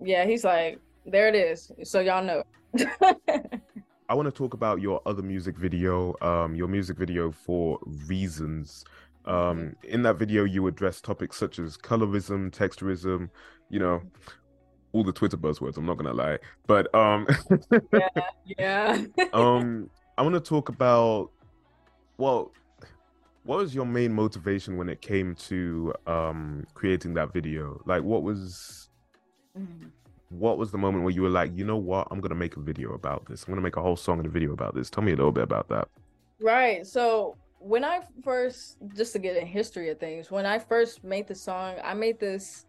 yeah, 0.04 0.24
he's 0.26 0.44
like, 0.44 0.78
there 1.06 1.28
it 1.28 1.34
is. 1.34 1.72
So 1.84 2.00
y'all 2.00 2.22
know. 2.22 2.42
I 4.08 4.14
want 4.14 4.26
to 4.26 4.32
talk 4.32 4.54
about 4.54 4.80
your 4.80 5.00
other 5.06 5.22
music 5.22 5.56
video, 5.56 6.14
um, 6.20 6.54
your 6.54 6.68
music 6.68 6.98
video 6.98 7.30
for 7.30 7.78
Reasons. 8.06 8.84
Um, 9.24 9.34
mm-hmm. 9.34 9.88
in 9.88 10.02
that 10.02 10.18
video, 10.18 10.44
you 10.44 10.66
address 10.66 11.00
topics 11.00 11.36
such 11.36 11.58
as 11.58 11.76
colorism, 11.76 12.50
texturism, 12.50 13.30
you 13.70 13.78
know, 13.78 14.02
all 14.92 15.04
the 15.04 15.12
Twitter 15.12 15.36
buzzwords. 15.36 15.76
I'm 15.76 15.86
not 15.86 15.96
gonna 15.96 16.12
lie, 16.12 16.38
but 16.66 16.92
um, 16.94 17.26
yeah, 17.92 18.24
yeah. 18.58 19.04
um, 19.32 19.88
I 20.18 20.22
want 20.22 20.34
to 20.34 20.40
talk 20.40 20.68
about 20.68 21.30
well, 22.18 22.52
what 23.44 23.58
was 23.58 23.74
your 23.74 23.86
main 23.86 24.12
motivation 24.12 24.76
when 24.76 24.88
it 24.88 25.00
came 25.00 25.34
to 25.36 25.94
um 26.06 26.66
creating 26.74 27.14
that 27.14 27.32
video? 27.32 27.80
Like, 27.86 28.02
what 28.02 28.22
was 28.22 28.88
Mm-hmm. 29.58 29.88
What 30.30 30.56
was 30.56 30.70
the 30.70 30.78
moment 30.78 31.04
where 31.04 31.12
you 31.12 31.22
were 31.22 31.28
like, 31.28 31.52
you 31.54 31.64
know 31.64 31.76
what, 31.76 32.08
I'm 32.10 32.20
gonna 32.20 32.34
make 32.34 32.56
a 32.56 32.60
video 32.60 32.94
about 32.94 33.26
this. 33.26 33.44
I'm 33.44 33.52
gonna 33.52 33.62
make 33.62 33.76
a 33.76 33.82
whole 33.82 33.96
song 33.96 34.18
and 34.18 34.26
a 34.26 34.30
video 34.30 34.52
about 34.52 34.74
this. 34.74 34.88
Tell 34.88 35.04
me 35.04 35.12
a 35.12 35.16
little 35.16 35.32
bit 35.32 35.44
about 35.44 35.68
that. 35.68 35.88
Right. 36.40 36.86
So 36.86 37.36
when 37.58 37.84
I 37.84 38.00
first, 38.24 38.78
just 38.96 39.12
to 39.12 39.18
get 39.18 39.36
a 39.36 39.44
history 39.44 39.90
of 39.90 40.00
things, 40.00 40.30
when 40.30 40.46
I 40.46 40.58
first 40.58 41.04
made 41.04 41.28
the 41.28 41.34
song, 41.34 41.76
I 41.84 41.94
made 41.94 42.18
this 42.18 42.66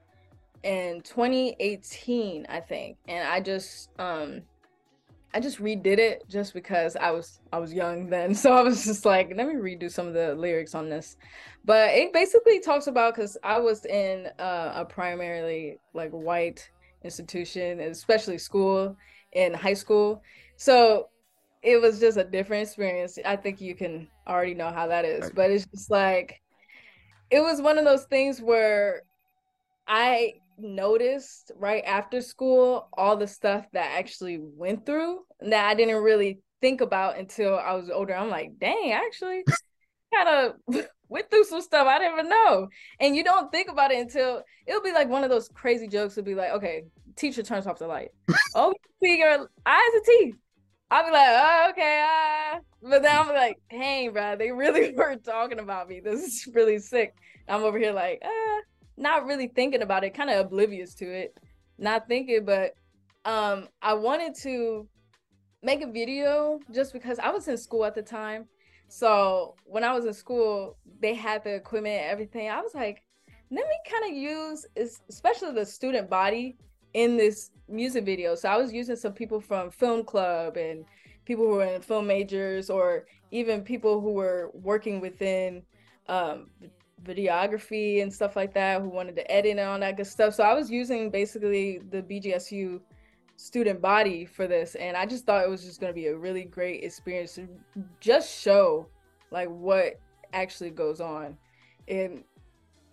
in 0.64 1.02
2018, 1.02 2.46
I 2.50 2.60
think, 2.60 2.98
and 3.08 3.28
I 3.28 3.40
just 3.40 3.90
um 4.00 4.42
I 5.34 5.40
just 5.40 5.60
redid 5.60 5.98
it 5.98 6.24
just 6.30 6.54
because 6.54 6.96
I 6.96 7.12
was 7.12 7.40
I 7.52 7.60
was 7.60 7.74
young 7.74 8.10
then. 8.10 8.36
So 8.44 8.54
I 8.54 8.62
was 8.62 8.86
just 8.86 9.06
like, 9.06 9.32
let 9.36 9.48
me 9.48 9.56
redo 9.56 9.92
some 9.92 10.08
of 10.08 10.14
the 10.14 10.36
lyrics 10.36 10.76
on 10.76 10.90
this. 10.90 11.18
But 11.66 11.90
it 11.94 12.14
basically 12.14 12.60
talks 12.60 12.88
about 12.88 13.16
cuz 13.16 13.38
I 13.44 13.60
was 13.60 13.86
in 13.86 14.28
uh, 14.40 14.74
a 14.76 14.86
primarily 14.86 15.80
like 15.94 16.12
white 16.12 16.70
institution, 17.04 17.80
especially 17.80 18.38
school 18.38 18.96
in 19.34 19.54
high 19.54 19.74
school. 19.74 20.22
So 20.58 21.10
it 21.64 21.82
was 21.82 22.00
just 22.00 22.18
a 22.18 22.24
different 22.24 22.64
experience. 22.68 23.18
I 23.26 23.36
think 23.36 23.62
you 23.62 23.76
can 23.76 24.08
already 24.28 24.54
know 24.54 24.70
how 24.70 24.88
that 24.88 25.06
is, 25.06 25.32
but 25.32 25.50
it's 25.50 25.66
just 25.66 25.90
like 25.90 26.42
it 27.32 27.42
was 27.42 27.62
one 27.62 27.78
of 27.78 27.86
those 27.86 28.06
things 28.06 28.42
where 28.42 29.04
I 29.88 30.36
noticed 30.64 31.52
right 31.56 31.84
after 31.86 32.22
school 32.22 32.90
all 32.94 33.18
the 33.18 33.28
stuff 33.28 33.66
that 33.74 33.98
actually 34.00 34.40
went 34.42 34.86
through 34.86 35.20
that 35.42 35.68
I 35.68 35.74
didn't 35.76 36.02
really 36.04 36.40
think 36.62 36.82
about 36.82 37.18
until 37.18 37.58
I 37.58 37.74
was 37.74 37.90
older. 37.90 38.16
I'm 38.16 38.30
like, 38.30 38.58
dang, 38.60 38.94
actually 38.94 39.44
kind 40.14 40.56
of 40.68 40.86
went 41.10 41.30
through 41.30 41.44
some 41.46 41.62
stuff 41.62 41.88
I 41.88 42.00
didn't 42.00 42.14
even 42.14 42.30
know. 42.30 42.68
And 43.00 43.16
you 43.16 43.24
don't 43.24 43.52
think 43.52 43.70
about 43.70 43.92
it 43.92 44.00
until 44.00 44.44
it'll 44.66 44.82
be 44.82 44.94
like 44.94 45.10
one 45.10 45.24
of 45.24 45.30
those 45.30 45.50
crazy 45.50 45.88
jokes. 45.88 46.18
It'll 46.18 46.26
be 46.26 46.36
like, 46.36 46.52
okay, 46.52 46.84
teacher 47.16 47.44
turns 47.44 47.68
off 47.68 47.80
the 47.80 47.88
light. 47.88 48.10
oh, 48.56 48.74
see 49.02 49.20
your 49.20 49.50
eyes 49.66 49.94
and 49.94 50.06
teeth. 50.06 50.36
I'll 50.92 51.06
be 51.06 51.12
like, 51.12 51.28
oh, 51.28 51.68
okay, 51.72 52.06
uh. 52.06 52.60
but 52.84 53.02
then 53.02 53.18
I'm 53.18 53.28
like, 53.30 53.58
dang, 53.72 54.14
bro, 54.14 54.36
they 54.36 54.52
really 54.52 54.94
were 54.96 55.16
talking 55.16 55.60
about 55.60 55.90
me. 55.90 56.02
This 56.02 56.22
is 56.22 56.48
really 56.54 56.78
sick. 56.78 57.16
I'm 57.48 57.64
over 57.64 57.80
here 57.80 57.94
like, 57.94 58.22
uh, 58.24 58.62
not 58.98 59.26
really 59.26 59.48
thinking 59.48 59.82
about 59.82 60.04
it, 60.04 60.14
kind 60.14 60.30
of 60.30 60.46
oblivious 60.46 60.94
to 60.96 61.06
it, 61.06 61.38
not 61.78 62.08
thinking, 62.08 62.46
but 62.46 62.76
um, 63.26 63.68
I 63.82 63.94
wanted 63.94 64.36
to 64.44 64.88
make 65.62 65.82
a 65.82 65.92
video 65.92 66.60
just 66.74 66.94
because 66.94 67.20
I 67.20 67.30
was 67.30 67.48
in 67.48 67.58
school 67.58 67.86
at 67.86 67.96
the 67.96 68.02
time. 68.02 68.46
So 68.88 69.56
when 69.66 69.84
I 69.84 69.94
was 69.94 70.06
in 70.06 70.14
school, 70.14 70.78
they 71.00 71.14
had 71.14 71.44
the 71.44 71.56
equipment, 71.56 72.04
everything. 72.04 72.50
I 72.50 72.62
was 72.62 72.76
like, 72.76 73.04
let 73.50 73.66
me 73.68 73.76
kind 73.90 74.12
of 74.12 74.18
use, 74.18 74.66
especially 75.10 75.54
the 75.54 75.66
student 75.66 76.10
body 76.10 76.58
in 76.94 77.18
this 77.18 77.52
music 77.68 78.06
video. 78.06 78.36
So 78.36 78.50
I 78.50 78.58
was 78.58 78.74
using 78.74 78.96
some 78.96 79.14
people 79.14 79.40
from 79.40 79.72
film 79.72 80.04
club 80.04 80.58
and 80.58 80.86
people 81.26 81.46
who 81.46 81.54
were 81.54 81.66
in 81.66 81.82
film 81.82 82.08
majors 82.08 82.70
or 82.70 83.06
even 83.32 83.62
people 83.62 84.02
who 84.02 84.12
were 84.12 84.52
working 84.54 85.00
within 85.00 85.64
um, 86.08 86.50
videography 87.04 88.02
and 88.02 88.14
stuff 88.14 88.36
like 88.36 88.54
that 88.54 88.82
who 88.82 88.90
wanted 88.90 89.16
to 89.16 89.32
edit 89.32 89.52
and 89.52 89.60
all 89.60 89.80
that 89.80 89.98
good 89.98 90.08
stuff. 90.08 90.34
So 90.34 90.44
I 90.44 90.54
was 90.54 90.70
using 90.70 91.10
basically 91.10 91.80
the 91.90 92.02
BGSU 92.02 92.80
student 93.36 93.82
body 93.82 94.26
for 94.26 94.48
this 94.48 94.76
and 94.76 94.96
I 94.96 95.06
just 95.06 95.26
thought 95.26 95.44
it 95.44 95.50
was 95.50 95.64
just 95.64 95.80
going 95.80 95.92
to 95.92 95.96
be 95.96 96.08
a 96.08 96.16
really 96.16 96.44
great 96.44 96.84
experience 96.84 97.36
to 97.36 97.48
just 98.00 98.40
show 98.40 98.88
like 99.32 99.50
what 99.50 100.00
actually 100.34 100.70
goes 100.70 101.02
on. 101.02 101.38
And 101.88 102.24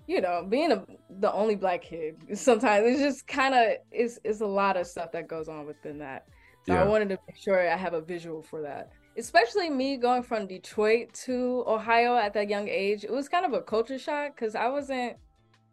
you 0.07 0.21
know, 0.21 0.45
being 0.49 0.73
a, 0.73 0.85
the 1.21 1.33
only 1.33 1.55
black 1.55 1.83
kid, 1.83 2.17
sometimes 2.35 2.85
it's 2.87 3.01
just 3.01 3.27
kind 3.29 3.55
of 3.55 3.77
it's 3.93 4.19
it's 4.25 4.41
a 4.41 4.47
lot 4.47 4.77
of 4.77 4.87
stuff 4.87 5.13
that 5.13 5.29
goes 5.29 5.49
on 5.49 5.67
within 5.67 5.99
that. 5.99 6.27
So 6.67 6.75
yeah. 6.75 6.83
I 6.83 6.85
wanted 6.87 7.11
to 7.11 7.19
make 7.29 7.37
sure 7.37 7.71
I 7.71 7.77
have 7.77 7.95
a 7.95 8.01
visual 8.01 8.43
for 8.43 8.61
that. 8.63 8.91
Especially 9.21 9.69
me 9.69 9.99
going 9.99 10.23
from 10.23 10.47
Detroit 10.47 11.13
to 11.27 11.63
Ohio 11.67 12.17
at 12.17 12.33
that 12.33 12.49
young 12.49 12.69
age, 12.69 13.05
it 13.05 13.13
was 13.13 13.29
kind 13.29 13.45
of 13.45 13.53
a 13.53 13.61
culture 13.61 13.99
shock 13.99 14.35
because 14.35 14.55
I 14.55 14.69
wasn't 14.69 15.19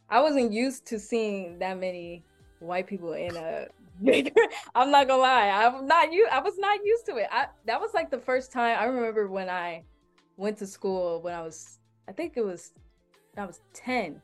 I 0.09 0.19
wasn't 0.19 0.51
used 0.51 0.85
to 0.87 0.99
seeing 0.99 1.57
that 1.59 1.79
many 1.79 2.25
white 2.59 2.87
people 2.87 3.13
in 3.13 3.37
a. 3.37 3.67
I'm 4.75 4.91
not 4.91 5.07
gonna 5.07 5.21
lie, 5.21 5.47
I'm 5.47 5.87
not 5.87 6.11
you. 6.11 6.27
I 6.29 6.39
was 6.41 6.57
not 6.57 6.83
used 6.83 7.05
to 7.05 7.15
it. 7.15 7.27
I 7.31 7.47
that 7.65 7.79
was 7.79 7.93
like 7.93 8.11
the 8.11 8.19
first 8.19 8.51
time 8.51 8.77
I 8.77 8.83
remember 8.83 9.29
when 9.29 9.49
I 9.49 9.83
went 10.35 10.57
to 10.57 10.67
school 10.67 11.21
when 11.21 11.33
I 11.33 11.41
was 11.41 11.79
I 12.09 12.11
think 12.11 12.33
it 12.35 12.45
was 12.45 12.73
I 13.37 13.45
was 13.45 13.61
10. 13.73 14.21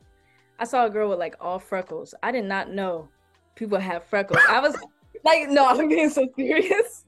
I 0.60 0.66
saw 0.66 0.86
a 0.86 0.90
girl 0.90 1.10
with 1.10 1.20
like 1.20 1.38
all 1.40 1.60
freckles. 1.60 2.14
I 2.22 2.34
did 2.34 2.44
not 2.44 2.72
know 2.72 3.08
people 3.56 3.80
have 3.80 4.04
freckles. 4.04 4.42
I 4.50 4.60
was 4.60 4.76
like, 5.24 5.48
no, 5.50 5.66
I'm 5.66 5.88
being 5.88 6.10
so 6.10 6.28
serious. 6.36 7.06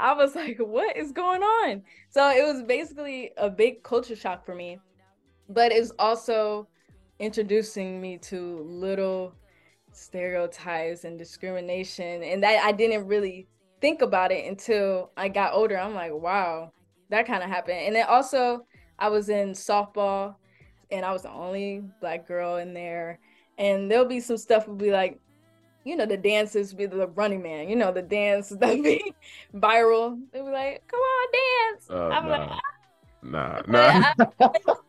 I 0.00 0.12
was 0.12 0.34
like, 0.34 0.58
what 0.58 0.96
is 0.96 1.12
going 1.12 1.42
on? 1.42 1.82
So 2.10 2.28
it 2.30 2.44
was 2.44 2.62
basically 2.62 3.32
a 3.36 3.50
big 3.50 3.82
culture 3.82 4.16
shock 4.16 4.44
for 4.44 4.54
me, 4.54 4.78
but 5.48 5.72
it's 5.72 5.92
also 5.98 6.68
introducing 7.18 8.00
me 8.00 8.18
to 8.18 8.60
little 8.62 9.34
stereotypes 9.92 11.04
and 11.04 11.18
discrimination. 11.18 12.22
And 12.22 12.42
that 12.42 12.64
I 12.64 12.72
didn't 12.72 13.06
really 13.06 13.48
think 13.80 14.02
about 14.02 14.30
it 14.32 14.46
until 14.46 15.10
I 15.16 15.28
got 15.28 15.52
older. 15.52 15.76
I'm 15.76 15.94
like, 15.94 16.12
wow, 16.12 16.72
that 17.10 17.26
kind 17.26 17.42
of 17.42 17.48
happened. 17.48 17.78
And 17.78 17.96
then 17.96 18.06
also, 18.08 18.66
I 18.98 19.08
was 19.08 19.28
in 19.28 19.50
softball 19.50 20.36
and 20.90 21.04
I 21.04 21.12
was 21.12 21.22
the 21.22 21.32
only 21.32 21.84
black 22.00 22.26
girl 22.26 22.56
in 22.56 22.74
there. 22.74 23.18
And 23.58 23.90
there'll 23.90 24.04
be 24.04 24.20
some 24.20 24.36
stuff 24.36 24.68
will 24.68 24.76
be 24.76 24.92
like, 24.92 25.20
you 25.88 25.96
know, 25.96 26.04
the 26.04 26.16
dances 26.16 26.74
be 26.74 26.84
the 26.84 27.06
running 27.08 27.42
man, 27.42 27.68
you 27.68 27.76
know, 27.76 27.90
the 27.90 28.02
dance 28.02 28.48
that 28.60 28.82
be 28.82 29.14
viral. 29.54 30.20
They 30.32 30.40
be 30.40 30.50
like, 30.50 30.86
come 30.86 31.00
on, 31.00 31.28
dance. 31.32 31.90
Uh, 31.90 32.08
I'm 32.08 32.24
nah. 32.24 32.30
like, 32.30 32.48
ah. 32.50 32.60
Nah, 33.20 33.62
nah. 33.66 34.14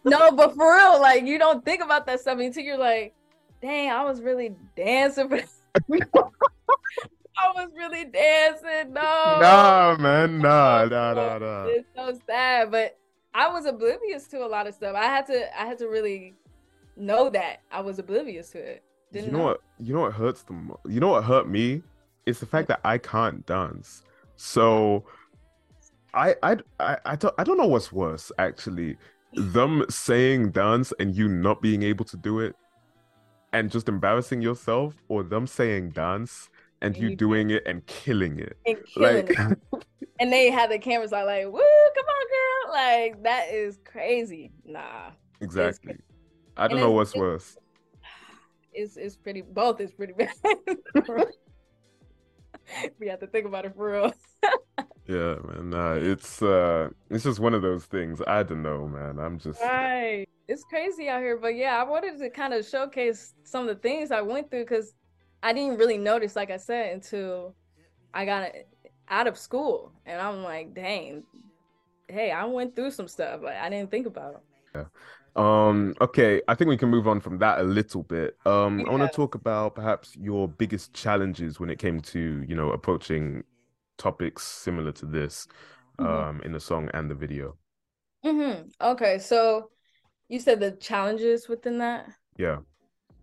no, 0.04 0.32
but 0.32 0.54
for 0.56 0.76
real, 0.76 1.02
like 1.02 1.26
you 1.26 1.40
don't 1.40 1.66
think 1.66 1.82
about 1.82 2.06
that 2.06 2.20
stuff 2.20 2.38
until 2.40 2.64
you're 2.64 2.78
like, 2.78 3.16
dang, 3.62 3.90
I 3.90 4.04
was 4.04 4.22
really 4.22 4.56
dancing 4.76 5.30
for 5.30 5.42
I 7.42 7.52
was 7.56 7.70
really 7.76 8.06
dancing. 8.06 8.94
No. 8.94 9.02
Nah, 9.02 9.96
man. 9.98 10.40
Nah, 10.40 10.86
nah, 10.86 11.14
nah, 11.14 11.38
nah. 11.38 11.66
It's 11.66 11.88
so 11.96 12.20
sad. 12.28 12.70
But 12.70 12.98
I 13.34 13.48
was 13.48 13.66
oblivious 13.66 14.28
to 14.28 14.46
a 14.46 14.48
lot 14.48 14.68
of 14.68 14.76
stuff. 14.76 14.96
I 14.96 15.06
had 15.06 15.26
to 15.28 15.60
I 15.60 15.66
had 15.66 15.78
to 15.80 15.88
really 15.88 16.36
know 16.98 17.30
that 17.30 17.62
I 17.72 17.82
was 17.82 17.98
oblivious 17.98 18.50
to 18.52 18.60
it. 18.60 18.84
Didn't 19.12 19.28
you 19.28 19.32
know, 19.32 19.38
know, 19.40 19.46
what? 19.46 19.62
You 19.80 19.94
know 19.94 20.02
what 20.02 20.14
hurts 20.14 20.44
the 20.44 20.54
most? 20.54 20.80
You 20.88 21.00
know 21.00 21.10
what 21.10 21.24
hurt 21.24 21.50
me? 21.50 21.82
It's 22.26 22.40
the 22.40 22.46
fact 22.46 22.68
that 22.68 22.80
I 22.84 22.98
can't 22.98 23.46
dance. 23.46 24.04
So 24.36 25.04
I 26.14 26.36
I 26.44 26.58
I 26.80 26.98
I 27.06 27.16
don't 27.16 27.34
I 27.38 27.44
don't 27.44 27.58
know 27.58 27.68
what's 27.68 27.92
worse 27.92 28.32
actually. 28.38 28.98
Them 29.34 29.86
saying 29.90 30.52
dance 30.52 30.94
and 31.00 31.16
you 31.16 31.28
not 31.28 31.62
being 31.62 31.84
able 31.84 32.06
to 32.06 32.18
do 32.18 32.40
it 32.40 32.56
and 33.54 33.72
just 33.72 33.90
embarrassing 33.90 34.42
yourself 34.42 34.96
or 35.08 35.24
them 35.24 35.48
saying 35.48 35.92
dance 35.92 36.50
and 36.82 36.96
you 36.98 37.16
doing 37.16 37.50
it 37.50 37.64
and 37.66 37.86
killing 37.88 38.40
it. 38.40 38.58
And 38.66 38.78
killing 38.86 39.28
like 39.28 39.30
it. 39.30 39.86
and 40.20 40.32
they 40.32 40.50
have 40.50 40.70
the 40.70 40.80
cameras 40.80 41.14
are 41.14 41.26
like, 41.26 41.46
woo, 41.46 41.60
come 41.96 42.06
on, 42.06 42.26
girl. 42.28 42.74
Like 42.74 43.24
that 43.24 43.52
is 43.52 43.80
crazy. 43.84 44.52
Nah. 44.66 45.12
Exactly. 45.42 45.96
I 46.58 46.68
don't 46.68 46.80
know 46.80 46.92
what's 46.92 47.16
worse. 47.16 47.58
It's 48.80 48.98
it's 48.98 49.16
pretty 49.16 49.42
both 49.42 49.82
is 49.82 49.92
pretty 49.92 50.14
bad. 50.14 50.34
we 53.00 53.08
have 53.08 53.20
to 53.20 53.28
think 53.28 53.46
about 53.46 53.66
it 53.66 53.76
for 53.76 53.92
real. 53.92 54.14
yeah, 55.08 55.36
man. 55.44 55.70
Nah, 55.70 55.94
it's 55.94 56.42
uh 56.42 56.90
it's 57.10 57.24
just 57.24 57.40
one 57.40 57.54
of 57.54 57.62
those 57.62 57.86
things. 57.86 58.22
I 58.26 58.44
don't 58.44 58.62
know, 58.62 58.88
man. 58.88 59.20
I'm 59.20 59.40
just 59.40 59.62
right. 59.62 60.26
It's 60.48 60.64
crazy 60.64 61.10
out 61.10 61.22
here, 61.22 61.38
but 61.38 61.56
yeah, 61.56 61.80
I 61.80 61.84
wanted 61.84 62.18
to 62.20 62.30
kind 62.30 62.54
of 62.54 62.66
showcase 62.66 63.36
some 63.44 63.68
of 63.68 63.68
the 63.68 63.76
things 63.76 64.12
I 64.12 64.22
went 64.22 64.50
through 64.50 64.64
because 64.64 64.96
I 65.44 65.54
didn't 65.54 65.78
really 65.78 65.98
notice, 65.98 66.36
like 66.36 66.50
I 66.50 66.58
said, 66.58 66.94
until 66.94 67.56
I 68.14 68.26
got 68.26 68.50
out 69.10 69.28
of 69.28 69.38
school, 69.38 69.92
and 70.06 70.20
I'm 70.20 70.44
like, 70.44 70.74
dang, 70.74 71.24
hey, 72.08 72.32
I 72.32 72.46
went 72.46 72.76
through 72.76 72.92
some 72.92 73.08
stuff. 73.08 73.42
Like 73.44 73.58
I 73.58 73.70
didn't 73.70 73.92
think 73.92 74.08
about 74.08 74.34
them. 74.34 74.42
Yeah. 74.76 74.84
Um, 75.40 75.96
okay, 76.02 76.42
I 76.50 76.56
think 76.56 76.68
we 76.68 76.76
can 76.76 76.90
move 76.90 77.08
on 77.08 77.22
from 77.22 77.38
that 77.38 77.60
a 77.60 77.64
little 77.64 78.04
bit. 78.04 78.38
Um, 78.46 78.80
yeah. 78.80 78.88
I 78.88 78.92
want 78.92 79.10
to 79.10 79.16
talk 79.16 79.36
about 79.36 79.74
perhaps 79.74 80.14
your 80.18 80.50
biggest 80.50 80.94
challenges 80.94 81.62
when 81.62 81.70
it 81.70 81.80
came 81.80 82.02
to, 82.02 82.44
you 82.46 82.56
know, 82.56 82.72
approaching 82.72 83.46
topics 83.98 84.44
similar 84.44 84.92
to 84.94 85.06
this 85.06 85.48
mm-hmm. 86.00 86.10
um 86.10 86.42
in 86.44 86.52
the 86.52 86.60
song 86.60 86.90
and 86.94 87.10
the 87.10 87.16
video. 87.16 87.56
Mm-hmm. 88.26 88.68
Okay, 88.82 89.18
so 89.18 89.70
you 90.28 90.40
said 90.40 90.60
the 90.60 90.72
challenges 90.72 91.48
within 91.48 91.78
that? 91.78 92.10
Yeah. 92.38 92.58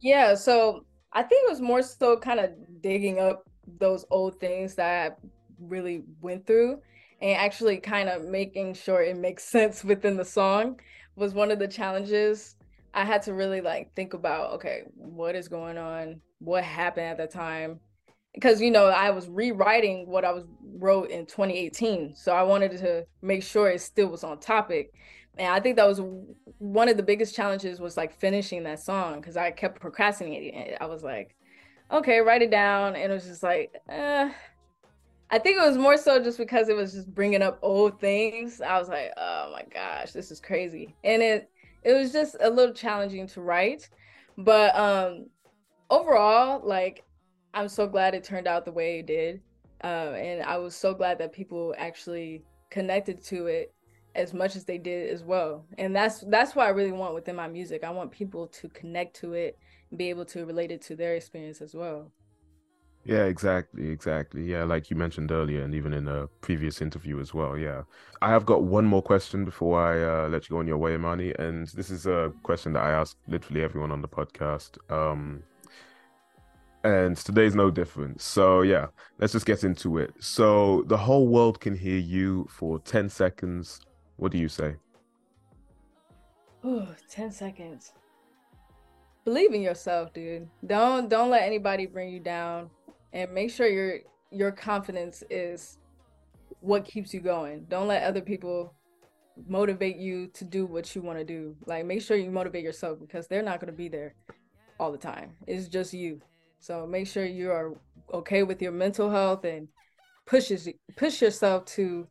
Yeah, 0.00 0.34
so 0.36 0.86
I 1.12 1.22
think 1.22 1.46
it 1.46 1.50
was 1.50 1.60
more 1.60 1.82
so 1.82 2.16
kind 2.16 2.40
of 2.40 2.50
digging 2.80 3.18
up 3.18 3.44
those 3.78 4.06
old 4.10 4.40
things 4.40 4.74
that 4.76 5.12
I 5.12 5.14
really 5.60 6.02
went 6.22 6.46
through 6.46 6.80
and 7.20 7.36
actually 7.36 7.76
kind 7.78 8.08
of 8.08 8.24
making 8.24 8.72
sure 8.72 9.02
it 9.02 9.18
makes 9.18 9.44
sense 9.56 9.84
within 9.84 10.16
the 10.16 10.24
song 10.24 10.80
was 11.16 11.34
one 11.34 11.50
of 11.50 11.58
the 11.58 11.68
challenges. 11.68 12.56
I 12.94 13.04
had 13.04 13.22
to 13.22 13.34
really 13.34 13.60
like 13.60 13.94
think 13.94 14.14
about 14.14 14.52
okay, 14.54 14.84
what 14.94 15.34
is 15.34 15.48
going 15.48 15.78
on? 15.78 16.20
What 16.38 16.64
happened 16.64 17.06
at 17.06 17.16
the 17.18 17.26
time? 17.26 17.80
Because 18.34 18.60
you 18.60 18.70
know, 18.70 18.86
I 18.86 19.10
was 19.10 19.28
rewriting 19.28 20.06
what 20.06 20.24
I 20.24 20.32
was 20.32 20.44
wrote 20.78 21.10
in 21.10 21.26
2018. 21.26 22.14
So 22.14 22.32
I 22.32 22.42
wanted 22.42 22.72
to 22.78 23.06
make 23.22 23.42
sure 23.42 23.68
it 23.70 23.80
still 23.80 24.08
was 24.08 24.24
on 24.24 24.38
topic. 24.38 24.92
And 25.38 25.48
I 25.52 25.60
think 25.60 25.76
that 25.76 25.86
was 25.86 26.00
one 26.58 26.88
of 26.88 26.96
the 26.96 27.02
biggest 27.02 27.34
challenges 27.34 27.80
was 27.80 27.96
like 27.96 28.18
finishing 28.18 28.62
that 28.64 28.80
song 28.80 29.20
because 29.20 29.36
I 29.36 29.50
kept 29.50 29.80
procrastinating. 29.80 30.76
I 30.80 30.86
was 30.86 31.02
like, 31.02 31.36
okay, 31.90 32.20
write 32.20 32.42
it 32.42 32.50
down. 32.50 32.96
And 32.96 33.10
it 33.10 33.14
was 33.14 33.26
just 33.26 33.42
like, 33.42 33.74
eh. 33.88 34.30
I 35.30 35.38
think 35.38 35.58
it 35.58 35.66
was 35.66 35.76
more 35.76 35.96
so 35.96 36.22
just 36.22 36.38
because 36.38 36.68
it 36.68 36.76
was 36.76 36.92
just 36.92 37.12
bringing 37.12 37.42
up 37.42 37.58
old 37.62 38.00
things. 38.00 38.60
I 38.60 38.78
was 38.78 38.88
like, 38.88 39.12
oh 39.16 39.50
my 39.52 39.64
gosh, 39.72 40.12
this 40.12 40.30
is 40.30 40.40
crazy. 40.40 40.94
And 41.02 41.20
it, 41.20 41.50
it 41.82 41.92
was 41.92 42.12
just 42.12 42.36
a 42.40 42.48
little 42.48 42.74
challenging 42.74 43.26
to 43.28 43.40
write. 43.40 43.88
But 44.38 44.76
um, 44.76 45.26
overall, 45.90 46.60
like, 46.64 47.04
I'm 47.54 47.68
so 47.68 47.86
glad 47.86 48.14
it 48.14 48.22
turned 48.22 48.46
out 48.46 48.64
the 48.64 48.72
way 48.72 49.00
it 49.00 49.06
did. 49.06 49.40
Uh, 49.82 50.12
and 50.14 50.42
I 50.42 50.58
was 50.58 50.76
so 50.76 50.94
glad 50.94 51.18
that 51.18 51.32
people 51.32 51.74
actually 51.76 52.42
connected 52.70 53.22
to 53.24 53.46
it 53.46 53.72
as 54.14 54.32
much 54.32 54.56
as 54.56 54.64
they 54.64 54.78
did 54.78 55.10
as 55.10 55.22
well 55.22 55.64
and 55.78 55.94
that's 55.94 56.20
that's 56.28 56.56
what 56.56 56.66
i 56.66 56.70
really 56.70 56.90
want 56.90 57.14
within 57.14 57.36
my 57.36 57.46
music 57.46 57.84
i 57.84 57.90
want 57.90 58.10
people 58.10 58.46
to 58.46 58.68
connect 58.70 59.14
to 59.14 59.34
it 59.34 59.58
and 59.90 59.98
be 59.98 60.08
able 60.08 60.24
to 60.24 60.46
relate 60.46 60.72
it 60.72 60.80
to 60.80 60.96
their 60.96 61.14
experience 61.14 61.60
as 61.60 61.74
well 61.74 62.10
yeah 63.06 63.24
exactly 63.24 63.88
exactly 63.88 64.42
yeah 64.42 64.64
like 64.64 64.90
you 64.90 64.96
mentioned 64.96 65.30
earlier 65.30 65.62
and 65.62 65.74
even 65.74 65.92
in 65.92 66.08
a 66.08 66.26
previous 66.40 66.82
interview 66.82 67.20
as 67.20 67.32
well 67.32 67.56
yeah 67.56 67.82
i 68.20 68.28
have 68.28 68.44
got 68.44 68.64
one 68.64 68.84
more 68.84 69.02
question 69.02 69.44
before 69.44 69.80
i 69.80 70.24
uh, 70.24 70.28
let 70.28 70.48
you 70.48 70.54
go 70.54 70.58
on 70.58 70.66
your 70.66 70.76
way 70.76 70.94
Imani 70.94 71.32
and 71.38 71.68
this 71.68 71.88
is 71.88 72.06
a 72.06 72.32
question 72.42 72.72
that 72.72 72.82
i 72.82 72.90
ask 72.90 73.16
literally 73.28 73.62
everyone 73.62 73.92
on 73.92 74.02
the 74.02 74.08
podcast 74.08 74.78
um 74.90 75.42
and 76.84 77.16
today's 77.16 77.56
no 77.56 77.68
different. 77.68 78.20
So 78.20 78.62
yeah, 78.62 78.86
let's 79.18 79.32
just 79.32 79.44
get 79.44 79.64
into 79.64 79.98
it. 79.98 80.14
So 80.20 80.84
the 80.86 80.96
whole 80.96 81.26
world 81.26 81.58
can 81.58 81.76
hear 81.76 81.98
you 81.98 82.46
for 82.48 82.78
10 82.78 83.08
seconds. 83.08 83.80
What 84.18 84.30
do 84.30 84.38
you 84.38 84.48
say? 84.48 84.76
Ooh, 86.64 86.86
10 87.10 87.32
seconds. 87.32 87.92
Believe 89.24 89.52
in 89.52 89.62
yourself, 89.62 90.12
dude. 90.12 90.48
Don't 90.64 91.08
don't 91.08 91.30
let 91.30 91.42
anybody 91.42 91.86
bring 91.86 92.10
you 92.10 92.20
down 92.20 92.70
and 93.16 93.32
make 93.32 93.50
sure 93.50 93.66
your 93.66 94.00
your 94.30 94.52
confidence 94.52 95.22
is 95.30 95.78
what 96.60 96.84
keeps 96.84 97.14
you 97.14 97.20
going. 97.20 97.64
Don't 97.68 97.88
let 97.88 98.02
other 98.02 98.20
people 98.20 98.74
motivate 99.48 99.96
you 99.96 100.26
to 100.28 100.44
do 100.44 100.66
what 100.66 100.94
you 100.94 101.00
want 101.00 101.18
to 101.18 101.24
do. 101.24 101.56
Like 101.64 101.86
make 101.86 102.02
sure 102.02 102.16
you 102.18 102.30
motivate 102.30 102.62
yourself 102.62 103.00
because 103.00 103.26
they're 103.26 103.42
not 103.42 103.58
going 103.58 103.72
to 103.72 103.76
be 103.76 103.88
there 103.88 104.14
all 104.78 104.92
the 104.92 104.98
time. 104.98 105.34
It's 105.46 105.68
just 105.68 105.94
you. 105.94 106.20
So 106.60 106.86
make 106.86 107.06
sure 107.06 107.24
you 107.24 107.50
are 107.50 107.74
okay 108.12 108.42
with 108.42 108.60
your 108.60 108.72
mental 108.72 109.10
health 109.10 109.44
and 109.44 109.68
pushes 110.26 110.68
push 110.96 111.22
yourself 111.22 111.64
to 111.76 112.06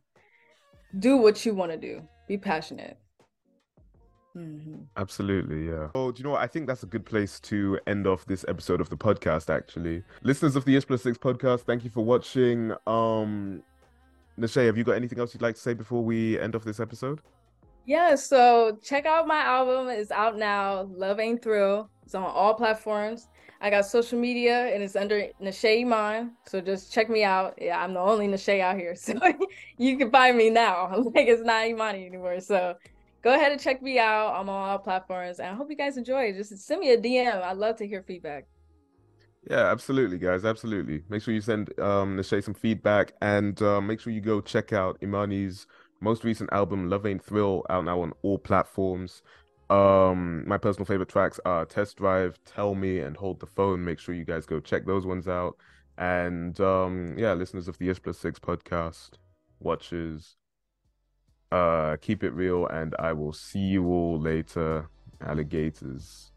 do 0.98 1.18
what 1.18 1.46
you 1.46 1.54
want 1.54 1.70
to 1.70 1.78
do. 1.78 2.02
Be 2.26 2.36
passionate. 2.36 2.98
Mm-hmm. 4.36 4.82
Absolutely, 4.96 5.66
yeah. 5.66 5.88
Oh, 5.94 6.12
do 6.12 6.18
you 6.18 6.24
know 6.24 6.32
what? 6.32 6.42
I 6.42 6.46
think 6.46 6.66
that's 6.66 6.82
a 6.82 6.86
good 6.86 7.06
place 7.06 7.40
to 7.40 7.78
end 7.86 8.06
off 8.06 8.26
this 8.26 8.44
episode 8.48 8.80
of 8.80 8.90
the 8.90 8.96
podcast. 8.96 9.48
Actually, 9.48 10.02
listeners 10.22 10.56
of 10.56 10.64
the 10.64 10.76
Ish 10.76 10.86
Plus 10.86 11.02
Six 11.02 11.16
podcast, 11.16 11.60
thank 11.62 11.84
you 11.84 11.90
for 11.90 12.04
watching. 12.04 12.72
Um, 12.86 13.62
Nashay, 14.38 14.66
have 14.66 14.76
you 14.76 14.84
got 14.84 14.92
anything 14.92 15.18
else 15.18 15.32
you'd 15.32 15.42
like 15.42 15.54
to 15.54 15.60
say 15.60 15.72
before 15.72 16.04
we 16.04 16.38
end 16.38 16.54
off 16.54 16.64
this 16.64 16.80
episode? 16.80 17.20
Yeah, 17.86 18.16
so 18.16 18.78
check 18.82 19.06
out 19.06 19.26
my 19.26 19.38
album. 19.38 19.88
It's 19.88 20.10
out 20.10 20.36
now. 20.36 20.82
Love 20.92 21.20
Ain't 21.20 21.42
Thrill. 21.42 21.88
It's 22.04 22.14
on 22.14 22.24
all 22.24 22.52
platforms. 22.54 23.28
I 23.60 23.70
got 23.70 23.86
social 23.86 24.18
media 24.18 24.66
and 24.74 24.82
it's 24.82 24.96
under 24.96 25.28
Nashay 25.40 25.80
Iman. 25.82 26.32
So 26.46 26.60
just 26.60 26.92
check 26.92 27.08
me 27.08 27.24
out. 27.24 27.54
Yeah, 27.60 27.82
I'm 27.82 27.94
the 27.94 28.00
only 28.00 28.28
Nashay 28.28 28.60
out 28.60 28.76
here. 28.76 28.94
So 29.06 29.14
you 29.78 29.96
can 29.96 30.10
find 30.10 30.36
me 30.36 30.50
now. 30.50 30.92
Like 31.14 31.28
it's 31.28 31.42
not 31.42 31.66
Imani 31.66 32.06
anymore. 32.06 32.40
So 32.40 32.74
go 33.22 33.34
ahead 33.34 33.52
and 33.52 33.60
check 33.60 33.82
me 33.82 33.98
out. 33.98 34.34
On 34.34 34.48
all 34.48 34.78
platforms. 34.78 35.38
And 35.38 35.48
I 35.48 35.54
hope 35.54 35.70
you 35.70 35.76
guys 35.76 35.96
enjoy. 35.96 36.32
Just 36.32 36.56
send 36.58 36.80
me 36.80 36.90
a 36.90 36.98
DM. 36.98 37.42
I'd 37.42 37.56
love 37.56 37.76
to 37.76 37.86
hear 37.86 38.02
feedback. 38.02 38.46
Yeah, 39.48 39.70
absolutely, 39.70 40.18
guys. 40.18 40.44
Absolutely. 40.44 41.04
Make 41.08 41.22
sure 41.22 41.32
you 41.32 41.40
send 41.40 41.78
um 41.78 42.16
Nashay 42.16 42.42
some 42.42 42.54
feedback 42.54 43.12
and 43.20 43.60
uh, 43.62 43.80
make 43.80 44.00
sure 44.00 44.12
you 44.12 44.20
go 44.20 44.40
check 44.40 44.72
out 44.72 45.00
Imani's 45.00 45.66
most 46.00 46.24
recent 46.24 46.52
album, 46.52 46.90
Love 46.90 47.06
Ain't 47.06 47.24
Thrill, 47.24 47.64
out 47.70 47.84
now 47.84 48.00
on 48.02 48.12
all 48.22 48.38
platforms. 48.38 49.22
Um, 49.70 50.46
my 50.46 50.58
personal 50.58 50.84
favorite 50.84 51.08
tracks 51.08 51.40
are 51.44 51.64
Test 51.64 51.96
Drive, 51.96 52.38
Tell 52.44 52.74
Me, 52.74 53.00
and 53.00 53.16
Hold 53.16 53.40
the 53.40 53.46
Phone. 53.46 53.84
Make 53.84 53.98
sure 53.98 54.14
you 54.14 54.24
guys 54.24 54.46
go 54.46 54.60
check 54.60 54.86
those 54.86 55.06
ones 55.06 55.26
out. 55.26 55.56
And 55.98 56.60
um, 56.60 57.14
yeah, 57.16 57.32
listeners 57.32 57.68
of 57.68 57.78
the 57.78 57.90
S 57.90 57.98
Plus 57.98 58.18
Six 58.18 58.38
podcast, 58.38 59.12
watchers, 59.60 60.36
uh, 61.52 61.96
keep 62.00 62.24
it 62.24 62.30
real, 62.30 62.66
and 62.66 62.94
I 62.98 63.12
will 63.12 63.32
see 63.32 63.60
you 63.60 63.86
all 63.86 64.18
later, 64.20 64.88
alligators. 65.20 66.32